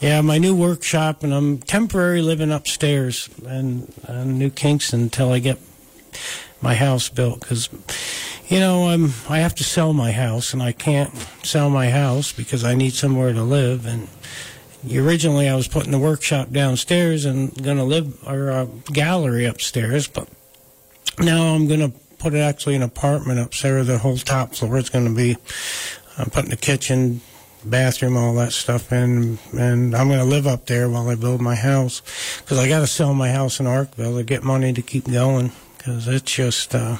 Yeah, 0.00 0.20
my 0.22 0.38
new 0.38 0.54
workshop, 0.54 1.22
and 1.22 1.34
I'm 1.34 1.58
temporary 1.58 2.22
living 2.22 2.50
upstairs 2.50 3.28
in, 3.44 3.92
in 4.08 4.38
New 4.38 4.50
Kingston 4.50 5.00
until 5.02 5.32
I 5.32 5.38
get 5.38 5.58
my 6.60 6.74
house 6.74 7.08
built. 7.08 7.40
Because, 7.40 7.68
you 8.48 8.60
know, 8.60 8.88
I'm 8.88 9.12
I 9.28 9.38
have 9.38 9.54
to 9.56 9.64
sell 9.64 9.92
my 9.92 10.10
house, 10.10 10.52
and 10.52 10.62
I 10.62 10.72
can't 10.72 11.12
sell 11.42 11.68
my 11.68 11.90
house 11.90 12.32
because 12.32 12.64
I 12.64 12.74
need 12.74 12.94
somewhere 12.94 13.32
to 13.32 13.42
live. 13.42 13.86
And 13.86 14.08
originally, 14.90 15.48
I 15.48 15.54
was 15.54 15.68
putting 15.68 15.92
the 15.92 15.98
workshop 15.98 16.50
downstairs 16.50 17.26
and 17.26 17.54
going 17.62 17.76
to 17.76 17.84
live 17.84 18.26
or 18.26 18.48
a 18.48 18.68
gallery 18.92 19.44
upstairs, 19.44 20.08
but 20.08 20.28
now 21.18 21.54
I'm 21.54 21.68
going 21.68 21.80
to 21.80 21.92
put 22.18 22.34
it 22.34 22.38
actually 22.38 22.74
an 22.74 22.82
apartment 22.82 23.38
upstairs. 23.38 23.86
The 23.86 23.98
whole 23.98 24.16
top 24.16 24.54
floor 24.54 24.78
is 24.78 24.88
going 24.88 25.06
to 25.06 25.14
be. 25.14 25.36
I'm 26.16 26.30
putting 26.30 26.50
the 26.50 26.56
kitchen, 26.56 27.20
bathroom, 27.64 28.16
all 28.16 28.34
that 28.36 28.52
stuff 28.52 28.92
in, 28.92 29.38
and 29.52 29.94
I'm 29.94 30.08
going 30.08 30.20
to 30.20 30.24
live 30.24 30.46
up 30.46 30.66
there 30.66 30.88
while 30.88 31.08
I 31.08 31.16
build 31.16 31.40
my 31.40 31.54
house 31.54 32.00
because 32.38 32.58
I 32.58 32.66
got 32.66 32.80
to 32.80 32.86
sell 32.86 33.12
my 33.14 33.30
house 33.30 33.60
in 33.60 33.66
Arkville 33.66 34.16
to 34.16 34.24
get 34.24 34.42
money 34.42 34.72
to 34.72 34.82
keep 34.82 35.04
going 35.04 35.52
because 35.76 36.08
it's 36.08 36.32
just 36.32 36.74
uh, 36.74 36.96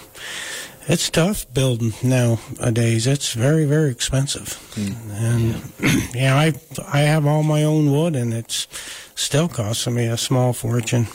it's 0.88 1.10
tough 1.10 1.46
building 1.52 1.92
nowadays. 2.02 3.06
It's 3.06 3.34
very 3.34 3.66
very 3.66 3.90
expensive, 3.90 4.54
hmm. 4.74 5.10
and 5.12 6.14
yeah, 6.14 6.34
I 6.36 6.54
I 6.92 7.00
have 7.00 7.26
all 7.26 7.42
my 7.42 7.64
own 7.64 7.92
wood, 7.92 8.16
and 8.16 8.32
it's 8.34 8.66
still 9.14 9.48
costing 9.48 9.94
me 9.94 10.06
a 10.06 10.16
small 10.16 10.52
fortune. 10.52 11.06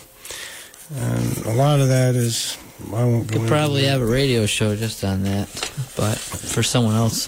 And 0.96 1.38
a 1.46 1.54
lot 1.54 1.80
of 1.80 1.88
that 1.88 2.16
is 2.16 2.58
I 2.90 3.04
won't 3.04 3.28
go 3.28 3.40
Could 3.40 3.48
probably 3.48 3.86
have 3.86 4.02
a 4.02 4.06
radio 4.06 4.46
show 4.46 4.76
just 4.76 5.04
on 5.04 5.24
that, 5.24 5.50
but 5.96 6.18
for 6.18 6.62
someone 6.62 6.96
else. 6.96 7.28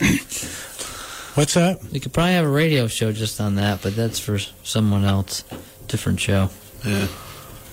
What's 1.36 1.56
that? 1.56 1.84
We 1.92 2.00
could 2.00 2.14
probably 2.14 2.34
have 2.34 2.46
a 2.46 2.50
radio 2.50 2.88
show 2.88 3.12
just 3.12 3.42
on 3.42 3.56
that, 3.56 3.82
but 3.82 3.96
that's 3.96 4.20
for 4.20 4.40
someone 4.64 5.04
else. 5.04 5.44
Different 5.88 6.20
show. 6.20 6.50
Yeah. 6.86 7.08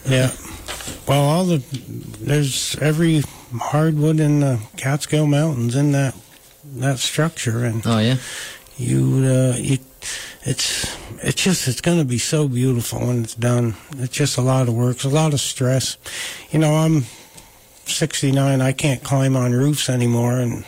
Yeah. 0.09 0.31
Well, 1.07 1.21
all 1.25 1.45
the 1.45 1.63
there's 2.21 2.77
every 2.81 3.23
hardwood 3.59 4.21
in 4.21 4.41
the 4.41 4.61
Catskill 4.77 5.27
Mountains 5.27 5.75
in 5.75 5.93
that 5.93 6.15
that 6.77 6.99
structure, 6.99 7.65
and 7.65 7.83
Oh 7.87 7.99
yeah. 7.99 8.17
you 8.77 9.25
uh, 9.27 9.57
you 9.59 9.79
it's 10.45 10.97
it's 11.23 11.43
just 11.43 11.69
it's 11.69 11.81
going 11.81 11.99
to 11.99 12.05
be 12.05 12.19
so 12.19 12.49
beautiful 12.49 13.01
when 13.01 13.25
it's 13.25 13.35
done. 13.35 13.75
It's 13.99 14.15
just 14.17 14.39
a 14.39 14.43
lot 14.43 14.69
of 14.69 14.75
work, 14.75 14.97
it's 14.97 15.05
a 15.05 15.09
lot 15.09 15.35
of 15.35 15.41
stress. 15.41 15.97
You 16.51 16.59
know, 16.61 16.75
I'm 16.75 17.05
69. 17.87 18.61
I 18.61 18.73
can't 18.73 19.03
climb 19.03 19.37
on 19.37 19.53
roofs 19.53 19.89
anymore, 19.91 20.39
and 20.41 20.65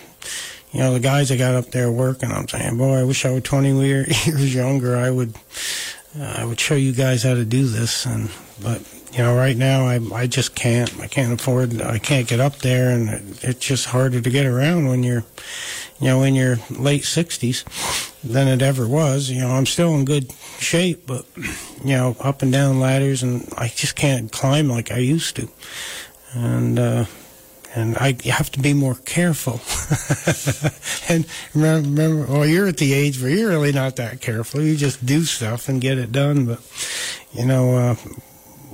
you 0.73 0.81
know 0.81 0.93
the 0.93 1.01
guys 1.01 1.31
I 1.31 1.37
got 1.37 1.55
up 1.55 1.71
there 1.71 1.91
working. 1.91 2.31
I'm 2.33 2.49
saying, 2.49 2.77
boy, 2.77 2.95
I 2.99 3.05
wish 3.05 3.25
I 3.25 3.31
were 3.33 3.41
20 3.41 3.81
years 3.87 4.55
younger. 4.55 4.97
I 4.97 5.11
would 5.11 5.35
uh, 6.19 6.35
I 6.39 6.45
would 6.45 6.59
show 6.61 6.75
you 6.75 6.93
guys 6.93 7.23
how 7.23 7.35
to 7.35 7.45
do 7.45 7.67
this, 7.67 8.05
and 8.05 8.31
but 8.63 8.83
you 9.17 9.23
know 9.23 9.37
right 9.37 9.57
now 9.57 9.87
I 9.87 10.01
I 10.13 10.27
just 10.27 10.55
can't. 10.55 10.93
I 11.01 11.07
can't 11.07 11.33
afford. 11.41 11.81
I 11.81 11.99
can't 11.99 12.29
get 12.29 12.41
up 12.41 12.59
there, 12.59 12.91
and 12.91 13.09
it, 13.09 13.45
it's 13.45 13.67
just 13.67 13.87
harder 13.87 14.21
to 14.21 14.31
get 14.31 14.47
around 14.47 14.89
when 14.89 15.03
you're 15.03 15.25
you 16.01 16.09
know, 16.09 16.23
in 16.23 16.35
your 16.35 16.59
late 16.71 17.03
60s 17.03 17.65
than 18.23 18.49
it 18.49 18.63
ever 18.63 18.87
was. 18.87 19.31
You 19.31 19.41
know, 19.41 19.51
I'm 19.51 19.67
still 19.67 19.95
in 19.95 20.05
good 20.05 20.33
shape, 20.59 21.07
but, 21.07 21.25
you 21.37 21.97
know, 21.97 22.17
up 22.21 22.43
and 22.43 22.53
down 22.53 22.81
ladders, 22.81 23.23
and 23.23 23.49
I 23.57 23.69
just 23.69 23.97
can't 23.97 24.31
climb 24.31 24.69
like 24.69 24.91
I 24.91 24.99
used 24.99 25.37
to. 25.37 25.49
And, 26.35 26.79
uh, 26.79 27.05
and 27.75 27.97
I 27.97 28.17
have 28.27 28.51
to 28.53 28.61
be 28.61 28.73
more 28.73 28.97
careful. 28.97 29.61
and 31.13 31.27
remember, 31.55 31.89
remember, 31.89 32.33
well, 32.33 32.47
you're 32.47 32.69
at 32.69 32.77
the 32.77 32.93
age 32.93 33.21
where 33.21 33.31
you're 33.31 33.49
really 33.49 33.73
not 33.73 33.97
that 33.97 34.21
careful. 34.21 34.61
You 34.61 34.77
just 34.77 35.05
do 35.05 35.23
stuff 35.25 35.69
and 35.69 35.81
get 35.81 35.99
it 35.99 36.13
done. 36.13 36.47
But, 36.47 36.61
you 37.33 37.47
know, 37.47 37.77
uh, 37.77 37.97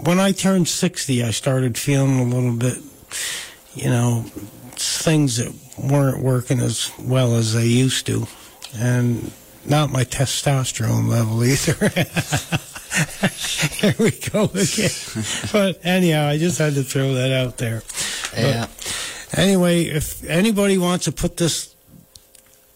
when 0.03 0.19
I 0.21 0.33
turned 0.33 0.69
60, 0.69 1.23
I 1.23 1.31
started 1.31 1.77
feeling 1.77 2.21
a 2.21 2.25
little 2.25 2.57
bit, 2.57 2.79
you 3.75 3.89
know, 3.89 4.25
things 4.77 5.37
that 5.37 5.55
weren't 5.79 6.23
working 6.23 6.61
as 6.61 6.91
well 6.99 7.35
as 7.35 7.55
they 7.55 7.67
used 7.67 8.07
to, 8.07 8.27
and 8.77 9.31
not 9.67 9.91
my 9.91 10.05
testosterone 10.05 11.09
level 11.09 11.45
either. 11.45 11.75
Here 13.81 13.95
we 13.99 14.11
go 14.11 14.45
again. 14.45 14.91
but 15.53 15.85
anyhow, 15.85 16.27
I 16.29 16.39
just 16.39 16.59
had 16.59 16.75
to 16.75 16.83
throw 16.83 17.15
that 17.15 17.33
out 17.33 17.59
there. 17.59 17.83
Yeah. 18.37 18.67
Anyway, 19.33 19.85
if 19.85 20.25
anybody 20.25 20.77
wants 20.77 21.05
to 21.05 21.13
put 21.13 21.37
this 21.37 21.75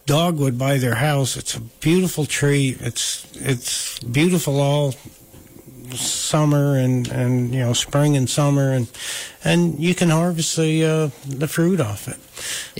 dogwood 0.06 0.58
by 0.58 0.78
their 0.78 0.94
house, 0.94 1.36
it's 1.36 1.56
a 1.56 1.60
beautiful 1.60 2.26
tree. 2.26 2.76
It's 2.80 3.26
it's 3.34 3.98
beautiful 4.00 4.60
all 4.60 4.94
summer 5.92 6.76
and, 6.78 7.08
and 7.08 7.54
you 7.54 7.60
know 7.60 7.72
spring 7.72 8.16
and 8.16 8.28
summer 8.28 8.72
and 8.72 8.88
and 9.44 9.78
you 9.78 9.94
can 9.94 10.10
harvest 10.10 10.56
the 10.56 10.84
uh, 10.84 11.10
the 11.26 11.48
fruit 11.48 11.80
off 11.80 12.08
it. 12.08 12.16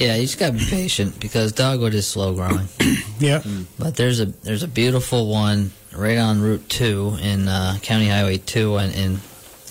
Yeah, 0.01 0.17
you 0.17 0.23
just 0.23 0.39
gotta 0.39 0.53
be 0.53 0.65
patient 0.65 1.21
because 1.21 1.53
dogwood 1.53 1.95
is 1.95 2.07
slow 2.07 2.35
growing. 2.35 2.69
Yeah, 3.21 3.43
But 3.79 3.95
there's 3.97 4.19
a 4.21 4.27
there's 4.27 4.65
a 4.65 4.69
beautiful 4.69 5.29
one 5.31 5.71
right 5.97 6.19
on 6.19 6.43
Route 6.43 6.69
Two 6.69 7.17
in 7.23 7.47
uh, 7.47 7.77
County 7.81 8.09
Highway 8.09 8.39
Two 8.39 8.77
in, 8.79 8.91
in 8.91 9.11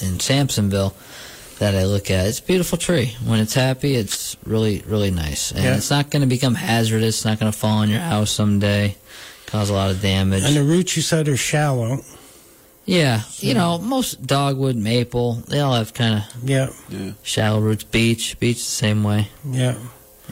in 0.01 0.19
Samsonville 0.19 0.93
that 1.59 1.75
I 1.75 1.83
look 1.85 2.09
at. 2.09 2.25
It's 2.27 2.39
a 2.39 2.43
beautiful 2.43 2.77
tree. 2.77 3.15
When 3.25 3.39
it's 3.39 3.53
happy, 3.53 3.95
it's 3.95 4.37
really 4.45 4.81
really 4.87 5.11
nice, 5.11 5.51
and 5.51 5.63
Yeah. 5.63 5.75
it's 5.75 5.89
not 5.91 6.09
going 6.09 6.21
to 6.21 6.27
become 6.27 6.55
hazardous. 6.55 7.17
It's 7.17 7.25
not 7.25 7.37
going 7.39 7.51
to 7.51 7.57
fall 7.57 7.79
on 7.79 7.89
your 7.89 7.99
house 7.99 8.31
someday, 8.31 8.95
cause 9.47 9.69
a 9.69 9.73
lot 9.73 9.91
of 9.91 10.01
damage. 10.01 10.43
and 10.45 10.55
the 10.55 10.63
roots 10.63 10.95
you 10.95 11.01
said 11.01 11.27
are 11.27 11.37
shallow. 11.37 11.99
Yeah, 12.85 13.21
you 13.37 13.53
know 13.53 13.77
most 13.77 14.25
dogwood, 14.25 14.75
maple, 14.75 15.33
they 15.47 15.59
all 15.59 15.73
have 15.75 15.93
kind 15.93 16.15
of 16.15 16.23
Yeah, 16.49 16.69
Yeah. 16.89 17.11
shallow 17.23 17.59
roots. 17.59 17.83
Beech, 17.83 18.37
beech 18.39 18.57
the 18.57 18.71
same 18.71 19.03
way. 19.03 19.29
yeah. 19.49 19.75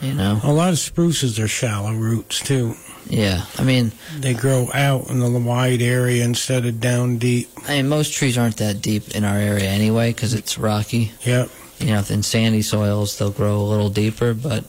You 0.02 0.14
know, 0.14 0.39
A 0.43 0.52
lot 0.52 0.70
of 0.72 0.80
spruces 0.80 1.38
are 1.38 1.47
shallow 1.47 1.93
roots 1.93 2.39
too. 2.39 2.76
yeah. 3.08 3.43
I 3.60 3.64
mean, 3.64 3.91
They 4.20 4.34
grow 4.34 4.70
out 4.74 5.10
in 5.10 5.20
the 5.20 5.30
wide 5.30 5.82
area 5.82 6.24
instead 6.24 6.66
of 6.66 6.80
down 6.80 7.18
deep. 7.18 7.49
I 7.68 7.76
mean 7.78 7.88
most 7.89 8.14
trees 8.14 8.38
aren't 8.38 8.58
that 8.58 8.82
deep 8.82 9.16
in 9.16 9.24
our 9.24 9.38
area 9.38 9.70
anyway 9.70 10.12
because 10.12 10.34
it's 10.34 10.58
rocky. 10.58 11.12
Yeah, 11.24 11.45
you 11.80 11.88
know, 11.88 12.04
in 12.10 12.24
sandy 12.24 12.62
soils 12.64 13.18
they'll 13.18 13.32
grow 13.32 13.58
a 13.58 13.68
little 13.70 13.89
deeper, 13.89 14.34
but 14.34 14.64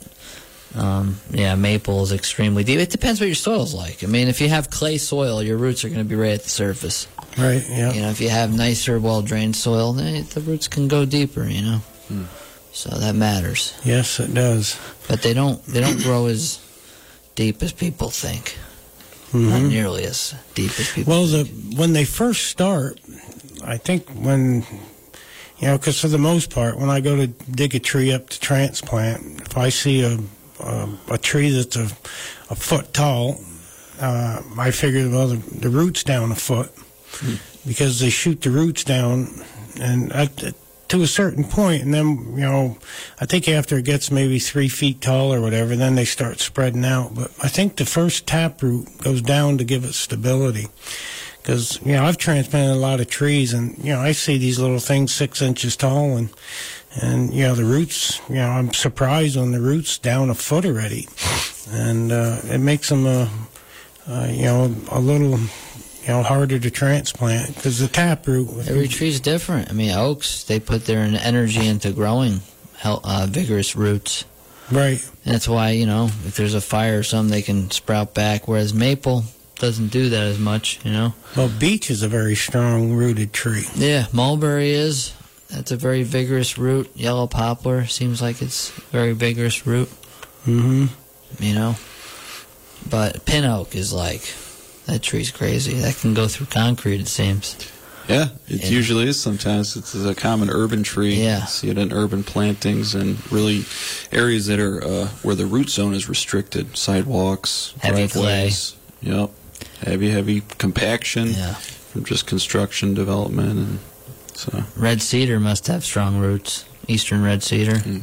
um, 0.74 1.18
yeah, 1.30 1.55
maple 1.55 2.03
is 2.03 2.12
extremely 2.12 2.64
deep. 2.64 2.78
It 2.80 2.91
depends 2.91 3.20
what 3.20 3.26
your 3.26 3.35
soil's 3.35 3.74
like. 3.74 4.03
I 4.03 4.07
mean, 4.09 4.28
if 4.28 4.41
you 4.41 4.49
have 4.49 4.70
clay 4.70 4.99
soil, 4.99 5.43
your 5.43 5.57
roots 5.57 5.85
are 5.85 5.89
going 5.89 6.01
to 6.01 6.05
be 6.09 6.14
right 6.14 6.33
at 6.33 6.43
the 6.45 6.51
surface. 6.51 7.07
Right. 7.39 7.64
Yeah. 7.68 7.93
You 7.93 8.01
know, 8.03 8.11
if 8.11 8.20
you 8.20 8.28
have 8.30 8.53
nicer, 8.55 8.99
well 9.01 9.22
drained 9.22 9.57
soil, 9.57 9.93
then 9.93 10.26
the 10.35 10.41
roots 10.41 10.68
can 10.68 10.89
go 10.89 11.05
deeper. 11.05 11.45
You 11.45 11.62
know, 11.62 11.80
so 12.72 12.91
that 12.99 13.14
matters. 13.14 13.74
Yes, 13.85 14.18
it 14.20 14.33
does. 14.35 14.78
But 15.09 15.22
they 15.22 15.35
don't 15.35 15.64
they 15.66 15.80
don't 15.80 16.03
grow 16.03 16.26
as 16.26 16.59
deep 17.35 17.62
as 17.62 17.72
people 17.72 18.11
think. 18.11 18.59
Not 19.33 19.62
Mhm. 19.62 19.68
nearly 19.70 20.05
as 20.05 20.35
deep 20.55 20.78
as 20.78 20.91
people. 20.91 21.11
Well, 21.12 21.26
the 21.26 21.45
think. 21.45 21.78
when 21.78 21.93
they 21.95 22.05
first 22.05 22.47
start, 22.49 23.01
I 23.64 23.78
think 23.78 24.09
when 24.11 24.66
you 25.59 25.68
know, 25.68 25.78
because 25.78 25.99
for 26.01 26.09
the 26.09 26.18
most 26.18 26.51
part, 26.51 26.76
when 26.78 26.91
I 26.91 27.01
go 27.01 27.16
to 27.16 27.26
dig 27.28 27.74
a 27.74 27.78
tree 27.78 28.12
up 28.12 28.28
to 28.30 28.39
transplant, 28.41 29.41
if 29.43 29.57
I 29.57 29.70
see 29.70 30.03
a 30.03 30.18
a, 30.61 30.89
a 31.09 31.18
tree 31.18 31.51
that's 31.51 31.76
a, 31.76 31.89
a 32.51 32.55
foot 32.55 32.93
tall, 32.93 33.41
uh, 34.01 34.43
I 34.59 34.70
figure 34.70 35.09
well 35.09 35.28
the, 35.28 35.37
the 35.61 35.70
roots 35.70 36.05
down 36.05 36.30
a 36.30 36.35
foot 36.37 36.70
because 37.66 38.00
they 38.00 38.10
shoot 38.10 38.40
the 38.40 38.50
roots 38.50 38.84
down, 38.84 39.28
and 39.80 40.12
to 40.92 41.02
a 41.02 41.06
certain 41.06 41.42
point, 41.42 41.82
and 41.82 41.94
then 41.94 42.34
you 42.34 42.42
know, 42.42 42.76
I 43.18 43.24
think 43.24 43.48
after 43.48 43.78
it 43.78 43.86
gets 43.86 44.10
maybe 44.10 44.38
three 44.38 44.68
feet 44.68 45.00
tall 45.00 45.32
or 45.32 45.40
whatever, 45.40 45.74
then 45.74 45.94
they 45.94 46.04
start 46.04 46.38
spreading 46.38 46.84
out. 46.84 47.14
But 47.14 47.32
I 47.42 47.48
think 47.48 47.76
the 47.76 47.86
first 47.86 48.26
tap 48.26 48.62
root 48.62 48.88
goes 48.98 49.22
down 49.22 49.56
to 49.56 49.64
give 49.64 49.84
it 49.86 49.94
stability. 49.94 50.68
Because 51.40 51.80
you 51.82 51.92
know 51.92 52.04
I've 52.04 52.18
transplanted 52.18 52.76
a 52.76 52.78
lot 52.78 53.00
of 53.00 53.08
trees, 53.08 53.54
and 53.54 53.78
you 53.78 53.94
know 53.94 54.00
I 54.00 54.12
see 54.12 54.36
these 54.36 54.58
little 54.58 54.80
things 54.80 55.14
six 55.14 55.40
inches 55.40 55.76
tall, 55.76 56.18
and 56.18 56.28
and 57.00 57.32
you 57.32 57.44
know 57.44 57.54
the 57.54 57.64
roots. 57.64 58.20
You 58.28 58.36
know 58.36 58.50
I'm 58.50 58.74
surprised 58.74 59.38
when 59.38 59.52
the 59.52 59.62
roots 59.62 59.96
down 59.96 60.28
a 60.28 60.34
foot 60.34 60.66
already, 60.66 61.08
and 61.70 62.12
uh, 62.12 62.40
it 62.44 62.58
makes 62.58 62.90
them 62.90 63.06
a, 63.06 63.30
uh, 64.06 64.28
you 64.30 64.44
know 64.44 64.74
a 64.90 65.00
little 65.00 65.38
you 66.03 66.09
know 66.09 66.22
harder 66.22 66.59
to 66.59 66.70
transplant 66.70 67.55
because 67.55 67.78
the 67.78 67.88
taproot. 67.88 68.68
Every 68.68 68.88
tree's 68.88 69.20
different. 69.20 69.70
I 69.70 69.72
mean, 69.72 69.92
oaks 69.92 70.44
they 70.44 70.61
put 70.61 70.86
their 70.86 71.00
energy 71.00 71.66
into 71.66 71.92
growing 71.92 72.40
uh, 72.84 73.26
vigorous 73.30 73.76
roots. 73.76 74.24
right. 74.70 75.03
And 75.24 75.34
that's 75.34 75.48
why, 75.48 75.70
you 75.70 75.86
know, 75.86 76.07
if 76.26 76.36
there's 76.36 76.55
a 76.55 76.61
fire 76.61 76.98
or 76.98 77.03
something, 77.05 77.30
they 77.30 77.42
can 77.42 77.70
sprout 77.70 78.12
back. 78.14 78.48
Whereas 78.48 78.74
maple 78.74 79.24
doesn't 79.57 79.88
do 79.92 80.09
that 80.09 80.22
as 80.24 80.38
much, 80.38 80.84
you 80.84 80.90
know. 80.90 81.14
Well, 81.36 81.48
beech 81.61 81.90
is 81.90 82.03
a 82.03 82.09
very 82.09 82.34
strong 82.34 82.92
rooted 82.94 83.32
tree. 83.32 83.64
Yeah, 83.76 84.07
mulberry 84.12 84.70
is. 84.70 85.14
That's 85.48 85.70
a 85.70 85.76
very 85.76 86.03
vigorous 86.03 86.59
root. 86.59 86.90
Yellow 86.96 87.26
poplar 87.28 87.86
seems 87.86 88.20
like 88.20 88.42
it's 88.42 88.76
a 88.76 88.80
very 88.90 89.12
vigorous 89.12 89.66
root, 89.66 89.88
Mm 90.46 90.88
hmm. 90.88 91.44
you 91.44 91.55
know. 91.55 91.76
But 92.90 93.24
pin 93.26 93.44
oak 93.44 93.76
is 93.76 93.92
like, 93.92 94.22
that 94.87 95.03
tree's 95.03 95.30
crazy. 95.30 95.74
That 95.74 95.97
can 95.97 96.14
go 96.14 96.28
through 96.28 96.47
concrete, 96.47 97.01
it 97.01 97.09
seems. 97.09 97.57
Yeah, 98.09 98.30
it 98.49 98.62
Yeah. 98.64 98.68
usually 98.68 99.07
is 99.09 99.20
sometimes. 99.20 99.76
It's 99.76 99.95
a 99.95 100.14
common 100.14 100.51
urban 100.51 100.83
tree. 100.83 101.14
Yeah. 101.22 101.43
You 101.43 101.47
see 101.47 101.68
it 101.70 101.78
in 101.78 101.93
urban 101.93 102.24
plantings 102.24 102.95
and 102.97 103.18
really 103.30 103.64
areas 104.11 104.47
that 104.47 104.59
are 104.59 104.83
uh, 104.85 105.07
where 105.22 105.37
the 105.37 105.47
root 105.47 105.70
zone 105.70 105.95
is 105.95 106.09
restricted. 106.09 106.76
Sidewalks, 106.76 107.74
Heavy 107.80 108.09
driveways. 108.09 108.74
Yep. 109.03 109.30
Heavy, 109.85 110.11
heavy 110.11 110.43
compaction 110.59 111.30
Yeah. 111.33 111.55
from 111.55 112.05
just 112.05 112.26
construction 112.26 112.93
development. 112.95 113.51
and 113.51 113.78
so 114.35 114.64
Red 114.76 115.01
cedar 115.01 115.39
must 115.39 115.68
have 115.68 115.85
strong 115.85 116.18
roots. 116.18 116.64
Eastern 116.89 117.22
red 117.22 117.45
cedar. 117.45 117.78
Hmm. 117.78 117.99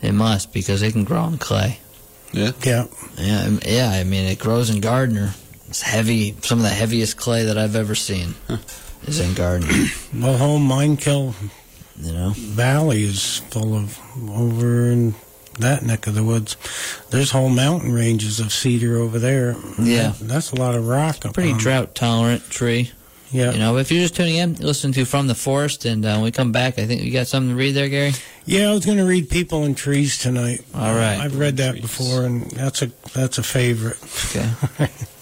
It 0.00 0.12
must 0.12 0.52
because 0.52 0.80
it 0.82 0.92
can 0.92 1.02
grow 1.04 1.24
in 1.26 1.38
clay. 1.38 1.80
Yeah. 2.32 2.52
Yeah, 2.62 2.86
um, 3.18 3.60
yeah. 3.66 3.90
I 3.90 4.04
mean, 4.04 4.26
it 4.26 4.38
grows 4.38 4.70
in 4.70 4.80
Gardner. 4.80 5.34
It's 5.74 5.82
heavy. 5.82 6.36
Some 6.42 6.58
of 6.58 6.62
the 6.62 6.70
heaviest 6.70 7.16
clay 7.16 7.46
that 7.46 7.58
I've 7.58 7.74
ever 7.74 7.96
seen 7.96 8.36
is 9.08 9.18
in 9.18 9.34
Gardner. 9.34 9.66
Well, 10.14 10.38
whole 10.38 10.60
Minekill 10.60 11.34
You 11.96 12.12
know. 12.12 12.30
Valley 12.36 13.02
is 13.02 13.38
full 13.50 13.74
of 13.74 13.98
over 14.30 14.86
in 14.92 15.16
that 15.58 15.82
neck 15.82 16.06
of 16.06 16.14
the 16.14 16.22
woods. 16.22 16.56
There's 17.10 17.32
whole 17.32 17.48
mountain 17.48 17.92
ranges 17.92 18.38
of 18.38 18.52
cedar 18.52 18.98
over 18.98 19.18
there. 19.18 19.56
Yeah. 19.82 20.10
That- 20.10 20.28
that's 20.28 20.52
a 20.52 20.54
lot 20.54 20.76
of 20.76 20.86
rock. 20.86 21.22
Pretty 21.34 21.50
on- 21.50 21.58
drought 21.58 21.96
tolerant 21.96 22.48
tree. 22.50 22.92
Yeah, 23.32 23.50
You 23.50 23.58
know, 23.58 23.76
if 23.78 23.90
you're 23.90 24.00
just 24.02 24.14
tuning 24.14 24.36
in, 24.36 24.54
listen 24.54 24.92
to 24.92 25.04
From 25.04 25.26
the 25.26 25.34
Forest, 25.34 25.86
and 25.86 26.06
uh, 26.06 26.10
when 26.12 26.22
we 26.22 26.30
come 26.30 26.52
back, 26.52 26.78
I 26.78 26.86
think 26.86 27.02
you 27.02 27.10
got 27.10 27.26
something 27.26 27.50
to 27.50 27.56
read 27.56 27.72
there, 27.72 27.88
Gary. 27.88 28.12
yeah. 28.44 28.70
I 28.70 28.74
was 28.74 28.86
going 28.86 28.98
to 28.98 29.04
read 29.04 29.28
People 29.28 29.64
and 29.64 29.76
Trees 29.76 30.18
tonight. 30.18 30.60
All 30.72 30.94
right. 30.94 31.18
I've 31.18 31.36
read 31.36 31.56
that 31.56 31.70
Trees. 31.72 31.82
before, 31.82 32.22
and 32.26 32.48
that's 32.52 32.82
a 32.82 32.92
that's 33.12 33.38
a 33.38 33.42
favorite. 33.42 33.98
Okay. 34.30 34.88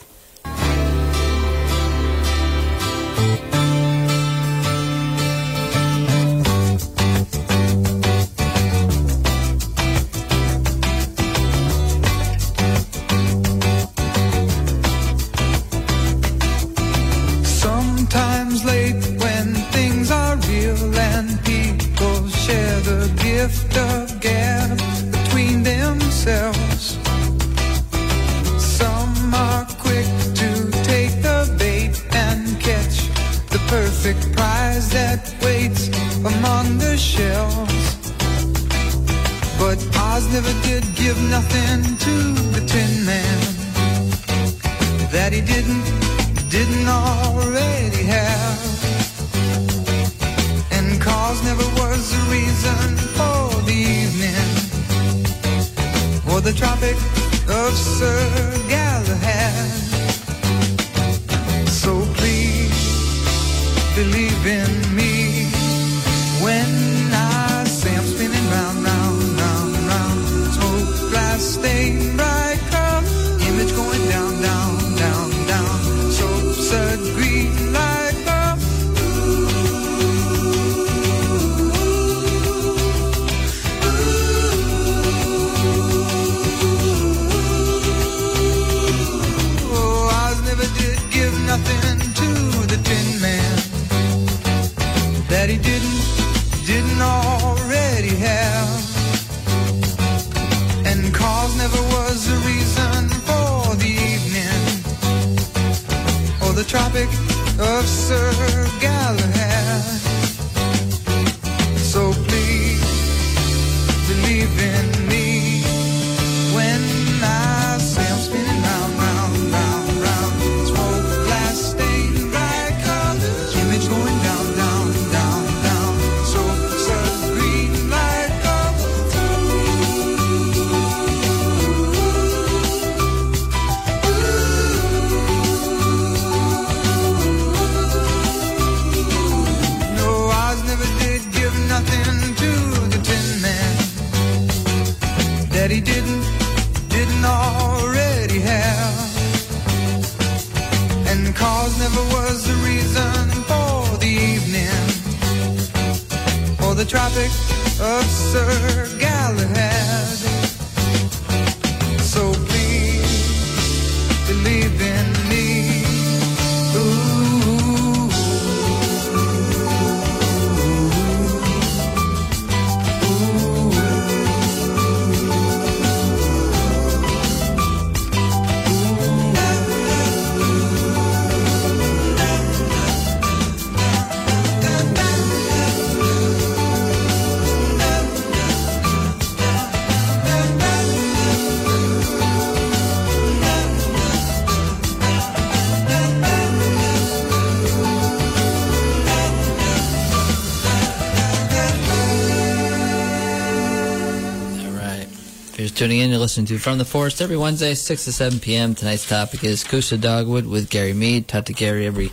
listening 206.33 206.47
to 206.47 206.59
From 206.59 206.79
the 206.79 206.87
Forest 206.87 207.21
every 207.21 207.37
Wednesday, 207.37 207.75
6 207.75 208.07
to 208.07 208.11
7 208.11 208.41
p.m. 208.41 208.75
Tonight's 208.75 209.07
topic 209.07 209.45
is 209.45 209.63
Kousa 209.63 210.01
Dogwood 210.01 210.47
with 210.47 210.71
Gary 210.71 210.95
Mead. 210.95 211.29
Talk 211.29 211.45
to 211.45 211.53
Gary 211.53 211.85
every 211.85 212.09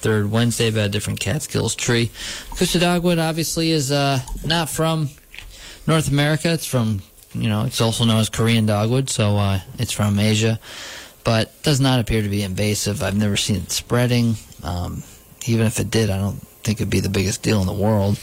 third 0.00 0.28
Wednesday 0.28 0.70
about 0.70 0.86
a 0.86 0.88
different 0.88 1.20
Catskills 1.20 1.76
tree. 1.76 2.10
Kousa 2.50 2.80
Dogwood 2.80 3.20
obviously 3.20 3.70
is 3.70 3.92
uh, 3.92 4.18
not 4.44 4.70
from 4.70 5.10
North 5.86 6.08
America. 6.08 6.52
It's 6.52 6.66
from, 6.66 7.00
you 7.32 7.48
know, 7.48 7.64
it's 7.64 7.80
also 7.80 8.04
known 8.04 8.18
as 8.18 8.28
Korean 8.28 8.66
dogwood, 8.66 9.08
so 9.08 9.36
uh, 9.36 9.60
it's 9.78 9.92
from 9.92 10.18
Asia, 10.18 10.58
but 11.22 11.62
does 11.62 11.80
not 11.80 12.00
appear 12.00 12.22
to 12.22 12.28
be 12.28 12.42
invasive. 12.42 13.04
I've 13.04 13.16
never 13.16 13.36
seen 13.36 13.58
it 13.58 13.70
spreading. 13.70 14.34
Um, 14.64 15.04
even 15.46 15.64
if 15.64 15.78
it 15.78 15.92
did, 15.92 16.10
I 16.10 16.18
don't 16.18 16.44
think 16.64 16.80
it'd 16.80 16.90
be 16.90 16.98
the 16.98 17.08
biggest 17.08 17.44
deal 17.44 17.60
in 17.60 17.68
the 17.68 17.72
world. 17.72 18.18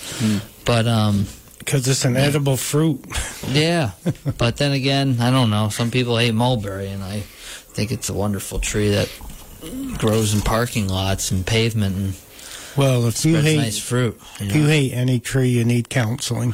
But 0.66 0.88
um, 0.88 1.26
Because 1.68 1.86
it's 1.86 2.06
an 2.06 2.16
edible 2.16 2.56
fruit. 2.56 3.04
yeah, 3.50 3.92
but 4.38 4.56
then 4.56 4.72
again, 4.72 5.18
I 5.20 5.32
don't 5.32 5.50
know. 5.50 5.68
Some 5.68 5.92
people 5.92 6.18
hate 6.18 6.34
mulberry, 6.34 6.88
and 6.88 7.04
I 7.04 7.20
think 7.20 7.92
it's 7.92 8.08
a 8.08 8.14
wonderful 8.14 8.60
tree 8.60 8.92
that 8.92 9.12
grows 9.98 10.34
in 10.34 10.40
parking 10.40 10.88
lots 10.88 11.30
and 11.30 11.46
pavement 11.46 11.96
and 11.98 12.14
Well, 12.78 13.06
if 13.08 13.26
you 13.26 13.34
spreads 13.34 13.46
hate 13.48 13.58
nice 13.58 13.78
fruit. 13.80 14.18
You 14.40 14.46
if 14.46 14.54
know? 14.56 14.62
you 14.62 14.68
hate 14.68 14.94
any 14.94 15.20
tree, 15.20 15.50
you 15.50 15.66
need 15.66 15.90
counseling. 15.90 16.54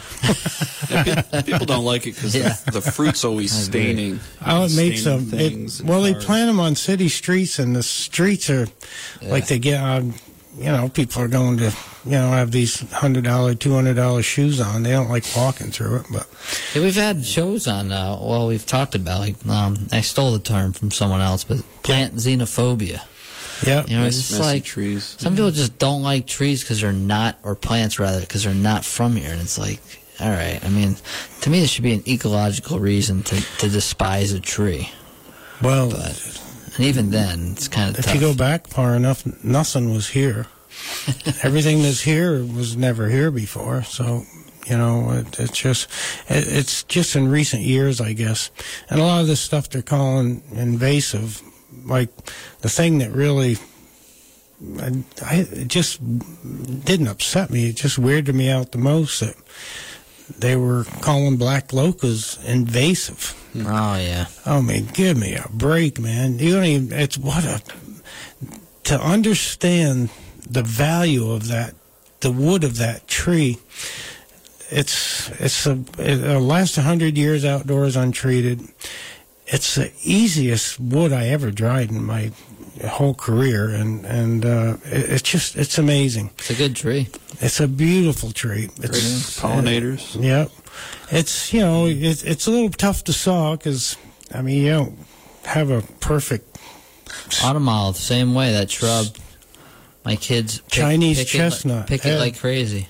People 1.46 1.68
don't 1.68 1.86
like 1.86 2.08
it 2.08 2.16
because 2.16 2.36
Yeah. 2.36 2.56
the, 2.66 2.72
the 2.72 2.82
fruit's 2.82 3.24
always 3.24 3.52
staining. 3.52 4.20
Oh, 4.44 4.66
it 4.66 4.76
makes 4.76 5.04
them. 5.04 5.30
It, 5.32 5.54
and 5.54 5.88
well, 5.88 6.02
they 6.02 6.16
plant 6.16 6.48
them 6.50 6.60
on 6.60 6.76
city 6.76 7.08
streets, 7.08 7.60
and 7.60 7.76
the 7.76 7.84
streets 7.84 8.50
are 8.50 8.66
like 9.22 9.46
they 9.46 9.60
get 9.60 9.80
on. 9.80 10.16
You 10.58 10.66
know, 10.72 10.90
people 10.90 11.22
are 11.22 11.28
going 11.28 11.58
to 11.58 11.72
you 12.06 12.12
know 12.12 12.32
have 12.32 12.52
these 12.52 12.80
hundred 12.92 13.24
dollar, 13.24 13.56
two 13.56 13.74
hundred 13.74 13.96
dollar 13.96 14.22
shoes 14.24 14.60
on. 14.60 14.84
They 14.84 14.92
don't 14.92 15.10
like 15.10 15.24
walking 15.36 15.72
through 15.72 15.98
it, 15.98 16.06
but 16.12 16.28
Yeah, 16.76 16.82
we've 16.82 16.96
had 16.96 17.26
shows 17.26 17.68
on. 17.68 17.92
Uh, 17.92 18.18
well, 18.22 18.48
we've 18.48 18.66
talked 18.66 18.96
about 18.96 19.20
like 19.22 19.46
um, 19.48 19.88
I 19.92 20.02
stole 20.02 20.34
the 20.34 20.40
term 20.40 20.74
from 20.74 20.92
someone 20.92 21.22
else, 21.22 21.44
but 21.44 21.64
plant 21.84 22.16
xenophobia. 22.16 23.02
yeah. 23.66 23.86
You 23.88 23.98
know, 23.98 24.06
it's 24.06 24.18
just 24.18 24.32
messy 24.34 24.44
like 24.44 24.64
trees. 24.66 25.16
some 25.20 25.34
people 25.36 25.52
just 25.52 25.78
don't 25.80 26.02
like 26.04 26.28
trees 26.28 26.62
because 26.64 26.82
they're 26.82 26.92
not, 26.92 27.38
or 27.44 27.56
plants 27.56 28.00
rather, 28.00 28.20
because 28.22 28.44
they're 28.44 28.54
not 28.54 28.84
from 28.86 29.16
here, 29.16 29.32
and 29.32 29.42
it's 29.42 29.58
like. 29.58 29.80
All 30.20 30.30
right. 30.30 30.64
I 30.64 30.70
mean, 30.70 30.96
to 31.42 31.50
me, 31.50 31.58
there 31.58 31.68
should 31.68 31.84
be 31.84 31.94
an 31.94 32.04
ecological 32.08 32.80
reason 32.80 33.24
to, 33.24 33.42
to 33.58 33.68
despise 33.68 34.32
a 34.32 34.40
tree. 34.40 34.92
Well, 35.62 35.90
But 35.90 36.42
and 36.76 36.86
even 36.86 37.10
then, 37.10 37.54
it's 37.54 37.68
kind 37.68 37.90
of 37.90 37.98
if 37.98 38.06
tough. 38.06 38.14
you 38.14 38.22
go 38.22 38.36
back 38.36 38.68
far 38.68 38.94
enough, 38.96 39.26
nothing 39.44 39.92
was 39.92 40.10
here. 40.10 40.46
Everything 41.44 41.82
that's 41.82 42.02
here 42.02 42.44
was 42.44 42.76
never 42.78 43.10
here 43.10 43.32
before. 43.32 43.84
So, 43.84 44.24
you 44.66 44.78
know, 44.78 45.12
it, 45.12 45.40
it's 45.40 45.58
just 45.58 45.90
it, 46.30 46.48
it's 46.48 46.84
just 46.84 47.16
in 47.16 47.28
recent 47.30 47.64
years, 47.64 48.00
I 48.02 48.14
guess. 48.14 48.52
And 48.90 49.00
a 49.00 49.04
lot 49.04 49.22
of 49.22 49.28
this 49.28 49.42
stuff 49.42 49.70
they're 49.70 49.82
calling 49.82 50.44
invasive, 50.52 51.42
like 51.86 52.10
the 52.62 52.70
thing 52.70 53.00
that 53.00 53.12
really. 53.12 53.58
I, 54.80 55.04
I 55.22 55.36
it 55.52 55.68
just 55.68 56.00
didn't 56.86 57.08
upset 57.08 57.50
me. 57.50 57.68
It 57.68 57.76
just 57.76 58.00
weirded 58.00 58.34
me 58.34 58.50
out 58.50 58.72
the 58.72 58.78
most 58.78 59.20
that 59.20 59.36
they 60.40 60.56
were 60.56 60.86
calling 61.02 61.38
black 61.38 61.74
locust 61.74 62.44
invasive. 62.46 63.36
oh 63.58 63.98
yeah, 63.98 64.28
oh, 64.46 64.60
I 64.60 64.62
mean, 64.62 64.88
give 64.94 65.18
me 65.18 65.36
a 65.36 65.48
break, 65.52 66.00
man. 66.00 66.40
You 66.40 66.56
don't 66.56 66.64
even, 66.64 66.98
it's 66.98 67.18
what 67.18 67.44
a, 67.44 67.62
to 68.86 69.00
understand 69.00 70.10
the 70.50 70.64
value 70.64 71.32
of 71.32 71.48
that, 71.48 71.76
the 72.22 72.32
wood 72.32 72.64
of 72.64 72.78
that 72.78 73.08
tree, 73.08 73.58
it's, 74.70 75.30
it's 75.40 75.66
a, 75.66 75.84
it'll 76.00 76.42
last 76.42 76.78
a 76.78 76.82
hundred 76.82 77.18
years 77.18 77.46
outdoors 77.46 77.96
untreated. 77.96 78.62
It's 79.46 79.76
the 79.76 79.92
easiest 80.04 80.80
wood 80.80 81.12
I 81.12 81.28
ever 81.28 81.52
dried 81.52 81.90
in 81.90 82.04
my 82.04 82.32
whole 82.88 83.14
career. 83.14 83.70
And, 83.70 84.06
and, 84.06 84.46
uh, 84.46 84.78
it, 84.86 85.12
it's 85.12 85.22
just, 85.22 85.56
it's 85.56 85.78
amazing. 85.78 86.32
it's 86.40 86.50
a 86.50 86.56
good 86.56 86.76
tree. 86.76 87.10
It's 87.40 87.60
a 87.60 87.68
beautiful 87.68 88.32
tree. 88.32 88.68
Great 88.68 88.90
It's, 88.90 89.40
pollinators. 89.40 90.22
Yep. 90.22 90.50
It's, 91.12 91.54
you 91.54 91.60
know, 91.60 91.86
it, 91.86 92.24
it's 92.26 92.48
a 92.48 92.52
little 92.52 92.70
tough 92.70 93.04
to 93.04 93.14
saw 93.14 93.56
because, 93.56 93.98
I 94.34 94.42
mean, 94.42 94.64
you 94.64 94.72
don't 94.72 94.98
have 95.44 95.70
a 95.70 95.82
perfect 96.00 96.54
Autumn 97.44 97.70
olive, 97.70 97.96
same 97.98 98.34
way. 98.34 98.52
That 98.52 98.72
shrub. 98.72 99.08
My 100.06 100.16
kids 100.18 100.60
pick, 100.60 100.70
Chinese 100.70 101.20
pick 101.20 101.28
chestnut, 101.30 101.84
It, 101.84 101.88
pick 101.88 102.06
it 102.06 102.20
like 102.20 102.38
crazy. 102.38 102.88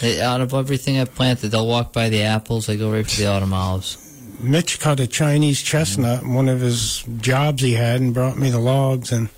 They, 0.00 0.20
out 0.20 0.40
of 0.40 0.52
everything 0.52 0.98
I've 0.98 1.14
planted, 1.14 1.48
they'll 1.50 1.66
walk 1.66 1.92
by 1.92 2.08
the 2.08 2.22
apples. 2.22 2.66
They 2.66 2.76
go 2.76 2.90
right 2.90 3.08
for 3.08 3.16
the 3.20 3.26
autumn 3.28 3.52
olives. 3.52 3.98
Mitch 4.40 4.80
caught 4.80 4.98
a 5.00 5.06
Chinese 5.06 5.62
chestnut 5.62 6.22
in 6.22 6.34
one 6.34 6.48
of 6.48 6.60
his 6.60 7.02
jobs 7.20 7.62
he 7.62 7.72
had 7.74 8.00
and 8.00 8.12
brought 8.12 8.36
me 8.36 8.50
the 8.50 8.58
logs 8.58 9.10
and 9.12 9.30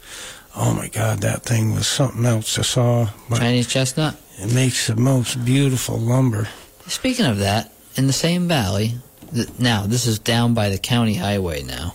oh 0.57 0.74
my 0.74 0.89
god 0.89 1.20
that 1.20 1.43
thing 1.43 1.72
was 1.72 1.87
something 1.87 2.24
else 2.26 2.59
I 2.59 2.62
saw 2.62 3.09
but 3.31 3.39
Chinese 3.39 3.68
chestnut. 3.68 4.16
it 4.39 4.53
makes 4.53 4.89
the 4.89 4.97
most 4.97 5.45
beautiful 5.45 5.97
lumber 5.99 6.49
Speaking 6.89 7.26
of 7.26 7.39
that, 7.39 7.72
in 7.95 8.09
the 8.09 8.12
same 8.12 8.49
valley, 8.49 8.95
th- 9.33 9.47
now 9.61 9.87
this 9.87 10.07
is 10.07 10.18
down 10.18 10.55
by 10.55 10.68
the 10.70 10.79
county 10.79 11.14
highway 11.14 11.62
now. 11.62 11.95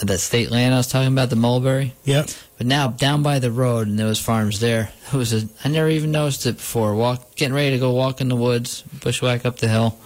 That 0.00 0.18
state 0.18 0.50
land 0.50 0.74
I 0.74 0.78
was 0.78 0.88
talking 0.88 1.12
about, 1.12 1.30
the 1.30 1.36
mulberry. 1.36 1.94
yep 2.04 2.28
But 2.62 2.68
now 2.68 2.86
down 2.86 3.24
by 3.24 3.40
the 3.40 3.50
road, 3.50 3.88
and 3.88 3.98
there 3.98 4.06
was 4.06 4.20
farms 4.20 4.60
there. 4.60 4.90
It 5.08 5.16
was 5.16 5.32
a. 5.32 5.48
I 5.64 5.68
never 5.68 5.88
even 5.88 6.12
noticed 6.12 6.46
it 6.46 6.58
before. 6.58 6.94
Walk, 6.94 7.34
getting 7.34 7.54
ready 7.56 7.72
to 7.72 7.78
go 7.78 7.90
walk 7.90 8.20
in 8.20 8.28
the 8.28 8.36
woods, 8.36 8.82
bushwhack 9.02 9.44
up 9.44 9.56
the 9.56 9.66
hill. 9.66 9.98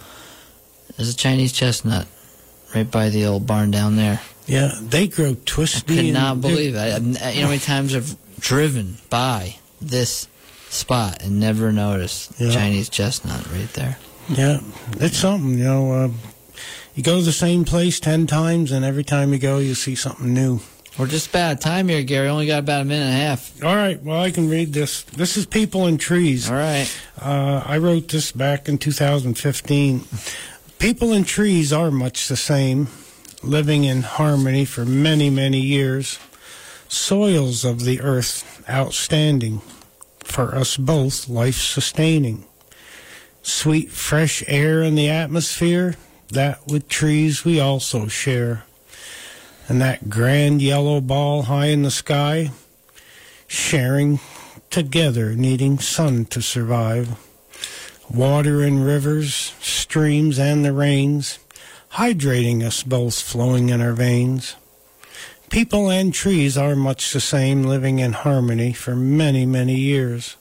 There's 0.95 1.13
a 1.13 1.15
Chinese 1.15 1.51
chestnut 1.53 2.07
right 2.73 2.89
by 2.89 3.09
the 3.09 3.27
old 3.27 3.45
barn 3.45 3.69
down 3.69 3.95
there. 3.95 4.21
yeah 4.47 4.71
they 4.81 5.07
grow 5.07 5.37
twisty. 5.45 5.93
I 5.99 6.01
could 6.05 6.13
not 6.15 6.41
believe 6.41 6.73
it. 6.73 6.79
I, 6.79 6.95
I- 6.95 6.97
you 7.33 7.41
know 7.41 7.45
how 7.45 7.47
many 7.49 7.59
times 7.59 7.93
I've 7.95 8.15
driven 8.39 8.97
by 9.11 9.57
this 9.79 10.27
spot 10.69 11.21
and 11.21 11.39
never 11.39 11.71
noticed 11.71 12.39
Yeah. 12.39 12.49
Chinese 12.49 12.89
chestnut 12.89 13.45
right 13.51 13.71
there. 13.73 13.99
Yeah, 14.29 14.61
it's 14.99 15.17
something, 15.17 15.59
you 15.59 15.63
know. 15.63 15.91
Uh, 15.91 16.09
you 16.95 17.03
go 17.03 17.19
to 17.19 17.23
the 17.23 17.31
same 17.31 17.65
place 17.65 17.99
10 17.99 18.25
times, 18.25 18.71
and 18.71 18.83
every 18.83 19.03
time 19.03 19.31
you 19.31 19.37
go, 19.37 19.59
you 19.59 19.75
see 19.75 19.93
something 19.93 20.33
new. 20.33 20.59
We're 20.97 21.05
just 21.05 21.29
about 21.29 21.41
out 21.41 21.53
of 21.53 21.59
time 21.59 21.89
here, 21.89 22.01
Gary. 22.01 22.27
Only 22.27 22.47
got 22.47 22.59
about 22.59 22.81
a 22.81 22.85
minute 22.85 23.05
and 23.05 23.13
a 23.13 23.17
half. 23.17 23.63
All 23.63 23.75
right, 23.75 24.01
well, 24.01 24.19
I 24.19 24.31
can 24.31 24.49
read 24.49 24.73
this. 24.73 25.03
This 25.03 25.37
is 25.37 25.45
People 25.45 25.85
and 25.85 25.99
Trees. 25.99 26.49
All 26.49 26.55
right. 26.55 26.91
Uh, 27.21 27.61
I 27.63 27.77
wrote 27.77 28.07
this 28.07 28.31
back 28.31 28.67
in 28.67 28.79
2015. 28.79 30.05
People 30.79 31.13
and 31.13 31.23
trees 31.23 31.71
are 31.71 31.91
much 31.91 32.27
the 32.27 32.35
same, 32.35 32.87
living 33.43 33.83
in 33.83 34.01
harmony 34.01 34.65
for 34.65 34.85
many, 34.85 35.29
many 35.29 35.59
years. 35.59 36.17
Soils 36.87 37.63
of 37.63 37.83
the 37.83 38.01
earth 38.01 38.63
outstanding, 38.67 39.61
for 40.23 40.55
us 40.55 40.77
both 40.77 41.29
life 41.29 41.57
sustaining. 41.57 42.43
Sweet 43.43 43.91
fresh 43.91 44.43
air 44.47 44.81
in 44.81 44.95
the 44.95 45.09
atmosphere, 45.09 45.95
that 46.29 46.65
with 46.65 46.89
trees 46.89 47.45
we 47.45 47.59
also 47.59 48.07
share. 48.07 48.63
And 49.69 49.81
that 49.81 50.09
grand 50.09 50.61
yellow 50.61 51.01
ball 51.01 51.43
high 51.43 51.67
in 51.67 51.83
the 51.83 51.91
sky, 51.91 52.51
sharing 53.47 54.19
together, 54.69 55.35
needing 55.35 55.79
sun 55.79 56.25
to 56.25 56.41
survive. 56.41 57.17
Water 58.09 58.63
in 58.63 58.83
rivers, 58.83 59.53
streams, 59.59 60.39
and 60.39 60.63
the 60.63 60.71
rains, 60.71 61.39
hydrating 61.93 62.63
us 62.63 62.83
both 62.83 63.19
flowing 63.19 63.67
in 63.69 63.81
our 63.81 63.93
veins. 63.93 64.55
People 65.49 65.89
and 65.89 66.13
trees 66.13 66.57
are 66.57 66.75
much 66.75 67.11
the 67.11 67.19
same, 67.19 67.63
living 67.63 67.99
in 67.99 68.13
harmony 68.13 68.73
for 68.73 68.95
many, 68.95 69.45
many 69.45 69.75
years. 69.75 70.37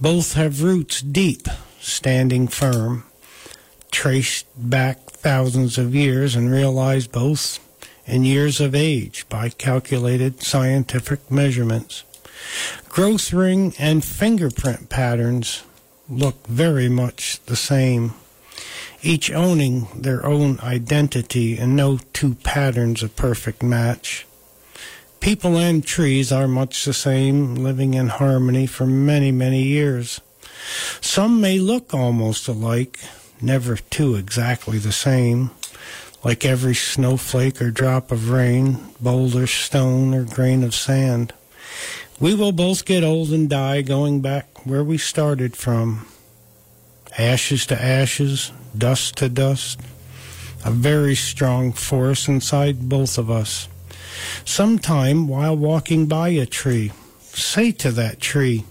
Both 0.00 0.34
have 0.34 0.62
roots 0.62 1.02
deep, 1.02 1.46
standing 1.80 2.48
firm, 2.48 3.04
traced 3.90 4.46
back 4.56 5.00
thousands 5.10 5.76
of 5.76 5.94
years 5.94 6.34
and 6.34 6.50
realize 6.50 7.06
both 7.06 7.58
in 8.10 8.24
years 8.24 8.60
of 8.60 8.74
age 8.74 9.24
by 9.28 9.48
calculated 9.48 10.42
scientific 10.42 11.30
measurements. 11.30 12.02
Growth 12.88 13.32
ring 13.32 13.72
and 13.78 14.04
fingerprint 14.04 14.88
patterns 14.88 15.62
look 16.08 16.44
very 16.48 16.88
much 16.88 17.38
the 17.46 17.54
same, 17.54 18.14
each 19.00 19.30
owning 19.30 19.86
their 19.94 20.26
own 20.26 20.58
identity 20.60 21.56
and 21.56 21.76
no 21.76 22.00
two 22.12 22.34
patterns 22.34 23.00
a 23.02 23.08
perfect 23.08 23.62
match. 23.62 24.26
People 25.20 25.56
and 25.56 25.86
trees 25.86 26.32
are 26.32 26.48
much 26.48 26.84
the 26.84 26.92
same, 26.92 27.54
living 27.54 27.94
in 27.94 28.08
harmony 28.08 28.66
for 28.66 28.86
many, 28.86 29.30
many 29.30 29.62
years. 29.62 30.20
Some 31.00 31.40
may 31.40 31.60
look 31.60 31.94
almost 31.94 32.48
alike, 32.48 32.98
never 33.40 33.76
two 33.76 34.16
exactly 34.16 34.78
the 34.78 34.92
same, 34.92 35.50
like 36.22 36.44
every 36.44 36.74
snowflake 36.74 37.62
or 37.62 37.70
drop 37.70 38.12
of 38.12 38.30
rain, 38.30 38.78
boulder, 39.00 39.46
stone, 39.46 40.14
or 40.14 40.24
grain 40.24 40.62
of 40.62 40.74
sand. 40.74 41.32
We 42.18 42.34
will 42.34 42.52
both 42.52 42.84
get 42.84 43.02
old 43.02 43.30
and 43.30 43.48
die 43.48 43.80
going 43.80 44.20
back 44.20 44.66
where 44.66 44.84
we 44.84 44.98
started 44.98 45.56
from. 45.56 46.06
Ashes 47.16 47.64
to 47.66 47.82
ashes, 47.82 48.52
dust 48.76 49.16
to 49.16 49.28
dust. 49.28 49.80
A 50.64 50.70
very 50.70 51.14
strong 51.14 51.72
force 51.72 52.28
inside 52.28 52.88
both 52.88 53.16
of 53.16 53.30
us. 53.30 53.68
Sometime 54.44 55.26
while 55.26 55.56
walking 55.56 56.06
by 56.06 56.28
a 56.28 56.44
tree, 56.44 56.92
say 57.20 57.72
to 57.72 57.90
that 57.92 58.20
tree, 58.20 58.64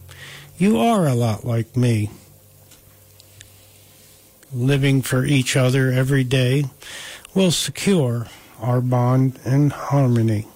You 0.59 0.77
are 0.77 1.07
a 1.07 1.15
lot 1.15 1.45
like 1.45 1.75
me. 1.75 2.11
Living 4.53 5.01
for 5.01 5.25
each 5.25 5.55
other 5.55 5.91
every 5.91 6.23
day 6.23 6.65
will 7.33 7.51
secure 7.51 8.27
our 8.61 8.81
bond 8.81 9.39
and 9.45 9.71
harmony. 9.71 10.47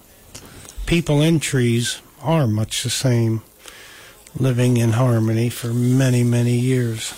People 0.86 1.20
and 1.20 1.40
trees 1.40 2.00
are 2.22 2.46
much 2.46 2.82
the 2.82 2.90
same, 2.90 3.42
living 4.38 4.76
in 4.76 4.92
harmony 4.92 5.48
for 5.48 5.68
many, 5.68 6.22
many 6.22 6.56
years. 6.56 7.12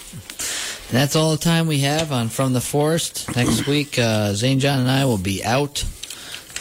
And 0.89 0.97
that's 0.97 1.17
all 1.17 1.33
the 1.33 1.43
time 1.43 1.67
we 1.67 1.81
have 1.81 2.13
on 2.13 2.29
From 2.29 2.53
the 2.53 2.61
Forest. 2.61 3.35
Next 3.35 3.67
week, 3.69 3.99
uh, 3.99 4.35
Zane 4.35 4.61
John 4.61 4.81
and 4.81 4.91
I 4.91 5.05
will 5.05 5.19
be 5.19 5.45
out. 5.45 5.85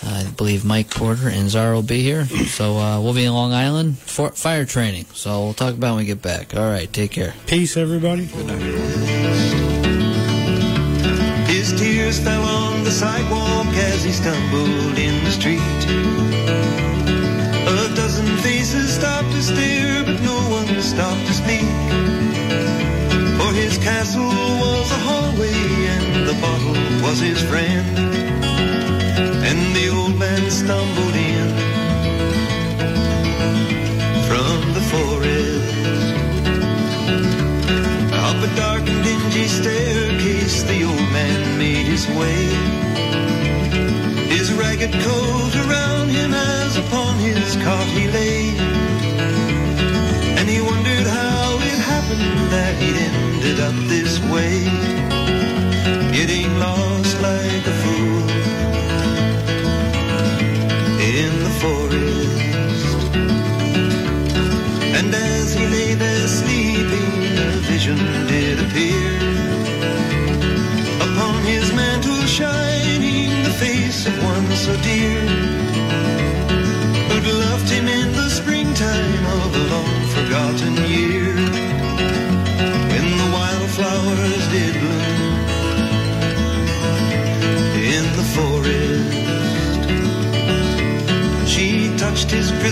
I 0.03 0.23
believe 0.37 0.65
Mike 0.65 0.91
Porter 0.91 1.29
and 1.29 1.49
Zara 1.49 1.73
will 1.75 1.81
be 1.81 2.01
here. 2.01 2.25
So 2.25 2.77
uh, 2.77 3.01
we'll 3.01 3.13
be 3.13 3.25
in 3.25 3.33
Long 3.33 3.53
Island 3.53 3.97
for 3.97 4.29
fire 4.31 4.65
training. 4.65 5.05
So 5.13 5.43
we'll 5.43 5.53
talk 5.53 5.73
about 5.73 5.87
it 5.87 5.91
when 5.91 5.99
we 5.99 6.05
get 6.05 6.21
back. 6.21 6.55
All 6.55 6.69
right, 6.69 6.91
take 6.91 7.11
care. 7.11 7.33
Peace, 7.47 7.75
everybody. 7.77 8.25
His 11.65 11.79
tears 11.79 12.19
fell 12.19 12.43
on 12.43 12.83
the 12.83 12.91
sidewalk 12.91 13.65
as 13.73 14.03
he 14.03 14.11
stumbled 14.11 14.99
in 14.99 15.23
the 15.23 15.31
street. 15.31 15.81
A 17.67 17.95
dozen 17.95 18.27
faces 18.45 18.93
stopped 18.93 19.31
to 19.31 19.41
stare, 19.41 20.03
but 20.03 20.21
no 20.21 20.37
one 20.57 20.79
stopped 20.83 21.25
to 21.25 21.33
speak. 21.33 21.65
For 23.39 23.51
his 23.51 23.79
castle 23.79 24.29
was 24.61 24.91
a 24.91 24.99
hallway, 25.07 25.57
and 25.95 26.27
the 26.29 26.37
bottle 26.39 26.77
was 27.01 27.19
his 27.19 27.41
friend. 27.41 27.97
And 29.49 29.75
the 29.75 29.89
old 29.89 30.19
man 30.19 30.51
stumbled 30.51 31.04
Ragged 44.85 45.01
coat 45.01 45.55
around 45.55 45.84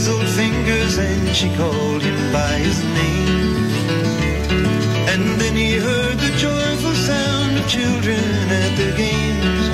grizzled 0.03 0.27
fingers 0.35 0.97
and 0.97 1.33
she 1.33 1.47
called 1.55 2.01
him 2.01 2.33
by 2.33 2.57
his 2.57 2.83
name. 2.83 3.71
And 5.07 5.39
then 5.39 5.55
he 5.55 5.77
heard 5.77 6.17
the 6.17 6.35
joyful 6.35 6.93
sound 6.93 7.57
of 7.57 7.67
children 7.69 8.19
at 8.19 8.75
their 8.75 8.97
games. 8.97 9.67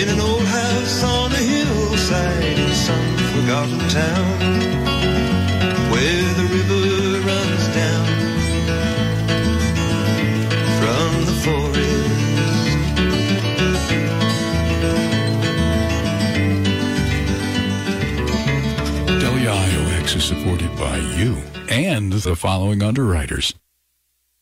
In 0.00 0.08
an 0.08 0.20
old 0.20 0.46
house 0.46 1.04
on 1.04 1.32
a 1.32 1.36
hillside 1.36 2.58
in 2.58 2.74
some 2.74 3.16
forgotten 3.34 3.78
town. 3.90 4.77
By 20.88 20.96
you 20.96 21.36
and 21.68 22.14
the 22.14 22.34
following 22.34 22.82
underwriters. 22.82 23.52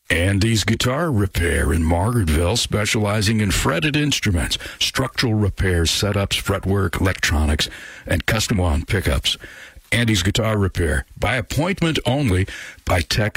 Andy's 0.09 0.63
Guitar 0.63 1.11
Repair 1.11 1.73
in 1.73 1.83
Margaretville, 1.83 2.57
specializing 2.57 3.41
in 3.41 3.51
fretted 3.51 3.97
instruments, 3.97 4.57
structural 4.79 5.33
repairs, 5.33 5.91
setups, 5.91 6.39
fretwork, 6.39 7.01
electronics, 7.01 7.69
and 8.05 8.25
custom 8.25 8.59
wound 8.59 8.87
pickups. 8.87 9.37
Andy's 9.91 10.23
Guitar 10.23 10.57
Repair, 10.57 11.05
by 11.19 11.35
appointment 11.35 11.99
only, 12.05 12.47
by 12.85 13.01
text 13.01 13.35